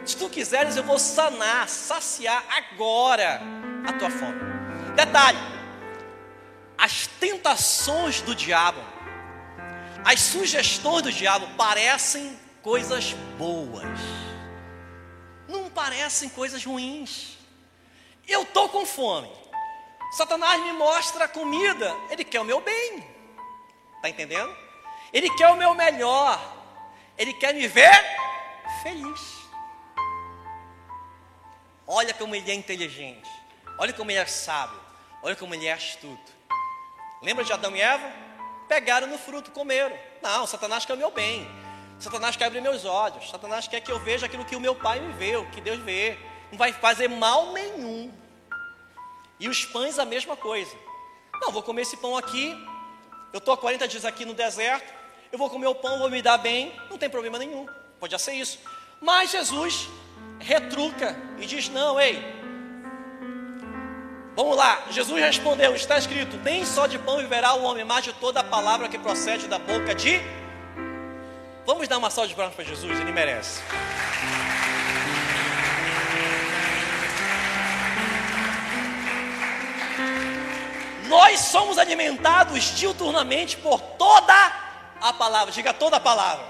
Se 0.04 0.16
tu 0.16 0.30
quiseres, 0.30 0.76
eu 0.76 0.84
vou 0.84 1.00
sanar, 1.00 1.68
saciar 1.68 2.44
agora 2.48 3.40
a 3.84 3.92
tua 3.94 4.08
fome. 4.08 4.57
Detalhe: 5.04 5.38
as 6.76 7.06
tentações 7.06 8.20
do 8.20 8.34
diabo 8.34 8.80
as 10.04 10.20
sugestões 10.20 11.02
do 11.02 11.12
diabo 11.12 11.46
parecem 11.56 12.38
coisas 12.62 13.12
boas, 13.36 13.98
não 15.46 15.68
parecem 15.68 16.28
coisas 16.28 16.64
ruins. 16.64 17.36
Eu 18.26 18.42
estou 18.42 18.68
com 18.68 18.86
fome. 18.86 19.30
Satanás 20.12 20.62
me 20.62 20.72
mostra 20.72 21.26
a 21.26 21.28
comida, 21.28 21.94
ele 22.10 22.24
quer 22.24 22.40
o 22.40 22.44
meu 22.44 22.60
bem, 22.62 23.06
está 23.96 24.08
entendendo? 24.08 24.54
Ele 25.12 25.28
quer 25.36 25.48
o 25.50 25.56
meu 25.56 25.74
melhor, 25.74 26.40
ele 27.18 27.34
quer 27.34 27.52
me 27.52 27.68
ver 27.68 28.02
feliz. 28.82 29.20
Olha 31.86 32.14
como 32.14 32.34
ele 32.34 32.50
é 32.50 32.54
inteligente, 32.54 33.28
olha 33.78 33.92
como 33.92 34.10
ele 34.10 34.20
é 34.20 34.26
sábio, 34.26 34.80
olha 35.22 35.36
como 35.36 35.54
ele 35.54 35.66
é 35.66 35.72
astuto. 35.72 36.32
Lembra 37.22 37.44
de 37.44 37.52
Adão 37.52 37.74
e 37.74 37.80
Eva? 37.80 38.28
pegaram 38.68 39.06
no 39.06 39.18
fruto, 39.18 39.50
comeram. 39.50 39.98
Não, 40.22 40.46
Satanás 40.46 40.84
quer 40.84 40.92
o 40.92 40.96
meu 40.96 41.10
bem. 41.10 41.48
Satanás 41.98 42.36
quer 42.36 42.44
abrir 42.44 42.60
meus 42.60 42.84
olhos. 42.84 43.28
Satanás 43.30 43.66
quer 43.66 43.80
que 43.80 43.90
eu 43.90 43.98
veja 43.98 44.26
aquilo 44.26 44.44
que 44.44 44.54
o 44.54 44.60
meu 44.60 44.74
pai 44.74 45.00
me 45.00 45.12
vê, 45.14 45.36
o 45.36 45.50
que 45.50 45.60
Deus 45.60 45.80
vê. 45.80 46.16
Não 46.52 46.58
vai 46.58 46.72
fazer 46.72 47.08
mal 47.08 47.52
nenhum. 47.52 48.12
E 49.40 49.48
os 49.48 49.64
pães 49.64 49.98
a 49.98 50.04
mesma 50.04 50.36
coisa. 50.36 50.76
Não, 51.40 51.50
vou 51.50 51.62
comer 51.62 51.82
esse 51.82 51.96
pão 51.96 52.16
aqui. 52.16 52.56
Eu 53.32 53.38
estou 53.38 53.54
há 53.54 53.56
40 53.58 53.88
dias 53.88 54.04
aqui 54.04 54.24
no 54.24 54.34
deserto. 54.34 54.92
Eu 55.32 55.38
vou 55.38 55.50
comer 55.50 55.66
o 55.66 55.74
pão, 55.74 55.98
vou 55.98 56.10
me 56.10 56.22
dar 56.22 56.38
bem. 56.38 56.78
Não 56.90 56.98
tem 56.98 57.08
problema 57.08 57.38
nenhum. 57.38 57.66
Pode 57.98 58.18
ser 58.20 58.34
isso. 58.34 58.58
Mas 59.00 59.30
Jesus 59.30 59.88
retruca 60.38 61.16
e 61.38 61.46
diz: 61.46 61.68
Não, 61.68 62.00
ei, 62.00 62.22
Vamos 64.38 64.56
lá, 64.56 64.84
Jesus 64.92 65.20
respondeu: 65.20 65.74
está 65.74 65.98
escrito, 65.98 66.36
nem 66.44 66.64
só 66.64 66.86
de 66.86 66.96
pão 66.96 67.16
viverá 67.16 67.54
o 67.54 67.64
homem, 67.64 67.84
mas 67.84 68.04
de 68.04 68.12
toda 68.12 68.38
a 68.38 68.44
palavra 68.44 68.88
que 68.88 68.96
procede 68.96 69.48
da 69.48 69.58
boca 69.58 69.92
de. 69.92 70.22
Vamos 71.66 71.88
dar 71.88 71.98
uma 71.98 72.08
salva 72.08 72.28
de 72.28 72.36
palmas 72.36 72.54
para 72.54 72.64
Jesus, 72.64 73.00
ele 73.00 73.10
merece. 73.10 73.60
Nós 81.08 81.40
somos 81.40 81.76
alimentados 81.76 82.76
diuturnamente 82.76 83.56
por 83.56 83.80
toda 83.80 84.52
a 85.00 85.12
palavra, 85.14 85.50
diga 85.50 85.74
toda 85.74 85.96
a 85.96 86.00
palavra. 86.00 86.44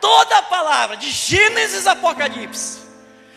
Toda 0.00 0.38
a 0.38 0.42
palavra, 0.42 0.96
de 0.96 1.12
Gênesis 1.12 1.86
a 1.86 1.92
Apocalipse. 1.92 2.80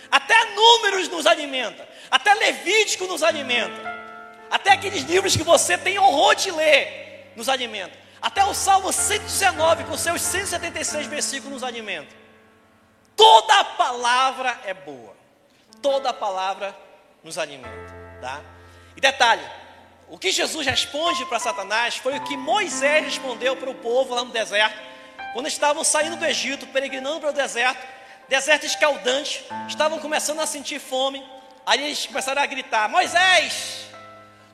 Até 0.09 0.45
números 0.55 1.07
nos 1.09 1.27
alimenta. 1.27 1.88
Até 2.09 2.33
Levítico 2.33 3.05
nos 3.05 3.23
alimenta. 3.23 3.89
Até 4.49 4.71
aqueles 4.71 5.03
livros 5.03 5.35
que 5.35 5.43
você 5.43 5.77
tem 5.77 5.99
horror 5.99 6.35
de 6.35 6.51
ler 6.51 7.31
nos 7.35 7.49
alimenta. 7.49 7.97
Até 8.21 8.43
o 8.43 8.53
Salmo 8.53 8.91
119, 8.91 9.85
com 9.85 9.97
seus 9.97 10.21
176 10.21 11.07
versículos, 11.07 11.53
nos 11.53 11.63
alimenta. 11.63 12.13
Toda 13.15 13.63
palavra 13.63 14.59
é 14.65 14.73
boa. 14.73 15.15
Toda 15.81 16.13
palavra 16.13 16.75
nos 17.23 17.37
alimenta. 17.37 17.93
Tá? 18.21 18.41
E 18.95 19.01
detalhe: 19.01 19.45
o 20.09 20.17
que 20.17 20.31
Jesus 20.31 20.65
responde 20.65 21.25
para 21.25 21.39
Satanás 21.39 21.95
foi 21.95 22.17
o 22.17 22.23
que 22.23 22.35
Moisés 22.35 23.05
respondeu 23.05 23.55
para 23.55 23.69
o 23.69 23.75
povo 23.75 24.15
lá 24.15 24.25
no 24.25 24.31
deserto, 24.31 24.77
quando 25.33 25.47
estavam 25.47 25.83
saindo 25.83 26.17
do 26.17 26.25
Egito, 26.25 26.65
peregrinando 26.67 27.19
para 27.19 27.29
o 27.29 27.33
deserto, 27.33 27.85
deserto 28.27 28.65
escaldante, 28.65 29.45
estavam 29.67 29.99
começando 29.99 30.39
a 30.39 30.47
sentir 30.47 30.79
fome. 30.79 31.23
Aí 31.69 31.85
eles 31.85 32.07
começaram 32.07 32.41
a 32.41 32.47
gritar: 32.47 32.89
Moisés, 32.89 33.85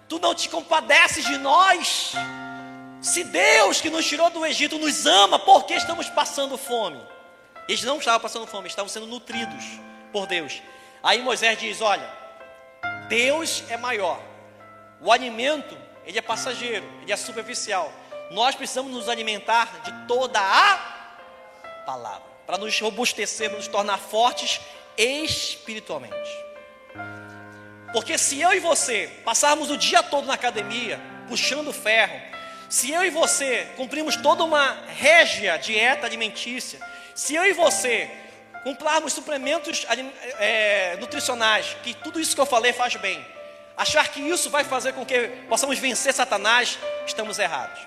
tu 0.09 0.19
não 0.19 0.35
te 0.35 0.49
compadeces 0.49 1.23
de 1.23 1.37
nós? 1.37 2.11
Se 3.01 3.23
Deus 3.23 3.79
que 3.79 3.89
nos 3.89 4.05
tirou 4.05 4.29
do 4.29 4.45
Egito 4.45 4.77
nos 4.77 5.05
ama, 5.05 5.39
por 5.39 5.63
que 5.63 5.75
estamos 5.75 6.09
passando 6.09 6.57
fome? 6.57 7.01
Eles 7.69 7.81
não 7.83 7.99
estavam 7.99 8.19
passando 8.19 8.45
fome, 8.45 8.67
estavam 8.67 8.89
sendo 8.89 9.07
nutridos 9.07 9.63
por 10.11 10.27
Deus. 10.27 10.61
Aí 11.01 11.21
Moisés 11.21 11.57
diz: 11.57 11.79
Olha, 11.79 12.05
Deus 13.07 13.63
é 13.69 13.77
maior. 13.77 14.19
O 14.99 15.09
alimento, 15.09 15.77
ele 16.05 16.19
é 16.19 16.21
passageiro, 16.21 16.85
ele 17.01 17.13
é 17.13 17.15
superficial. 17.15 17.93
Nós 18.29 18.55
precisamos 18.55 18.91
nos 18.91 19.07
alimentar 19.07 19.83
de 19.85 20.05
toda 20.05 20.41
a 20.41 21.83
palavra, 21.85 22.27
para 22.45 22.57
nos 22.57 22.77
robustecer, 22.77 23.49
nos 23.53 23.69
tornar 23.69 23.99
fortes 23.99 24.59
espiritualmente. 24.97 26.45
Porque 27.95 28.17
se 28.17 28.41
eu 28.41 28.53
e 28.53 28.59
você 28.59 29.09
passarmos 29.23 29.71
o 29.71 29.77
dia 29.77 30.03
todo 30.03 30.27
na 30.27 30.33
academia, 30.33 30.99
puxando 31.29 31.71
ferro, 31.71 32.19
se 32.67 32.91
eu 32.91 33.05
e 33.05 33.09
você 33.09 33.69
cumprimos 33.77 34.17
toda 34.17 34.43
uma 34.43 34.77
régia 34.85 35.55
dieta 35.55 36.05
alimentícia, 36.05 36.77
se 37.15 37.35
eu 37.35 37.45
e 37.45 37.53
você 37.53 38.11
cumprirmos 38.65 39.13
suplementos 39.13 39.87
é, 40.39 40.97
nutricionais, 40.99 41.77
que 41.83 41.93
tudo 41.93 42.19
isso 42.19 42.35
que 42.35 42.41
eu 42.41 42.45
falei 42.45 42.73
faz 42.73 42.97
bem, 42.97 43.25
achar 43.77 44.05
que 44.09 44.19
isso 44.19 44.49
vai 44.49 44.65
fazer 44.65 44.91
com 44.91 45.05
que 45.05 45.29
possamos 45.47 45.79
vencer 45.79 46.13
Satanás, 46.13 46.77
estamos 47.07 47.39
errados. 47.39 47.79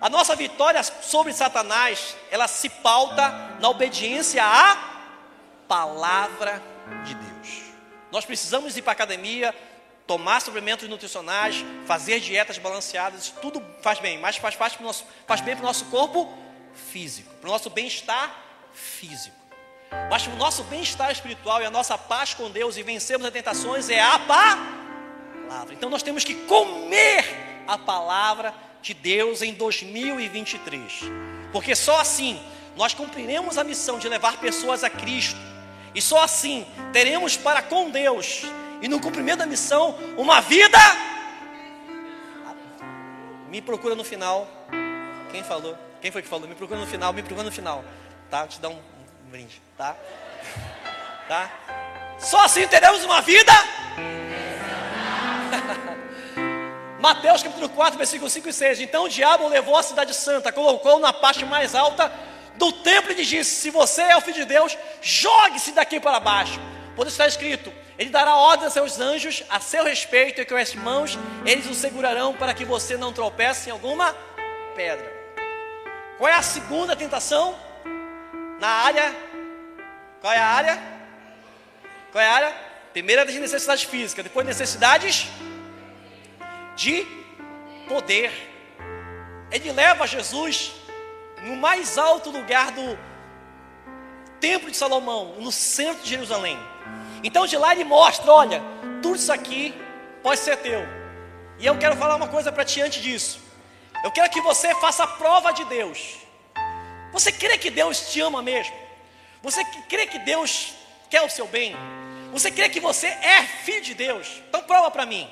A 0.00 0.10
nossa 0.10 0.34
vitória 0.34 0.82
sobre 0.82 1.32
Satanás, 1.32 2.16
ela 2.28 2.48
se 2.48 2.68
pauta 2.68 3.32
na 3.60 3.68
obediência 3.68 4.42
à 4.42 4.76
palavra 5.68 6.60
de 7.04 7.14
Deus. 7.14 7.67
Nós 8.10 8.24
precisamos 8.24 8.76
ir 8.76 8.82
para 8.82 8.92
a 8.92 8.94
academia, 8.94 9.54
tomar 10.06 10.40
suplementos 10.40 10.88
nutricionais, 10.88 11.64
fazer 11.86 12.20
dietas 12.20 12.58
balanceadas, 12.58 13.24
isso 13.24 13.34
tudo 13.42 13.62
faz 13.82 13.98
bem, 13.98 14.18
mas 14.18 14.36
faz, 14.36 14.54
faz, 14.54 14.78
nosso, 14.80 15.04
faz 15.26 15.40
bem 15.40 15.54
para 15.54 15.62
o 15.62 15.66
nosso 15.66 15.84
corpo 15.86 16.32
físico, 16.72 17.34
para 17.34 17.48
o 17.48 17.52
nosso 17.52 17.68
bem-estar 17.68 18.34
físico. 18.72 19.36
Mas 20.10 20.26
o 20.26 20.30
nosso 20.30 20.64
bem-estar 20.64 21.10
espiritual 21.10 21.60
e 21.62 21.66
a 21.66 21.70
nossa 21.70 21.96
paz 21.96 22.34
com 22.34 22.50
Deus 22.50 22.76
e 22.76 22.82
vencermos 22.82 23.26
as 23.26 23.32
tentações 23.32 23.88
é 23.90 24.00
a 24.00 24.18
palavra. 24.18 25.72
Então 25.72 25.90
nós 25.90 26.02
temos 26.02 26.24
que 26.24 26.34
comer 26.34 27.24
a 27.66 27.76
palavra 27.76 28.54
de 28.82 28.94
Deus 28.94 29.42
em 29.42 29.52
2023. 29.52 31.00
Porque 31.52 31.74
só 31.74 32.00
assim 32.00 32.40
nós 32.76 32.94
cumpriremos 32.94 33.58
a 33.58 33.64
missão 33.64 33.98
de 33.98 34.08
levar 34.08 34.38
pessoas 34.38 34.84
a 34.84 34.90
Cristo. 34.90 35.40
E 35.98 36.00
só 36.00 36.22
assim 36.22 36.64
teremos 36.92 37.36
para 37.36 37.60
com 37.60 37.90
Deus 37.90 38.44
e 38.80 38.86
no 38.86 39.00
cumprimento 39.00 39.38
da 39.38 39.46
missão 39.46 39.98
uma 40.16 40.40
vida. 40.40 40.78
Me 43.48 43.60
procura 43.60 43.96
no 43.96 44.04
final. 44.04 44.48
Quem 45.32 45.42
falou? 45.42 45.76
Quem 46.00 46.12
foi 46.12 46.22
que 46.22 46.28
falou? 46.28 46.46
Me 46.46 46.54
procura 46.54 46.78
no 46.78 46.86
final, 46.86 47.12
me 47.12 47.20
procura 47.20 47.42
no 47.42 47.50
final. 47.50 47.84
Tá? 48.30 48.38
Vou 48.38 48.46
te 48.46 48.60
dar 48.60 48.68
um, 48.68 48.76
um 48.76 49.28
brinde, 49.28 49.60
tá? 49.76 49.96
Tá? 51.26 51.50
Só 52.20 52.44
assim 52.44 52.64
teremos 52.68 53.04
uma 53.04 53.20
vida. 53.20 53.52
Mateus 57.02 57.42
capítulo 57.42 57.68
4, 57.70 57.98
versículo 57.98 58.30
5 58.30 58.48
e 58.48 58.52
6. 58.52 58.80
Então 58.82 59.02
o 59.04 59.08
diabo 59.08 59.48
levou 59.48 59.76
a 59.76 59.82
cidade 59.82 60.14
santa, 60.14 60.52
colocou 60.52 61.00
na 61.00 61.12
parte 61.12 61.44
mais 61.44 61.74
alta 61.74 62.12
do 62.58 62.72
templo 62.72 63.12
e 63.12 63.24
disse: 63.24 63.62
Se 63.62 63.70
você 63.70 64.02
é 64.02 64.16
o 64.16 64.20
filho 64.20 64.34
de 64.34 64.44
Deus, 64.44 64.76
jogue-se 65.00 65.72
daqui 65.72 65.98
para 65.98 66.20
baixo. 66.20 66.60
Por 66.94 67.06
isso 67.06 67.14
está 67.14 67.26
escrito: 67.26 67.72
Ele 67.96 68.10
dará 68.10 68.34
ordem 68.36 68.66
a 68.66 68.70
seus 68.70 69.00
anjos 69.00 69.44
a 69.48 69.60
seu 69.60 69.84
respeito, 69.84 70.40
e 70.40 70.44
com 70.44 70.56
as 70.56 70.74
mãos 70.74 71.18
eles 71.46 71.66
o 71.66 71.74
segurarão 71.74 72.34
para 72.34 72.52
que 72.52 72.64
você 72.64 72.96
não 72.96 73.12
tropece 73.12 73.70
em 73.70 73.72
alguma 73.72 74.14
pedra. 74.74 75.16
Qual 76.18 76.28
é 76.28 76.34
a 76.34 76.42
segunda 76.42 76.96
tentação? 76.96 77.56
Na 78.60 78.68
área. 78.68 79.14
Qual 80.20 80.32
é 80.32 80.38
a 80.38 80.46
área? 80.46 80.78
Qual 82.10 82.22
é 82.22 82.26
a 82.26 82.32
área? 82.32 82.54
Primeira 82.92 83.24
das 83.24 83.34
necessidades 83.36 83.84
físicas, 83.84 84.24
depois 84.24 84.44
necessidades 84.44 85.28
de 86.74 87.06
poder. 87.86 88.32
Ele 89.52 89.70
leva 89.70 90.06
Jesus 90.06 90.72
no 91.42 91.56
mais 91.56 91.98
alto 91.98 92.30
lugar 92.30 92.70
do 92.72 92.98
Templo 94.40 94.70
de 94.70 94.76
Salomão, 94.76 95.36
no 95.38 95.50
centro 95.50 96.02
de 96.02 96.10
Jerusalém. 96.10 96.58
Então 97.22 97.46
de 97.46 97.56
lá 97.56 97.72
ele 97.72 97.84
mostra: 97.84 98.32
olha, 98.32 98.62
tudo 99.02 99.16
isso 99.16 99.32
aqui 99.32 99.74
pode 100.22 100.40
ser 100.40 100.56
teu. 100.58 100.80
E 101.58 101.66
eu 101.66 101.76
quero 101.76 101.96
falar 101.96 102.16
uma 102.16 102.28
coisa 102.28 102.52
para 102.52 102.64
ti 102.64 102.80
antes 102.80 103.02
disso. 103.02 103.40
Eu 104.04 104.12
quero 104.12 104.30
que 104.30 104.40
você 104.40 104.74
faça 104.76 105.04
a 105.04 105.06
prova 105.06 105.52
de 105.52 105.64
Deus. 105.64 106.18
Você 107.12 107.32
crê 107.32 107.58
que 107.58 107.70
Deus 107.70 108.12
te 108.12 108.20
ama 108.20 108.40
mesmo? 108.42 108.74
Você 109.42 109.64
crê 109.88 110.06
que 110.06 110.18
Deus 110.20 110.74
quer 111.10 111.22
o 111.22 111.30
seu 111.30 111.46
bem? 111.46 111.74
Você 112.32 112.50
crê 112.50 112.68
que 112.68 112.80
você 112.80 113.06
é 113.06 113.42
filho 113.42 113.82
de 113.82 113.94
Deus? 113.94 114.40
Então 114.48 114.62
prova 114.62 114.90
para 114.90 115.06
mim. 115.06 115.28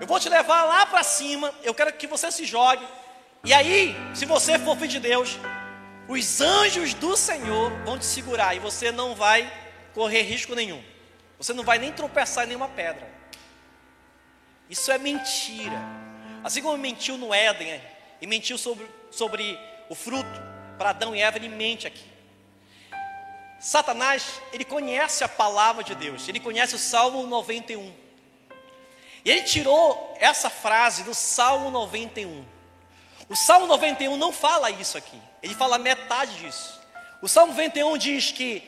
Eu 0.00 0.06
vou 0.06 0.20
te 0.20 0.28
levar 0.28 0.64
lá 0.64 0.86
para 0.86 1.02
cima. 1.02 1.52
Eu 1.62 1.74
quero 1.74 1.92
que 1.94 2.06
você 2.06 2.30
se 2.30 2.44
jogue. 2.44 2.86
E 3.46 3.54
aí, 3.54 3.94
se 4.12 4.26
você 4.26 4.58
for 4.58 4.76
filho 4.76 4.88
de 4.88 4.98
Deus, 4.98 5.38
os 6.08 6.40
anjos 6.40 6.94
do 6.94 7.16
Senhor 7.16 7.70
vão 7.84 7.96
te 7.96 8.04
segurar 8.04 8.56
e 8.56 8.58
você 8.58 8.90
não 8.90 9.14
vai 9.14 9.48
correr 9.94 10.22
risco 10.22 10.52
nenhum. 10.56 10.82
Você 11.38 11.52
não 11.52 11.62
vai 11.62 11.78
nem 11.78 11.92
tropeçar 11.92 12.42
em 12.42 12.48
nenhuma 12.48 12.68
pedra. 12.68 13.08
Isso 14.68 14.90
é 14.90 14.98
mentira. 14.98 15.80
Assim 16.42 16.60
como 16.60 16.76
mentiu 16.76 17.16
no 17.16 17.32
Éden 17.32 17.80
e 18.20 18.26
mentiu 18.26 18.58
sobre, 18.58 18.84
sobre 19.12 19.56
o 19.88 19.94
fruto 19.94 20.28
para 20.76 20.90
Adão 20.90 21.14
e 21.14 21.22
Eva, 21.22 21.38
ele 21.38 21.48
mente 21.48 21.86
aqui. 21.86 22.04
Satanás, 23.60 24.42
ele 24.52 24.64
conhece 24.64 25.22
a 25.22 25.28
palavra 25.28 25.84
de 25.84 25.94
Deus, 25.94 26.28
ele 26.28 26.40
conhece 26.40 26.74
o 26.74 26.78
Salmo 26.80 27.24
91. 27.28 27.94
E 29.24 29.30
ele 29.30 29.42
tirou 29.42 30.16
essa 30.18 30.50
frase 30.50 31.04
do 31.04 31.14
Salmo 31.14 31.70
91. 31.70 32.55
O 33.28 33.34
Salmo 33.34 33.66
91 33.66 34.16
não 34.16 34.32
fala 34.32 34.70
isso 34.70 34.96
aqui, 34.96 35.20
ele 35.42 35.54
fala 35.54 35.78
metade 35.78 36.34
disso. 36.36 36.80
O 37.20 37.28
Salmo 37.28 37.52
91 37.52 37.96
diz 37.98 38.30
que 38.30 38.62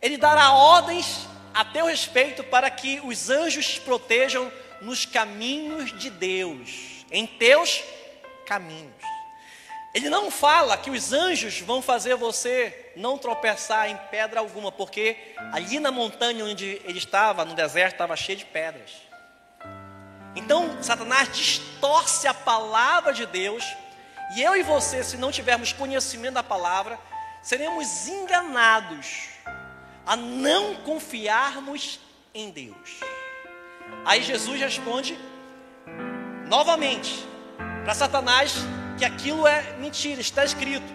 ele 0.00 0.16
dará 0.16 0.52
ordens 0.52 1.26
a 1.52 1.64
teu 1.64 1.86
respeito 1.86 2.44
para 2.44 2.70
que 2.70 3.00
os 3.04 3.30
anjos 3.30 3.66
te 3.66 3.80
protejam 3.80 4.52
nos 4.80 5.06
caminhos 5.06 5.98
de 5.98 6.10
Deus, 6.10 7.04
em 7.10 7.26
teus 7.26 7.82
caminhos. 8.46 8.92
Ele 9.94 10.10
não 10.10 10.28
fala 10.28 10.76
que 10.76 10.90
os 10.90 11.12
anjos 11.12 11.60
vão 11.60 11.80
fazer 11.80 12.16
você 12.16 12.92
não 12.96 13.16
tropeçar 13.16 13.88
em 13.88 13.96
pedra 14.10 14.40
alguma, 14.40 14.72
porque 14.72 15.16
ali 15.52 15.78
na 15.78 15.92
montanha 15.92 16.44
onde 16.44 16.82
ele 16.84 16.98
estava, 16.98 17.44
no 17.44 17.54
deserto, 17.54 17.92
estava 17.92 18.16
cheio 18.16 18.38
de 18.38 18.44
pedras. 18.44 18.90
Então, 20.34 20.82
Satanás 20.82 21.32
distorce 21.32 22.26
a 22.26 22.34
palavra 22.34 23.12
de 23.12 23.24
Deus, 23.24 23.64
e 24.36 24.42
eu 24.42 24.56
e 24.56 24.62
você, 24.62 25.04
se 25.04 25.16
não 25.16 25.30
tivermos 25.30 25.72
conhecimento 25.72 26.34
da 26.34 26.42
palavra, 26.42 26.98
seremos 27.42 28.08
enganados 28.08 29.28
a 30.06 30.16
não 30.16 30.76
confiarmos 30.76 32.00
em 32.34 32.50
Deus. 32.50 33.00
Aí 34.04 34.22
Jesus 34.22 34.60
responde 34.60 35.18
novamente 36.46 37.26
para 37.84 37.94
Satanás 37.94 38.54
que 38.98 39.04
aquilo 39.04 39.46
é 39.46 39.74
mentira, 39.78 40.20
está 40.20 40.44
escrito 40.44 40.86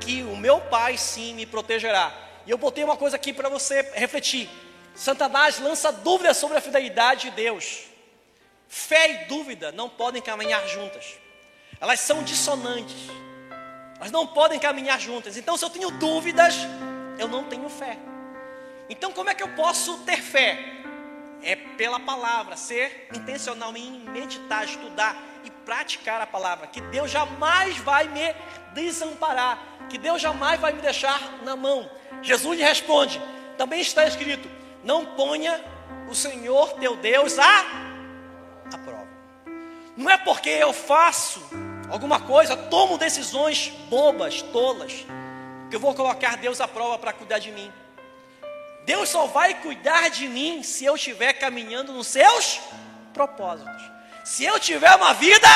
que 0.00 0.22
o 0.22 0.36
meu 0.36 0.60
Pai 0.60 0.98
sim 0.98 1.34
me 1.34 1.46
protegerá. 1.46 2.12
E 2.44 2.50
eu 2.50 2.58
botei 2.58 2.82
uma 2.82 2.96
coisa 2.96 3.16
aqui 3.16 3.32
para 3.32 3.48
você 3.48 3.82
refletir. 3.94 4.48
Satanás 4.94 5.58
lança 5.58 5.92
dúvidas 5.92 6.36
sobre 6.36 6.58
a 6.58 6.60
fidelidade 6.60 7.30
de 7.30 7.36
Deus. 7.36 7.84
Fé 8.68 9.10
e 9.10 9.24
dúvida 9.26 9.70
não 9.70 9.88
podem 9.88 10.20
caminhar 10.20 10.66
juntas. 10.66 11.21
Elas 11.82 11.98
são 11.98 12.22
dissonantes. 12.22 13.10
Elas 13.96 14.12
não 14.12 14.24
podem 14.24 14.56
caminhar 14.60 15.00
juntas. 15.00 15.36
Então, 15.36 15.56
se 15.56 15.64
eu 15.64 15.68
tenho 15.68 15.90
dúvidas, 15.90 16.54
eu 17.18 17.26
não 17.26 17.42
tenho 17.42 17.68
fé. 17.68 17.98
Então, 18.88 19.10
como 19.10 19.30
é 19.30 19.34
que 19.34 19.42
eu 19.42 19.48
posso 19.56 19.98
ter 20.04 20.22
fé? 20.22 20.58
É 21.42 21.56
pela 21.56 21.98
palavra, 21.98 22.56
ser 22.56 23.08
intencional 23.12 23.76
em 23.76 23.98
meditar, 24.10 24.64
estudar 24.64 25.20
e 25.42 25.50
praticar 25.50 26.20
a 26.20 26.26
palavra. 26.26 26.68
Que 26.68 26.80
Deus 26.82 27.10
jamais 27.10 27.76
vai 27.78 28.06
me 28.06 28.32
desamparar, 28.74 29.58
que 29.90 29.98
Deus 29.98 30.22
jamais 30.22 30.60
vai 30.60 30.72
me 30.72 30.80
deixar 30.80 31.42
na 31.42 31.56
mão. 31.56 31.90
Jesus 32.22 32.56
lhe 32.56 32.64
responde: 32.64 33.20
também 33.58 33.80
está 33.80 34.06
escrito: 34.06 34.48
não 34.84 35.04
ponha 35.16 35.60
o 36.08 36.14
Senhor 36.14 36.74
teu 36.74 36.94
Deus 36.94 37.40
a, 37.40 37.60
a 38.72 38.78
prova. 38.78 39.08
Não 39.96 40.08
é 40.08 40.16
porque 40.16 40.48
eu 40.48 40.72
faço 40.72 41.40
alguma 41.92 42.18
coisa, 42.18 42.56
tomo 42.56 42.96
decisões 42.96 43.68
bobas, 43.90 44.40
tolas, 44.40 45.04
que 45.68 45.76
eu 45.76 45.80
vou 45.80 45.94
colocar 45.94 46.38
Deus 46.38 46.58
à 46.58 46.66
prova 46.66 46.98
para 46.98 47.12
cuidar 47.12 47.38
de 47.38 47.52
mim. 47.52 47.70
Deus 48.86 49.10
só 49.10 49.26
vai 49.26 49.60
cuidar 49.60 50.08
de 50.08 50.26
mim 50.26 50.62
se 50.62 50.86
eu 50.86 50.96
estiver 50.96 51.34
caminhando 51.34 51.92
nos 51.92 52.06
seus 52.06 52.60
propósitos. 53.12 53.82
Se 54.24 54.42
eu 54.42 54.58
tiver 54.58 54.94
uma 54.96 55.12
vida 55.12 55.46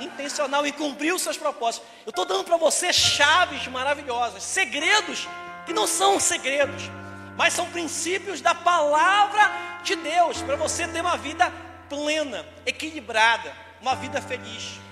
intencional 0.00 0.66
em 0.66 0.72
cumprir 0.72 1.14
os 1.14 1.22
seus 1.22 1.36
propósitos, 1.36 1.88
eu 2.04 2.10
estou 2.10 2.24
dando 2.24 2.42
para 2.42 2.56
você 2.56 2.92
chaves 2.92 3.68
maravilhosas, 3.68 4.42
segredos 4.42 5.28
que 5.64 5.72
não 5.72 5.86
são 5.86 6.18
segredos, 6.18 6.90
mas 7.36 7.52
são 7.52 7.70
princípios 7.70 8.40
da 8.40 8.56
palavra 8.56 9.52
de 9.84 9.94
Deus 9.94 10.42
para 10.42 10.56
você 10.56 10.88
ter 10.88 11.00
uma 11.00 11.16
vida 11.16 11.50
plena, 11.88 12.44
equilibrada, 12.66 13.54
uma 13.80 13.94
vida 13.94 14.20
feliz. 14.20 14.82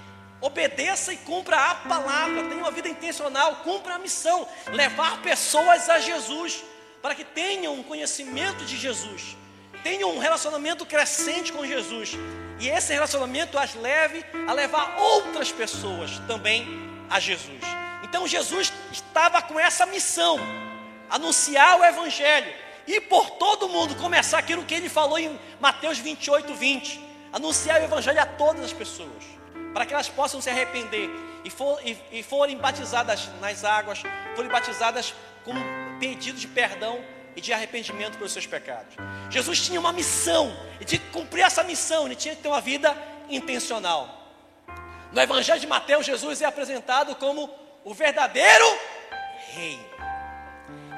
Obedeça 0.41 1.13
e 1.13 1.19
cumpra 1.19 1.57
a 1.57 1.75
palavra, 1.75 2.45
tenha 2.45 2.63
uma 2.63 2.71
vida 2.71 2.89
intencional, 2.89 3.57
cumpra 3.57 3.97
a 3.97 3.99
missão, 3.99 4.49
levar 4.69 5.21
pessoas 5.21 5.89
a 5.91 5.99
Jesus 5.99 6.65
para 7.03 7.15
que 7.15 7.25
tenham 7.25 7.75
um 7.75 7.83
conhecimento 7.83 8.65
de 8.65 8.77
Jesus, 8.77 9.37
tenham 9.83 10.11
um 10.11 10.19
relacionamento 10.19 10.87
crescente 10.87 11.53
com 11.53 11.67
Jesus, 11.67 12.13
e 12.59 12.69
esse 12.69 12.93
relacionamento 12.93 13.59
as 13.59 13.75
leve 13.75 14.25
a 14.47 14.53
levar 14.53 14.97
outras 14.99 15.51
pessoas 15.51 16.19
também 16.27 16.67
a 17.09 17.19
Jesus. 17.19 17.63
Então 18.03 18.27
Jesus 18.27 18.73
estava 18.93 19.43
com 19.43 19.59
essa 19.59 19.87
missão, 19.87 20.39
anunciar 21.09 21.79
o 21.79 21.85
Evangelho, 21.85 22.53
e 22.87 23.01
por 23.01 23.31
todo 23.33 23.69
mundo 23.69 23.95
começar 23.97 24.39
aquilo 24.39 24.65
que 24.65 24.75
ele 24.75 24.89
falou 24.89 25.19
em 25.19 25.39
Mateus 25.61 25.99
28, 25.99 26.55
20, 26.55 27.01
anunciar 27.33 27.81
o 27.81 27.85
Evangelho 27.85 28.21
a 28.21 28.27
todas 28.27 28.65
as 28.65 28.73
pessoas, 28.73 29.25
para 29.73 29.87
que 29.87 29.95
elas 29.95 30.09
possam 30.09 30.41
se 30.41 30.51
arrepender 30.51 31.11
e, 31.45 31.51
for, 31.51 31.81
e, 31.85 31.97
e 32.13 32.23
forem 32.23 32.57
batizadas 32.57 33.29
nas 33.41 33.65
águas, 33.65 34.03
forem 34.35 34.51
batizadas 34.51 35.15
com 35.45 35.55
pedido 35.99 36.39
de 36.39 36.49
perdão 36.49 37.03
e 37.37 37.41
de 37.41 37.53
arrependimento 37.53 38.17
pelos 38.17 38.33
seus 38.33 38.47
pecados. 38.47 38.95
Jesus 39.31 39.61
tinha 39.61 39.79
uma 39.79 39.93
missão, 39.93 40.55
e 40.81 40.85
de 40.85 40.99
cumprir 40.99 41.43
essa 41.43 41.63
missão, 41.63 42.07
ele 42.07 42.17
tinha 42.17 42.35
que 42.35 42.43
ter 42.43 42.49
uma 42.49 42.61
vida 42.61 42.97
intencional. 43.29 44.19
No 45.13 45.21
Evangelho 45.21 45.61
de 45.61 45.67
Mateus, 45.67 46.07
Jesus 46.07 46.43
é 46.43 46.47
apresentado 46.47 47.15
como 47.17 47.53
o 47.85 47.95
verdadeiro 47.95 48.65
rei. 49.55 49.79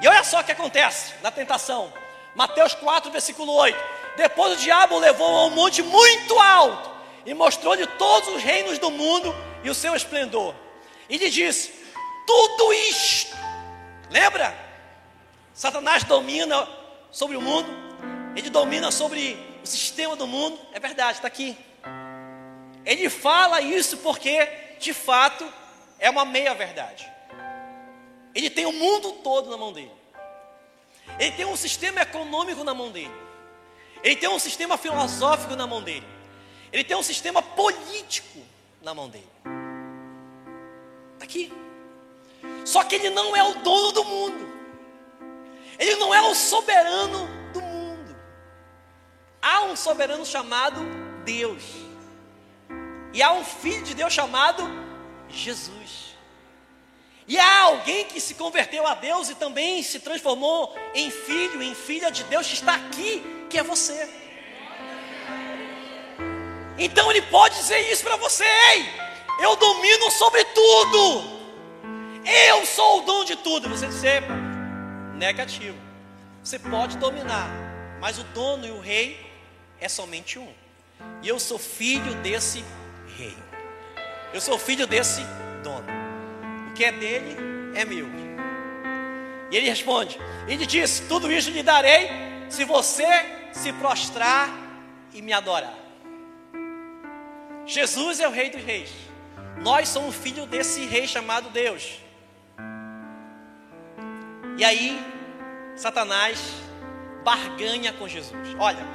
E 0.01 0.07
olha 0.07 0.23
só 0.23 0.41
o 0.41 0.43
que 0.43 0.51
acontece 0.51 1.13
na 1.21 1.31
tentação. 1.31 1.93
Mateus 2.35 2.73
4, 2.75 3.11
versículo 3.11 3.53
8. 3.53 3.77
Depois 4.17 4.53
o 4.53 4.57
diabo 4.57 4.95
o 4.95 4.99
levou 4.99 5.37
a 5.37 5.45
um 5.45 5.51
monte 5.51 5.81
muito 5.81 6.39
alto 6.39 6.92
e 7.25 7.33
mostrou-lhe 7.33 7.85
todos 7.85 8.29
os 8.29 8.41
reinos 8.41 8.77
do 8.77 8.91
mundo 8.91 9.33
e 9.63 9.69
o 9.69 9.75
seu 9.75 9.95
esplendor. 9.95 10.53
E 11.09 11.17
lhe 11.17 11.29
disse: 11.29 11.73
Tudo 12.25 12.73
isto, 12.73 13.35
lembra? 14.09 14.55
Satanás 15.53 16.03
domina 16.03 16.67
sobre 17.11 17.37
o 17.37 17.41
mundo, 17.41 17.69
ele 18.35 18.49
domina 18.49 18.91
sobre 18.91 19.37
o 19.63 19.67
sistema 19.67 20.15
do 20.15 20.25
mundo, 20.25 20.59
é 20.73 20.79
verdade, 20.79 21.17
está 21.19 21.27
aqui. 21.27 21.57
Ele 22.85 23.09
fala 23.09 23.61
isso 23.61 23.97
porque, 23.97 24.47
de 24.79 24.93
fato, 24.93 25.47
é 25.99 26.09
uma 26.09 26.25
meia-verdade. 26.25 27.09
Ele 28.35 28.49
tem 28.49 28.65
o 28.65 28.73
mundo 28.73 29.13
todo 29.23 29.49
na 29.49 29.57
mão 29.57 29.71
dele. 29.71 29.91
Ele 31.19 31.31
tem 31.31 31.45
um 31.45 31.55
sistema 31.55 32.01
econômico 32.01 32.63
na 32.63 32.73
mão 32.73 32.91
dele. 32.91 33.13
Ele 34.03 34.15
tem 34.15 34.27
um 34.27 34.39
sistema 34.39 34.77
filosófico 34.77 35.55
na 35.55 35.67
mão 35.67 35.81
dele. 35.81 36.05
Ele 36.73 36.83
tem 36.83 36.97
um 36.97 37.03
sistema 37.03 37.39
político 37.39 38.39
na 38.81 38.95
mão 38.95 39.07
dele. 39.07 39.29
Está 41.13 41.23
aqui. 41.23 41.53
Só 42.65 42.83
que 42.83 42.95
ele 42.95 43.11
não 43.11 43.35
é 43.35 43.43
o 43.43 43.59
dono 43.59 43.91
do 43.91 44.03
mundo. 44.03 44.53
Ele 45.77 45.95
não 45.97 46.11
é 46.11 46.21
o 46.23 46.33
soberano 46.33 47.27
do 47.53 47.61
mundo. 47.61 48.15
Há 49.39 49.61
um 49.65 49.75
soberano 49.75 50.25
chamado 50.25 50.81
Deus. 51.23 51.63
E 53.13 53.21
há 53.21 53.31
um 53.31 53.45
filho 53.45 53.83
de 53.83 53.93
Deus 53.93 54.11
chamado 54.11 54.63
Jesus. 55.29 56.15
E 57.27 57.37
há 57.37 57.61
alguém 57.61 58.05
que 58.05 58.19
se 58.19 58.33
converteu 58.33 58.87
a 58.87 58.95
Deus 58.95 59.29
e 59.29 59.35
também 59.35 59.83
se 59.83 59.99
transformou 59.99 60.75
em 60.95 61.11
filho, 61.11 61.61
em 61.61 61.75
filha 61.75 62.09
de 62.09 62.23
Deus 62.23 62.47
que 62.47 62.55
está 62.55 62.73
aqui, 62.73 63.23
que 63.47 63.59
é 63.59 63.63
você. 63.63 64.22
Então 66.77 67.09
ele 67.11 67.21
pode 67.23 67.55
dizer 67.55 67.79
isso 67.91 68.03
para 68.03 68.15
você: 68.15 68.43
Ei, 68.43 68.89
eu 69.39 69.55
domino 69.55 70.09
sobre 70.11 70.43
tudo. 70.45 71.33
Eu 72.25 72.65
sou 72.65 72.99
o 72.99 73.01
dono 73.01 73.25
de 73.25 73.35
tudo. 73.35 73.69
Você 73.69 73.87
dizer 73.87 74.23
negativo. 75.15 75.77
Você 76.43 76.59
pode 76.59 76.97
dominar, 76.97 77.49
mas 78.01 78.19
o 78.19 78.23
dono 78.25 78.65
e 78.65 78.71
o 78.71 78.79
rei 78.79 79.19
é 79.79 79.87
somente 79.87 80.37
um. 80.37 80.53
E 81.21 81.27
eu 81.27 81.39
sou 81.39 81.57
filho 81.57 82.13
desse 82.15 82.63
rei. 83.17 83.37
Eu 84.33 84.41
sou 84.41 84.57
filho 84.57 84.85
desse 84.87 85.21
dono. 85.63 85.85
O 86.69 86.73
que 86.73 86.83
é 86.83 86.91
dele 86.91 87.37
é 87.75 87.85
meu. 87.85 88.07
E 89.51 89.55
ele 89.55 89.69
responde: 89.69 90.19
Ele 90.47 90.65
disse: 90.65 91.03
Tudo 91.03 91.31
isso 91.31 91.51
lhe 91.51 91.61
darei 91.61 92.09
se 92.49 92.65
você 92.65 93.05
se 93.53 93.71
prostrar 93.73 94.49
e 95.13 95.21
me 95.21 95.31
adorar. 95.31 95.73
Jesus 97.65 98.19
é 98.19 98.27
o 98.27 98.31
Rei 98.31 98.49
dos 98.49 98.63
Reis. 98.63 98.89
Nós 99.61 99.89
somos 99.89 100.15
filhos 100.15 100.47
desse 100.47 100.85
rei 100.85 101.07
chamado 101.07 101.49
Deus. 101.49 101.99
E 104.57 104.63
aí, 104.63 104.99
Satanás 105.75 106.39
barganha 107.23 107.93
com 107.93 108.07
Jesus. 108.07 108.55
Olha, 108.59 108.85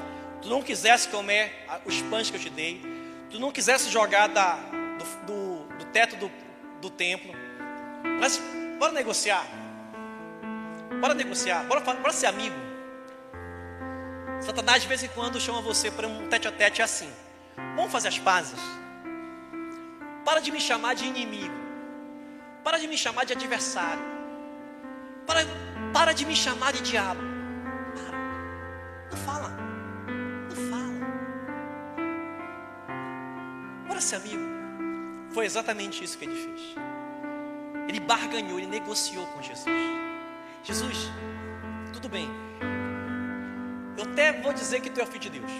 tu 0.42 0.48
não 0.48 0.62
quisesse 0.62 1.08
comer 1.08 1.66
os 1.84 2.02
pães 2.02 2.30
que 2.30 2.36
eu 2.36 2.40
te 2.40 2.50
dei, 2.50 2.82
tu 3.30 3.40
não 3.40 3.50
quisesse 3.50 3.90
jogar 3.90 4.28
da, 4.28 4.54
do, 4.54 5.26
do, 5.26 5.76
do 5.78 5.84
teto 5.86 6.16
do, 6.16 6.30
do 6.80 6.90
templo, 6.90 7.32
mas 8.20 8.40
bora 8.78 8.92
negociar. 8.92 9.46
Bora 11.00 11.14
negociar, 11.14 11.64
bora, 11.64 11.80
bora 11.80 12.12
ser 12.12 12.26
amigo. 12.26 12.56
Satanás 14.40 14.82
de 14.82 14.88
vez 14.88 15.02
em 15.02 15.08
quando 15.08 15.40
chama 15.40 15.60
você 15.60 15.90
para 15.90 16.06
um 16.06 16.28
tete 16.28 16.46
a 16.46 16.52
tete 16.52 16.82
assim. 16.82 17.10
Vamos 17.78 17.92
fazer 17.92 18.08
as 18.08 18.18
pazes. 18.18 18.58
Para 20.24 20.40
de 20.40 20.50
me 20.50 20.60
chamar 20.60 20.96
de 20.96 21.04
inimigo. 21.06 21.54
Para 22.64 22.76
de 22.76 22.88
me 22.88 22.98
chamar 22.98 23.24
de 23.24 23.34
adversário. 23.34 24.02
Para, 25.24 25.42
para 25.92 26.12
de 26.12 26.26
me 26.26 26.34
chamar 26.34 26.72
de 26.72 26.82
diabo. 26.82 27.20
Para. 27.94 28.18
Não 29.12 29.16
fala. 29.16 29.50
Não 30.48 30.56
fala. 30.70 31.06
Bora 33.86 34.00
ser 34.00 34.16
amigo. 34.16 34.42
Foi 35.30 35.46
exatamente 35.46 36.02
isso 36.02 36.18
que 36.18 36.24
ele 36.24 36.34
fez. 36.34 36.74
Ele 37.88 38.00
barganhou, 38.00 38.58
ele 38.58 38.66
negociou 38.66 39.24
com 39.28 39.40
Jesus. 39.40 39.80
Jesus, 40.64 41.12
tudo 41.92 42.08
bem. 42.08 42.28
Eu 43.96 44.02
até 44.02 44.32
vou 44.32 44.52
dizer 44.52 44.80
que 44.80 44.90
tu 44.90 44.98
é 44.98 45.04
o 45.04 45.06
filho 45.06 45.20
de 45.20 45.30
Deus, 45.30 45.50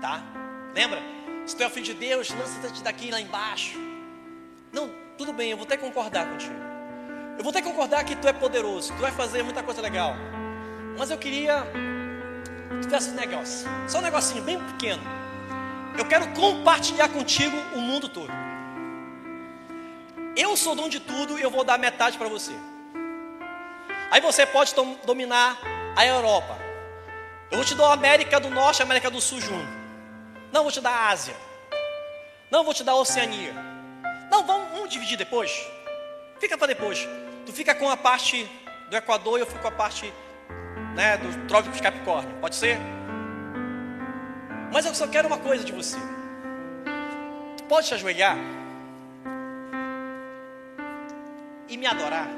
tá? 0.00 0.22
Lembra? 0.72 1.23
Se 1.46 1.54
tu 1.54 1.62
é 1.62 1.68
filho 1.68 1.84
de 1.84 1.94
Deus, 1.94 2.30
lança-te 2.30 2.82
daqui 2.82 3.10
lá 3.10 3.20
embaixo. 3.20 3.78
Não, 4.72 4.90
tudo 5.18 5.32
bem, 5.32 5.50
eu 5.50 5.56
vou 5.56 5.66
até 5.66 5.76
concordar 5.76 6.26
contigo. 6.26 6.54
Eu 7.36 7.44
vou 7.44 7.50
até 7.50 7.60
concordar 7.60 8.02
que 8.04 8.16
tu 8.16 8.26
é 8.26 8.32
poderoso, 8.32 8.92
tu 8.94 9.00
vai 9.00 9.12
fazer 9.12 9.42
muita 9.42 9.62
coisa 9.62 9.82
legal. 9.82 10.14
Mas 10.98 11.10
eu 11.10 11.18
queria 11.18 11.62
que 12.70 12.78
tu 12.78 12.84
fizesse 12.84 13.10
um 13.10 13.14
negócio, 13.14 13.68
só 13.86 13.98
um 13.98 14.02
negocinho 14.02 14.42
bem 14.42 14.58
pequeno. 14.58 15.02
Eu 15.98 16.06
quero 16.06 16.26
compartilhar 16.32 17.08
contigo 17.08 17.56
o 17.74 17.78
mundo 17.78 18.08
todo. 18.08 18.32
Eu 20.36 20.56
sou 20.56 20.74
dono 20.74 20.88
de 20.88 20.98
tudo 20.98 21.38
e 21.38 21.42
eu 21.42 21.50
vou 21.50 21.62
dar 21.62 21.78
metade 21.78 22.16
para 22.16 22.28
você. 22.28 22.52
Aí 24.10 24.20
você 24.20 24.46
pode 24.46 24.74
dominar 25.04 25.58
a 25.94 26.06
Europa. 26.06 26.58
Eu 27.50 27.58
vou 27.58 27.64
te 27.64 27.74
dar 27.74 27.88
a 27.88 27.92
América 27.92 28.40
do 28.40 28.48
Norte 28.48 28.78
e 28.78 28.82
a 28.82 28.84
América 28.84 29.10
do 29.10 29.20
Sul 29.20 29.40
junto. 29.40 29.83
Não 30.54 30.62
vou 30.62 30.70
te 30.70 30.80
dar 30.80 30.92
a 30.92 31.08
Ásia. 31.08 31.34
Não 32.48 32.62
vou 32.62 32.72
te 32.72 32.84
dar 32.84 32.92
a 32.92 32.94
Oceania. 32.94 33.52
Não, 34.30 34.46
vamos, 34.46 34.70
vamos 34.70 34.88
dividir 34.88 35.18
depois. 35.18 35.50
Fica 36.38 36.56
para 36.56 36.68
depois. 36.68 37.08
Tu 37.44 37.52
fica 37.52 37.74
com 37.74 37.90
a 37.90 37.96
parte 37.96 38.48
do 38.88 38.96
Equador 38.96 39.36
e 39.36 39.42
eu 39.42 39.46
fico 39.48 39.58
com 39.58 39.66
a 39.66 39.72
parte 39.72 40.14
né, 40.94 41.16
do 41.16 41.48
Trópico 41.48 41.74
de 41.74 41.82
Capricórnio. 41.82 42.38
Pode 42.40 42.54
ser? 42.54 42.78
Mas 44.72 44.86
eu 44.86 44.94
só 44.94 45.08
quero 45.08 45.26
uma 45.26 45.38
coisa 45.38 45.64
de 45.64 45.72
você. 45.72 45.98
Tu 47.56 47.64
pode 47.64 47.88
te 47.88 47.94
ajoelhar 47.94 48.36
e 51.68 51.76
me 51.76 51.86
adorar. 51.88 52.28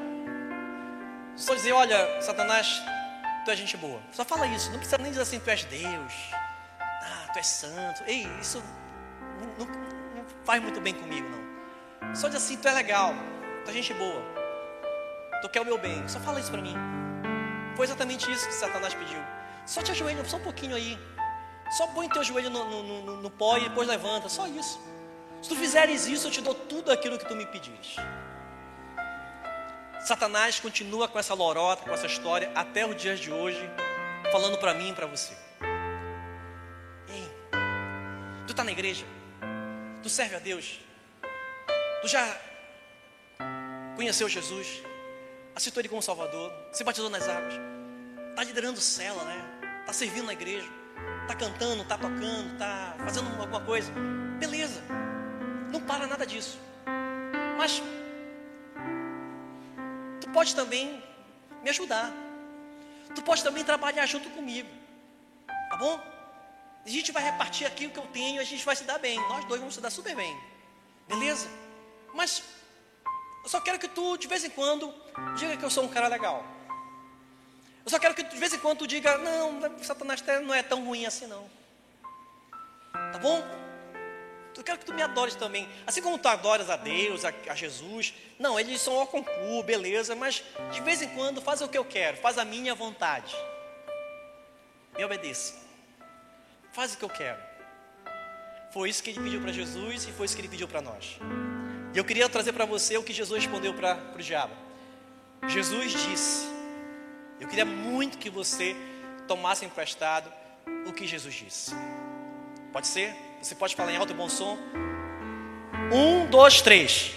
Só 1.36 1.54
dizer, 1.54 1.72
olha, 1.72 2.22
Satanás, 2.22 2.82
tu 3.44 3.50
é 3.50 3.56
gente 3.56 3.76
boa. 3.76 4.00
Só 4.10 4.24
fala 4.24 4.46
isso. 4.46 4.70
Não 4.70 4.78
precisa 4.78 4.96
nem 4.96 5.10
dizer 5.10 5.20
assim, 5.20 5.38
tu 5.38 5.50
és 5.50 5.64
Deus. 5.64 6.45
Tu 7.36 7.38
és 7.38 7.46
santo. 7.46 8.02
Ei, 8.06 8.26
isso 8.40 8.62
não, 9.40 9.66
não, 9.66 9.74
não 10.16 10.24
faz 10.46 10.62
muito 10.62 10.80
bem 10.80 10.94
comigo, 10.94 11.28
não. 11.28 12.14
Só 12.14 12.28
dizer 12.28 12.38
assim, 12.38 12.56
tu 12.56 12.66
é 12.66 12.72
legal. 12.72 13.12
Tu 13.62 13.70
é 13.70 13.74
gente 13.74 13.92
boa. 13.92 14.22
Tu 15.42 15.48
quer 15.50 15.60
o 15.60 15.64
meu 15.66 15.76
bem. 15.76 16.08
Só 16.08 16.18
fala 16.18 16.40
isso 16.40 16.50
para 16.50 16.62
mim. 16.62 16.74
Foi 17.76 17.84
exatamente 17.84 18.30
isso 18.32 18.46
que 18.46 18.54
Satanás 18.54 18.94
pediu. 18.94 19.18
Só 19.66 19.82
te 19.82 19.90
ajoelha, 19.90 20.24
só 20.24 20.38
um 20.38 20.42
pouquinho 20.42 20.74
aí. 20.74 20.98
Só 21.76 21.86
põe 21.88 22.08
teu 22.08 22.24
joelho 22.24 22.48
no, 22.48 22.64
no, 22.64 23.02
no, 23.02 23.16
no 23.20 23.30
pó 23.30 23.58
e 23.58 23.68
depois 23.68 23.86
levanta. 23.86 24.30
Só 24.30 24.46
isso. 24.46 24.80
Se 25.42 25.50
tu 25.50 25.56
fizeres 25.56 26.06
isso, 26.06 26.28
eu 26.28 26.30
te 26.30 26.40
dou 26.40 26.54
tudo 26.54 26.90
aquilo 26.90 27.18
que 27.18 27.26
tu 27.26 27.36
me 27.36 27.44
pedires. 27.44 27.96
Satanás 30.00 30.58
continua 30.58 31.06
com 31.06 31.18
essa 31.18 31.34
lorota, 31.34 31.82
com 31.82 31.92
essa 31.92 32.06
história 32.06 32.50
até 32.54 32.86
os 32.86 32.96
dias 32.96 33.20
de 33.20 33.30
hoje, 33.30 33.60
falando 34.32 34.56
para 34.56 34.72
mim 34.72 34.88
e 34.88 34.94
para 34.94 35.06
você. 35.06 35.45
Está 38.56 38.64
na 38.64 38.72
igreja? 38.72 39.04
Tu 40.02 40.08
serve 40.08 40.34
a 40.34 40.38
Deus? 40.38 40.80
Tu 42.00 42.08
já 42.08 42.40
conheceu 43.94 44.30
Jesus? 44.30 44.82
Aceitou 45.54 45.82
Ele 45.82 45.90
como 45.90 46.00
Salvador? 46.00 46.50
Se 46.72 46.82
batizou 46.82 47.10
nas 47.10 47.28
águas? 47.28 47.52
Está 48.30 48.44
liderando 48.44 48.80
cela, 48.80 49.22
né? 49.24 49.44
Está 49.80 49.92
servindo 49.92 50.24
na 50.24 50.32
igreja? 50.32 50.66
Está 51.22 51.34
cantando, 51.34 51.82
está 51.82 51.98
tocando, 51.98 52.52
está 52.54 52.96
fazendo 52.98 53.38
alguma 53.38 53.60
coisa? 53.60 53.92
Beleza. 54.38 54.80
Não 55.70 55.82
para 55.82 56.06
nada 56.06 56.26
disso. 56.26 56.58
Mas 57.58 57.82
tu 60.18 60.30
pode 60.30 60.54
também 60.54 61.02
me 61.62 61.68
ajudar. 61.68 62.10
Tu 63.14 63.20
pode 63.20 63.44
também 63.44 63.62
trabalhar 63.62 64.06
junto 64.06 64.30
comigo. 64.30 64.68
Tá 65.68 65.76
bom? 65.76 66.15
A 66.86 66.88
gente 66.88 67.10
vai 67.10 67.22
repartir 67.22 67.66
aqui 67.66 67.86
o 67.86 67.90
que 67.90 67.98
eu 67.98 68.06
tenho 68.06 68.40
a 68.40 68.44
gente 68.44 68.64
vai 68.64 68.76
se 68.76 68.84
dar 68.84 68.98
bem. 68.98 69.18
Nós 69.28 69.44
dois 69.44 69.60
vamos 69.60 69.74
se 69.74 69.80
dar 69.80 69.90
super 69.90 70.14
bem. 70.14 70.34
Beleza? 71.08 71.48
Mas 72.14 72.42
eu 73.42 73.50
só 73.50 73.60
quero 73.60 73.78
que 73.78 73.88
tu, 73.88 74.16
de 74.16 74.28
vez 74.28 74.44
em 74.44 74.50
quando, 74.50 74.94
diga 75.36 75.56
que 75.56 75.64
eu 75.64 75.70
sou 75.70 75.84
um 75.84 75.88
cara 75.88 76.08
legal. 76.08 76.44
Eu 77.84 77.90
só 77.90 77.98
quero 77.98 78.14
que 78.14 78.22
de 78.22 78.36
vez 78.36 78.52
em 78.54 78.58
quando 78.58 78.78
tu 78.78 78.86
diga, 78.86 79.18
não, 79.18 79.60
Satanás 79.82 80.22
não 80.42 80.54
é 80.54 80.62
tão 80.62 80.84
ruim 80.84 81.04
assim 81.04 81.26
não. 81.26 81.48
Tá 83.12 83.18
bom? 83.18 83.66
quero 84.66 84.78
que 84.80 84.84
tu 84.84 84.92
me 84.92 85.00
adores 85.00 85.36
também. 85.36 85.68
Assim 85.86 86.02
como 86.02 86.18
tu 86.18 86.28
adoras 86.28 86.68
a 86.68 86.76
Deus, 86.76 87.24
a, 87.24 87.32
a 87.48 87.54
Jesus. 87.54 88.12
Não, 88.38 88.58
eles 88.58 88.80
são 88.80 88.98
ao 88.98 89.06
concurso, 89.06 89.62
beleza, 89.62 90.14
mas 90.14 90.42
de 90.72 90.80
vez 90.80 91.00
em 91.00 91.08
quando 91.10 91.40
faz 91.40 91.62
o 91.62 91.68
que 91.68 91.78
eu 91.78 91.84
quero, 91.84 92.16
faz 92.18 92.36
a 92.36 92.44
minha 92.44 92.74
vontade. 92.74 93.34
Me 94.96 95.04
obedeça. 95.04 95.65
Faz 96.76 96.92
o 96.92 96.98
que 96.98 97.04
eu 97.06 97.08
quero. 97.08 97.40
Foi 98.70 98.90
isso 98.90 99.02
que 99.02 99.08
ele 99.08 99.20
pediu 99.20 99.40
para 99.40 99.50
Jesus 99.50 100.04
e 100.04 100.12
foi 100.12 100.26
isso 100.26 100.36
que 100.36 100.42
ele 100.42 100.48
pediu 100.48 100.68
para 100.68 100.82
nós. 100.82 101.18
E 101.94 101.96
eu 101.96 102.04
queria 102.04 102.28
trazer 102.28 102.52
para 102.52 102.66
você 102.66 102.98
o 102.98 103.02
que 103.02 103.14
Jesus 103.14 103.42
respondeu 103.42 103.72
para 103.72 103.98
o 104.14 104.18
diabo. 104.18 104.52
Jesus 105.48 105.92
disse: 105.92 106.46
Eu 107.40 107.48
queria 107.48 107.64
muito 107.64 108.18
que 108.18 108.28
você 108.28 108.76
tomasse 109.26 109.64
emprestado 109.64 110.30
o 110.86 110.92
que 110.92 111.06
Jesus 111.06 111.34
disse. 111.34 111.74
Pode 112.74 112.88
ser? 112.88 113.16
Você 113.40 113.54
pode 113.54 113.74
falar 113.74 113.92
em 113.92 113.96
alto 113.96 114.12
e 114.12 114.14
bom 114.14 114.28
som? 114.28 114.58
Um, 115.90 116.26
dois, 116.26 116.60
três. 116.60 117.14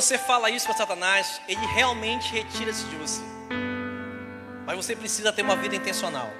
Você 0.00 0.16
fala 0.16 0.48
isso 0.50 0.64
para 0.64 0.76
Satanás, 0.76 1.42
ele 1.46 1.64
realmente 1.74 2.32
retira-se 2.32 2.84
de 2.86 2.96
você. 2.96 3.20
Mas 4.64 4.74
você 4.74 4.96
precisa 4.96 5.30
ter 5.30 5.42
uma 5.42 5.56
vida 5.56 5.76
intencional. 5.76 6.30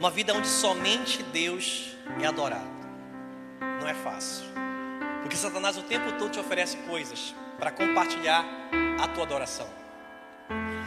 Uma 0.00 0.10
vida 0.10 0.34
onde 0.34 0.48
somente 0.48 1.22
Deus 1.22 1.96
é 2.20 2.26
adorado. 2.26 2.68
Não 3.80 3.86
é 3.86 3.94
fácil. 3.94 4.46
Porque 5.22 5.36
Satanás 5.36 5.76
o 5.76 5.82
tempo 5.82 6.10
todo 6.18 6.32
te 6.32 6.40
oferece 6.40 6.76
coisas 6.78 7.34
para 7.56 7.70
compartilhar 7.70 8.44
a 9.00 9.06
tua 9.06 9.22
adoração. 9.22 9.68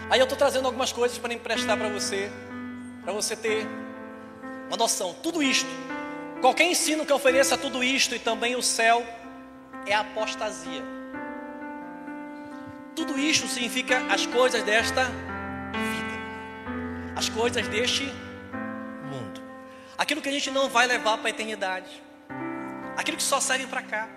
Aí 0.09 0.20
eu 0.20 0.24
estou 0.24 0.38
trazendo 0.38 0.66
algumas 0.66 0.91
coisas 0.91 1.18
para 1.18 1.34
emprestar 1.34 1.78
para 1.78 1.88
você, 1.88 2.30
para 3.03 3.14
você 3.14 3.38
ter 3.38 3.66
uma 4.68 4.76
noção. 4.76 5.14
Tudo 5.24 5.41
isto, 5.41 5.70
qualquer 6.41 6.66
ensino 6.66 7.05
que 7.05 7.14
ofereça 7.14 7.57
tudo 7.57 7.82
isto 7.82 8.14
e 8.14 8.20
também 8.20 8.57
o 8.57 8.62
céu, 8.62 9.01
é 9.86 9.93
apostasia. 9.93 11.01
Tudo 12.96 13.18
isto 13.18 13.48
significa 13.48 14.06
as 14.10 14.26
coisas 14.26 14.64
desta 14.64 15.06
vida, 15.06 16.16
as 17.16 17.30
coisas 17.30 17.68
deste 17.68 18.04
mundo, 19.10 19.42
aquilo 19.98 20.22
que 20.22 20.30
a 20.30 20.32
gente 20.32 20.52
não 20.52 20.70
vai 20.70 20.88
levar 20.88 21.18
para 21.18 21.28
a 21.28 21.30
eternidade, 21.30 22.04
aquilo 22.98 23.18
que 23.18 23.24
só 23.24 23.39
serve 23.39 23.68
para 23.68 23.82
cá. 23.82 24.10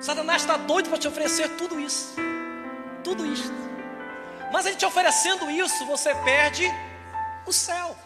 Satanás 0.00 0.42
está 0.42 0.56
doido 0.56 0.88
para 0.88 0.98
te 0.98 1.08
oferecer 1.08 1.48
tudo 1.56 1.78
isso, 1.78 2.14
tudo 3.04 3.26
isso. 3.26 3.52
Mas 4.52 4.64
ele 4.64 4.76
te 4.76 4.86
oferecendo 4.86 5.50
isso, 5.50 5.84
você 5.84 6.14
perde 6.16 6.64
o 7.46 7.52
céu. 7.52 7.96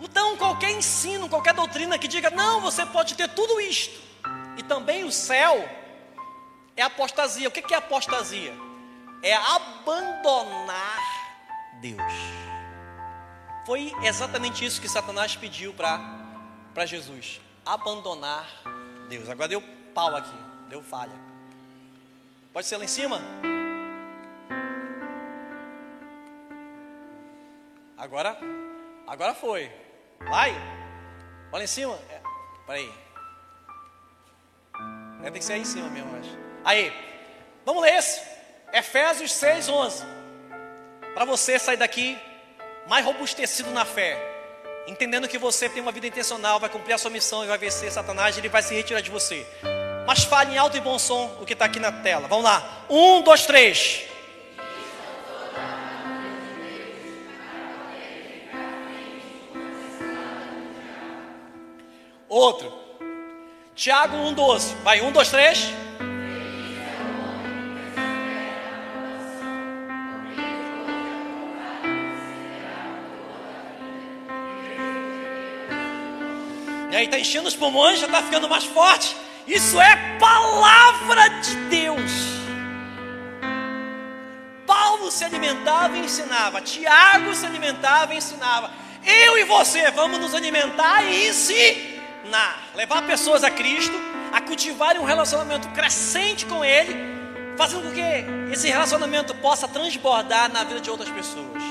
Então, 0.00 0.36
qualquer 0.36 0.70
ensino, 0.70 1.28
qualquer 1.28 1.54
doutrina 1.54 1.98
que 1.98 2.06
diga, 2.06 2.30
não, 2.30 2.60
você 2.60 2.84
pode 2.86 3.14
ter 3.14 3.28
tudo 3.30 3.60
isto, 3.60 3.98
e 4.56 4.62
também 4.62 5.04
o 5.04 5.10
céu, 5.10 5.68
é 6.76 6.82
apostasia. 6.82 7.48
O 7.48 7.50
que 7.50 7.72
é 7.72 7.76
apostasia? 7.76 8.54
É 9.22 9.34
abandonar 9.34 11.00
Deus. 11.80 12.12
Foi 13.64 13.92
exatamente 14.02 14.64
isso 14.64 14.80
que 14.80 14.88
Satanás 14.88 15.34
pediu 15.34 15.72
para 15.72 16.86
Jesus: 16.86 17.40
abandonar 17.64 18.46
Deus. 19.08 19.28
Agora 19.28 19.48
deu 19.48 19.62
pau 19.94 20.14
aqui, 20.14 20.36
deu 20.68 20.82
falha. 20.82 21.18
Pode 22.52 22.66
ser 22.66 22.76
lá 22.76 22.84
em 22.84 22.88
cima? 22.88 23.20
Agora, 27.98 28.38
agora 29.06 29.34
foi. 29.34 29.70
Vai. 30.20 30.54
Olha 31.50 31.64
em 31.64 31.66
cima. 31.66 31.98
É, 32.08 32.20
peraí. 32.66 32.92
É, 35.22 35.30
tem 35.30 35.32
que 35.32 35.44
ser 35.44 35.54
aí 35.54 35.62
em 35.62 35.64
cima 35.64 35.88
mesmo, 35.88 36.14
acho. 36.16 36.45
Aí, 36.66 36.92
vamos 37.64 37.80
ler 37.80 37.94
esse. 37.94 38.20
Efésios 38.72 39.30
6, 39.30 39.68
11. 39.68 40.04
Para 41.14 41.24
você 41.24 41.60
sair 41.60 41.76
daqui 41.76 42.18
mais 42.88 43.04
robustecido 43.04 43.70
na 43.70 43.84
fé, 43.84 44.18
entendendo 44.88 45.28
que 45.28 45.38
você 45.38 45.68
tem 45.68 45.80
uma 45.80 45.92
vida 45.92 46.08
intencional, 46.08 46.58
vai 46.58 46.68
cumprir 46.68 46.94
a 46.94 46.98
sua 46.98 47.08
missão 47.08 47.44
e 47.44 47.46
vai 47.46 47.56
vencer 47.56 47.92
Satanás, 47.92 48.36
ele 48.36 48.48
vai 48.48 48.64
se 48.64 48.74
retirar 48.74 49.00
de 49.00 49.12
você. 49.12 49.46
Mas 50.08 50.24
fale 50.24 50.54
em 50.54 50.58
alto 50.58 50.76
e 50.76 50.80
bom 50.80 50.98
som 50.98 51.38
o 51.40 51.46
que 51.46 51.52
está 51.52 51.66
aqui 51.66 51.78
na 51.78 51.92
tela. 51.92 52.26
Vamos 52.26 52.42
lá. 52.42 52.84
Um, 52.90 53.22
dois, 53.22 53.46
três. 53.46 54.02
Outro. 62.28 62.76
Tiago 63.76 64.16
1,12. 64.16 64.74
Vai, 64.82 65.00
um, 65.00 65.12
dois, 65.12 65.30
três. 65.30 65.85
E 76.96 76.98
aí 77.00 77.04
está 77.04 77.18
enchendo 77.18 77.46
os 77.46 77.54
pulmões, 77.54 78.00
já 78.00 78.06
está 78.06 78.22
ficando 78.22 78.48
mais 78.48 78.64
forte. 78.64 79.14
Isso 79.46 79.78
é 79.78 80.16
palavra 80.18 81.28
de 81.42 81.54
Deus. 81.68 82.10
Paulo 84.66 85.10
se 85.10 85.22
alimentava 85.22 85.94
e 85.98 86.00
ensinava. 86.00 86.62
Tiago 86.62 87.34
se 87.34 87.44
alimentava 87.44 88.14
e 88.14 88.16
ensinava. 88.16 88.70
Eu 89.04 89.36
e 89.36 89.44
você 89.44 89.90
vamos 89.90 90.18
nos 90.18 90.34
alimentar 90.34 91.02
e 91.04 91.28
ensinar. 91.28 92.62
Levar 92.74 93.02
pessoas 93.02 93.44
a 93.44 93.50
Cristo, 93.50 93.94
a 94.32 94.40
cultivarem 94.40 94.98
um 94.98 95.04
relacionamento 95.04 95.68
crescente 95.74 96.46
com 96.46 96.64
Ele, 96.64 96.96
fazendo 97.58 97.82
com 97.82 97.92
que 97.92 98.54
esse 98.54 98.68
relacionamento 98.68 99.34
possa 99.34 99.68
transbordar 99.68 100.50
na 100.50 100.64
vida 100.64 100.80
de 100.80 100.90
outras 100.90 101.10
pessoas. 101.10 101.62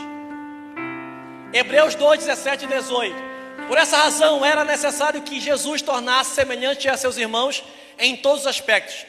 Hebreus 1.52 1.96
2, 1.96 2.20
17 2.20 2.66
e 2.66 2.68
18. 2.68 3.35
Por 3.68 3.78
essa 3.78 3.98
razão 3.98 4.46
era 4.46 4.64
necessário 4.64 5.22
que 5.22 5.40
Jesus 5.40 5.82
tornasse 5.82 6.36
semelhante 6.36 6.88
a 6.88 6.96
seus 6.96 7.18
irmãos 7.18 7.64
em 7.98 8.16
todos 8.16 8.42
os 8.42 8.48
aspectos, 8.48 9.06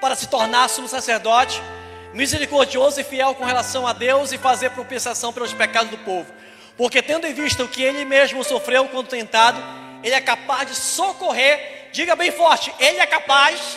para 0.00 0.16
se 0.16 0.28
tornar 0.28 0.68
sumo 0.68 0.88
sacerdote, 0.88 1.60
misericordioso 2.12 3.00
e 3.00 3.04
fiel 3.04 3.34
com 3.34 3.44
relação 3.44 3.86
a 3.86 3.92
Deus 3.92 4.32
e 4.32 4.38
fazer 4.38 4.70
propiciação 4.70 5.32
pelos 5.32 5.52
pecados 5.52 5.90
do 5.90 5.98
povo. 5.98 6.26
Porque 6.76 7.02
tendo 7.02 7.26
em 7.26 7.32
vista 7.32 7.62
o 7.62 7.68
que 7.68 7.82
ele 7.82 8.04
mesmo 8.04 8.42
sofreu 8.42 8.86
quando 8.88 9.08
tentado, 9.08 9.62
ele 10.02 10.14
é 10.14 10.20
capaz 10.20 10.68
de 10.68 10.74
socorrer, 10.74 11.88
diga 11.92 12.16
bem 12.16 12.32
forte, 12.32 12.72
ele 12.78 12.98
é 12.98 13.06
capaz 13.06 13.76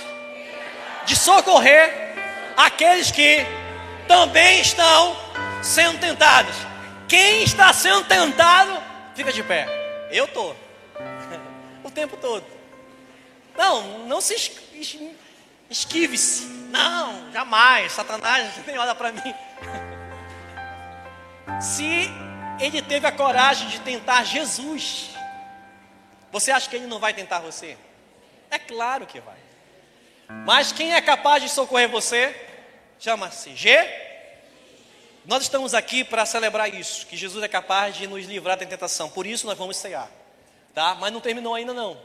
de 1.06 1.16
socorrer 1.16 2.14
aqueles 2.56 3.12
que 3.12 3.46
também 4.08 4.62
estão 4.62 5.16
sendo 5.62 6.00
tentados. 6.00 6.56
Quem 7.08 7.44
está 7.44 7.74
sendo 7.74 8.06
tentado, 8.06 8.82
fica 9.16 9.32
de 9.32 9.44
pé. 9.44 9.91
Eu 10.12 10.28
tô. 10.28 10.54
o 11.84 11.92
tempo 11.92 12.18
todo. 12.18 12.46
Não, 13.58 14.00
não 14.08 14.22
se 14.22 14.34
esquive-se. 15.70 16.46
Não, 16.70 17.32
jamais. 17.32 17.92
Satanás 17.92 18.52
nem 18.66 18.78
olha 18.78 18.96
para 18.96 19.12
mim. 19.12 19.36
se 21.62 22.10
ele 22.60 22.82
teve 22.82 23.08
a 23.08 23.12
coragem 23.12 23.68
de 23.70 23.80
tentar 23.80 24.24
Jesus, 24.24 25.12
você 26.32 26.52
acha 26.52 26.70
que 26.70 26.76
ele 26.76 26.88
não 26.88 27.00
vai 27.00 27.14
tentar 27.14 27.40
você? 27.40 27.78
É 28.50 28.60
claro 28.60 29.06
que 29.06 29.20
vai. 29.20 29.38
Mas 30.46 30.72
quem 30.72 30.94
é 30.94 31.02
capaz 31.02 31.42
de 31.44 31.50
socorrer 31.50 31.90
você? 31.90 32.36
Chama-se 33.00 33.56
G. 33.56 34.11
Nós 35.24 35.44
estamos 35.44 35.76
aqui 35.76 36.04
para 36.04 36.26
celebrar 36.26 36.74
isso, 36.74 37.06
que 37.06 37.16
Jesus 37.16 37.44
é 37.44 37.48
capaz 37.48 37.96
de 37.96 38.08
nos 38.08 38.26
livrar 38.26 38.58
da 38.58 38.66
tentação. 38.66 39.08
Por 39.10 39.28
isso 39.28 39.46
nós 39.46 39.58
vamos 39.58 39.78
cear, 39.78 40.10
tá? 40.74 40.96
Mas 40.96 41.14
não 41.14 41.20
terminou 41.20 41.54
ainda 41.54 41.74
não. 41.74 41.96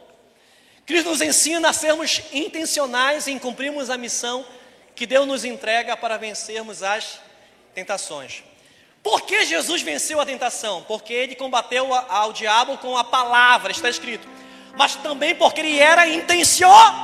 Cristo 0.84 1.08
nos 1.08 1.22
ensina 1.22 1.70
a 1.70 1.72
sermos 1.72 2.20
intencionais 2.32 3.26
em 3.26 3.38
cumprirmos 3.38 3.88
a 3.88 3.96
missão 3.96 4.46
que 4.94 5.06
Deus 5.06 5.26
nos 5.26 5.44
entrega 5.44 5.96
para 5.96 6.16
vencermos 6.18 6.82
as 6.82 7.18
tentações. 7.74 8.44
Por 9.02 9.22
que 9.22 9.44
Jesus 9.46 9.82
venceu 9.82 10.20
a 10.20 10.26
tentação? 10.26 10.82
Porque 10.82 11.12
ele 11.12 11.34
combateu 11.34 11.94
ao 11.94 12.32
diabo 12.32 12.76
com 12.78 12.96
a 12.98 13.04
palavra, 13.04 13.72
está 13.72 13.88
escrito. 13.88 14.28
Mas 14.76 14.94
também 14.96 15.34
porque 15.34 15.60
ele 15.60 15.78
era 15.78 16.06
intencional. 16.06 16.94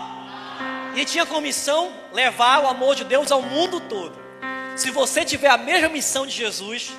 E 0.94 1.04
tinha 1.04 1.24
como 1.24 1.40
missão 1.40 1.92
levar 2.12 2.62
o 2.62 2.68
amor 2.68 2.94
de 2.94 3.04
Deus 3.04 3.32
ao 3.32 3.40
mundo 3.40 3.80
todo. 3.80 4.21
Se 4.76 4.90
você 4.90 5.24
tiver 5.24 5.48
a 5.48 5.58
mesma 5.58 5.88
missão 5.88 6.26
de 6.26 6.32
Jesus, 6.32 6.92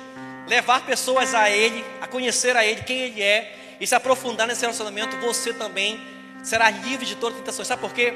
levar 0.46 0.86
pessoas 0.86 1.34
a 1.34 1.50
Ele, 1.50 1.84
a 2.00 2.06
conhecer 2.06 2.56
a 2.56 2.64
Ele, 2.64 2.82
quem 2.82 3.00
Ele 3.00 3.22
é, 3.22 3.76
e 3.80 3.86
se 3.86 3.94
aprofundar 3.94 4.46
nesse 4.46 4.60
relacionamento, 4.60 5.16
você 5.18 5.52
também 5.52 6.00
será 6.42 6.70
livre 6.70 7.04
de 7.04 7.16
toda 7.16 7.36
tentação. 7.36 7.64
Sabe 7.64 7.80
por 7.80 7.92
quê? 7.92 8.14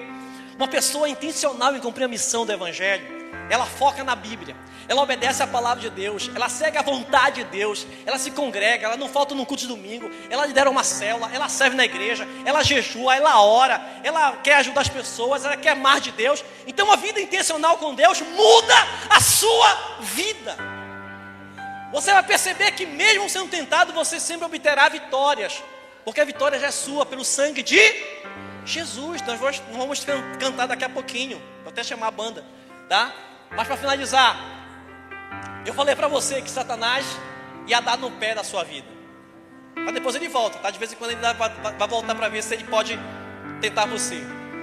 Uma 0.56 0.68
pessoa 0.68 1.08
intencional 1.08 1.74
em 1.74 1.80
cumprir 1.80 2.04
a 2.04 2.08
missão 2.08 2.46
do 2.46 2.52
Evangelho, 2.52 3.04
ela 3.50 3.66
foca 3.66 4.04
na 4.04 4.14
Bíblia, 4.14 4.56
ela 4.88 5.02
obedece 5.02 5.42
à 5.42 5.46
palavra 5.46 5.82
de 5.82 5.90
Deus, 5.90 6.30
ela 6.34 6.48
segue 6.48 6.78
a 6.78 6.82
vontade 6.82 7.44
de 7.44 7.50
Deus, 7.50 7.86
ela 8.06 8.18
se 8.18 8.30
congrega, 8.30 8.86
ela 8.86 8.96
não 8.96 9.08
falta 9.08 9.34
no 9.34 9.44
culto 9.44 9.62
de 9.62 9.68
domingo, 9.68 10.10
ela 10.30 10.46
lidera 10.46 10.70
uma 10.70 10.82
célula, 10.82 11.30
ela 11.32 11.48
serve 11.48 11.76
na 11.76 11.84
igreja, 11.84 12.26
ela 12.46 12.62
jejua, 12.62 13.14
ela 13.14 13.42
ora, 13.42 13.80
ela 14.02 14.38
quer 14.38 14.54
ajudar 14.56 14.80
as 14.80 14.88
pessoas, 14.88 15.44
ela 15.44 15.58
quer 15.58 15.76
mais 15.76 16.02
de 16.02 16.10
Deus. 16.12 16.42
Então 16.66 16.90
a 16.90 16.96
vida 16.96 17.20
intencional 17.20 17.76
com 17.76 17.94
Deus 17.94 18.22
muda 18.22 18.74
a 19.10 19.20
sua 19.20 19.98
vida. 20.00 20.56
Você 21.92 22.10
vai 22.10 22.22
perceber 22.22 22.72
que 22.72 22.86
mesmo 22.86 23.28
sendo 23.28 23.48
tentado, 23.48 23.92
você 23.92 24.18
sempre 24.18 24.46
obterá 24.46 24.88
vitórias, 24.88 25.62
porque 26.02 26.20
a 26.20 26.24
vitória 26.24 26.58
já 26.58 26.68
é 26.68 26.70
sua 26.70 27.04
pelo 27.04 27.26
sangue 27.26 27.62
de 27.62 27.78
Jesus. 28.64 29.20
Nós 29.22 29.38
vamos, 29.38 29.62
vamos 29.70 30.06
cantar 30.40 30.66
daqui 30.66 30.84
a 30.84 30.88
pouquinho, 30.88 31.42
vou 31.62 31.70
até 31.70 31.84
chamar 31.84 32.08
a 32.08 32.10
banda, 32.10 32.42
tá? 32.88 33.12
Mas 33.50 33.66
para 33.66 33.76
finalizar, 33.76 34.57
eu 35.68 35.74
falei 35.74 35.94
para 35.94 36.08
você 36.08 36.40
que 36.40 36.50
Satanás 36.50 37.04
ia 37.66 37.78
dar 37.80 37.98
no 37.98 38.10
pé 38.12 38.34
da 38.34 38.42
sua 38.42 38.64
vida. 38.64 38.88
Mas 39.76 39.92
depois 39.92 40.14
ele 40.14 40.26
volta, 40.26 40.58
tá? 40.58 40.70
De 40.70 40.78
vez 40.78 40.90
em 40.90 40.96
quando 40.96 41.10
ele 41.10 41.20
vai, 41.20 41.86
voltar 41.86 42.14
para 42.14 42.28
ver 42.30 42.42
se 42.42 42.54
ele 42.54 42.64
pode 42.64 42.98
tentar 43.60 43.84
você. 43.84 44.18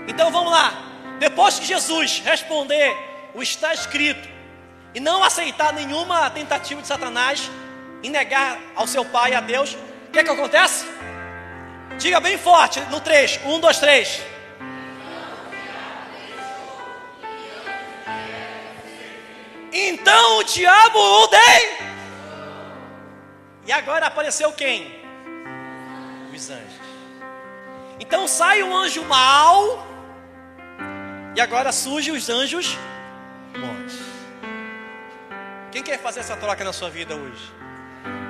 Então 0.07 0.31
vamos 0.31 0.51
lá. 0.51 0.73
Depois 1.19 1.59
que 1.59 1.65
Jesus 1.65 2.23
responder 2.25 2.97
o 3.35 3.43
está 3.43 3.71
escrito 3.71 4.27
e 4.95 4.99
não 4.99 5.23
aceitar 5.23 5.71
nenhuma 5.73 6.27
tentativa 6.31 6.81
de 6.81 6.87
Satanás 6.87 7.51
e 8.01 8.09
negar 8.09 8.57
ao 8.75 8.87
seu 8.87 9.05
pai 9.05 9.35
a 9.35 9.41
Deus, 9.41 9.77
o 10.07 10.11
que 10.11 10.17
é 10.17 10.23
que 10.23 10.31
acontece? 10.31 10.87
Diga 11.99 12.19
bem 12.19 12.35
forte 12.35 12.79
no 12.89 12.99
3. 12.99 13.41
1, 13.45 13.59
2, 13.59 13.77
3. 13.77 14.21
Então 19.77 20.37
o 20.37 20.43
diabo 20.43 20.97
o 20.97 21.27
dei. 21.27 21.77
E 23.65 23.73
agora 23.73 24.07
apareceu 24.07 24.53
quem? 24.53 25.03
Os 26.33 26.49
anjos. 26.49 26.85
Então 27.99 28.25
sai 28.25 28.63
um 28.63 28.73
anjo 28.73 29.03
mau. 29.03 29.85
E 31.35 31.41
agora 31.41 31.73
surgem 31.73 32.13
os 32.13 32.29
anjos 32.29 32.77
bons. 33.51 33.99
Quem 35.73 35.83
quer 35.83 35.99
fazer 35.99 36.21
essa 36.21 36.37
troca 36.37 36.63
na 36.63 36.71
sua 36.71 36.89
vida 36.89 37.13
hoje? 37.13 37.53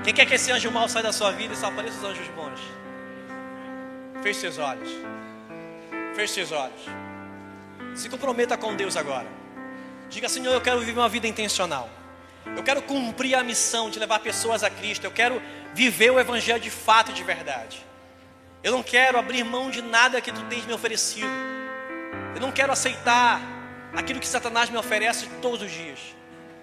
Quem 0.03 0.15
quer 0.15 0.25
que 0.25 0.33
esse 0.33 0.51
anjo 0.51 0.71
mau 0.71 0.89
saia 0.89 1.03
da 1.03 1.13
sua 1.13 1.31
vida 1.31 1.53
e 1.53 1.57
só 1.57 1.67
apareça 1.67 1.99
os 1.99 2.03
anjos 2.03 2.27
bons? 2.29 2.59
Feche 4.23 4.39
seus 4.39 4.57
olhos. 4.57 4.89
Feche 6.15 6.33
seus 6.33 6.51
olhos. 6.51 6.81
Se 7.93 8.09
comprometa 8.09 8.57
com 8.57 8.75
Deus 8.75 8.97
agora. 8.97 9.44
Diga, 10.09 10.29
Senhor, 10.29 10.53
eu 10.53 10.61
quero 10.61 10.79
viver 10.79 10.99
uma 10.99 11.09
vida 11.09 11.27
intencional. 11.27 11.89
Eu 12.55 12.63
quero 12.63 12.81
cumprir 12.81 13.35
a 13.35 13.43
missão 13.43 13.89
de 13.89 13.99
levar 13.99 14.19
pessoas 14.19 14.63
a 14.63 14.69
Cristo. 14.69 15.03
Eu 15.03 15.11
quero 15.11 15.41
viver 15.73 16.11
o 16.11 16.19
Evangelho 16.19 16.59
de 16.59 16.69
fato 16.69 17.11
e 17.11 17.13
de 17.13 17.23
verdade. 17.23 17.85
Eu 18.63 18.71
não 18.71 18.81
quero 18.81 19.17
abrir 19.17 19.43
mão 19.43 19.69
de 19.69 19.81
nada 19.81 20.21
que 20.21 20.31
tu 20.31 20.41
tens 20.45 20.65
me 20.65 20.73
oferecido. 20.73 21.29
Eu 22.33 22.41
não 22.41 22.51
quero 22.51 22.71
aceitar 22.71 23.41
aquilo 23.95 24.19
que 24.19 24.27
Satanás 24.27 24.69
me 24.69 24.77
oferece 24.77 25.27
todos 25.41 25.61
os 25.61 25.71
dias. 25.71 25.99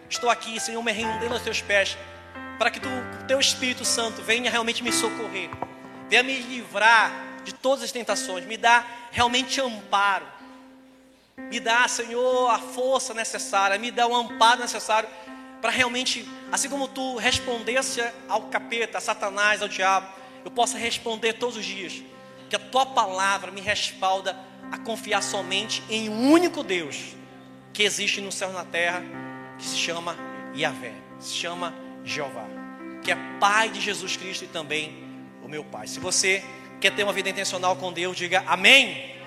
Estou 0.09 0.29
aqui, 0.29 0.61
Senhor, 0.61 0.83
me 0.83 0.93
rendendo 0.93 1.33
aos 1.33 1.43
teus 1.43 1.63
pés, 1.63 1.97
para 2.59 2.71
que 2.71 2.79
tu, 2.79 2.89
o 2.89 3.25
teu 3.25 3.41
Espírito 3.41 3.85
Santo 3.85 4.23
venha 4.23 4.51
realmente 4.51 4.83
me 4.83 4.93
socorrer, 4.93 5.49
venha 6.09 6.23
me 6.23 6.39
livrar 6.43 7.11
de 7.45 7.55
todas 7.55 7.83
as 7.83 7.91
tentações, 7.91 8.45
me 8.45 8.57
dá 8.57 8.85
realmente 9.11 9.61
amparo. 9.61 10.27
Me 11.37 11.59
dá, 11.61 11.87
Senhor, 11.89 12.51
a 12.51 12.59
força 12.59 13.15
necessária, 13.15 13.79
me 13.79 13.91
dá 13.91 14.07
o 14.07 14.15
amparo 14.15 14.61
necessário 14.61 15.09
para 15.61 15.71
realmente, 15.71 16.29
assim 16.51 16.69
como 16.69 16.89
tu 16.89 17.17
respondesse 17.17 18.03
ao 18.29 18.43
capeta, 18.43 18.99
a 18.99 19.01
Satanás, 19.01 19.63
ao 19.63 19.69
diabo, 19.69 20.09
eu 20.45 20.51
possa 20.51 20.77
responder 20.77 21.35
todos 21.35 21.57
os 21.57 21.65
dias. 21.65 22.03
Que 22.51 22.57
a 22.57 22.59
tua 22.59 22.85
palavra 22.85 23.51
me 23.51 23.61
respalda 23.61 24.37
a 24.71 24.79
confiar 24.79 25.23
somente 25.23 25.83
em 25.89 26.09
um 26.11 26.31
único 26.31 26.63
Deus 26.63 27.15
que 27.73 27.83
existe 27.83 28.21
no 28.21 28.33
céu 28.33 28.51
e 28.51 28.53
na 28.53 28.65
terra, 28.65 29.03
que 29.59 29.65
se 29.65 29.77
chama 29.77 30.17
Yahvé, 30.55 30.93
se 31.21 31.35
chama 31.35 31.75
Jeová, 32.05 32.45
que 33.03 33.11
é 33.11 33.17
Pai 33.41 33.71
de 33.71 33.81
Jesus 33.81 34.17
Cristo 34.17 34.45
e 34.45 34.49
também 34.49 35.03
o 35.43 35.49
meu 35.49 35.65
Pai. 35.65 35.87
Se 35.87 35.99
você 35.99 36.45
quer 36.81 36.95
ter 36.95 37.05
uma 37.05 37.13
vida 37.13 37.31
intencional 37.31 37.77
com 37.77 37.93
Deus, 37.93 38.17
diga 38.17 38.45
amém. 38.47 39.22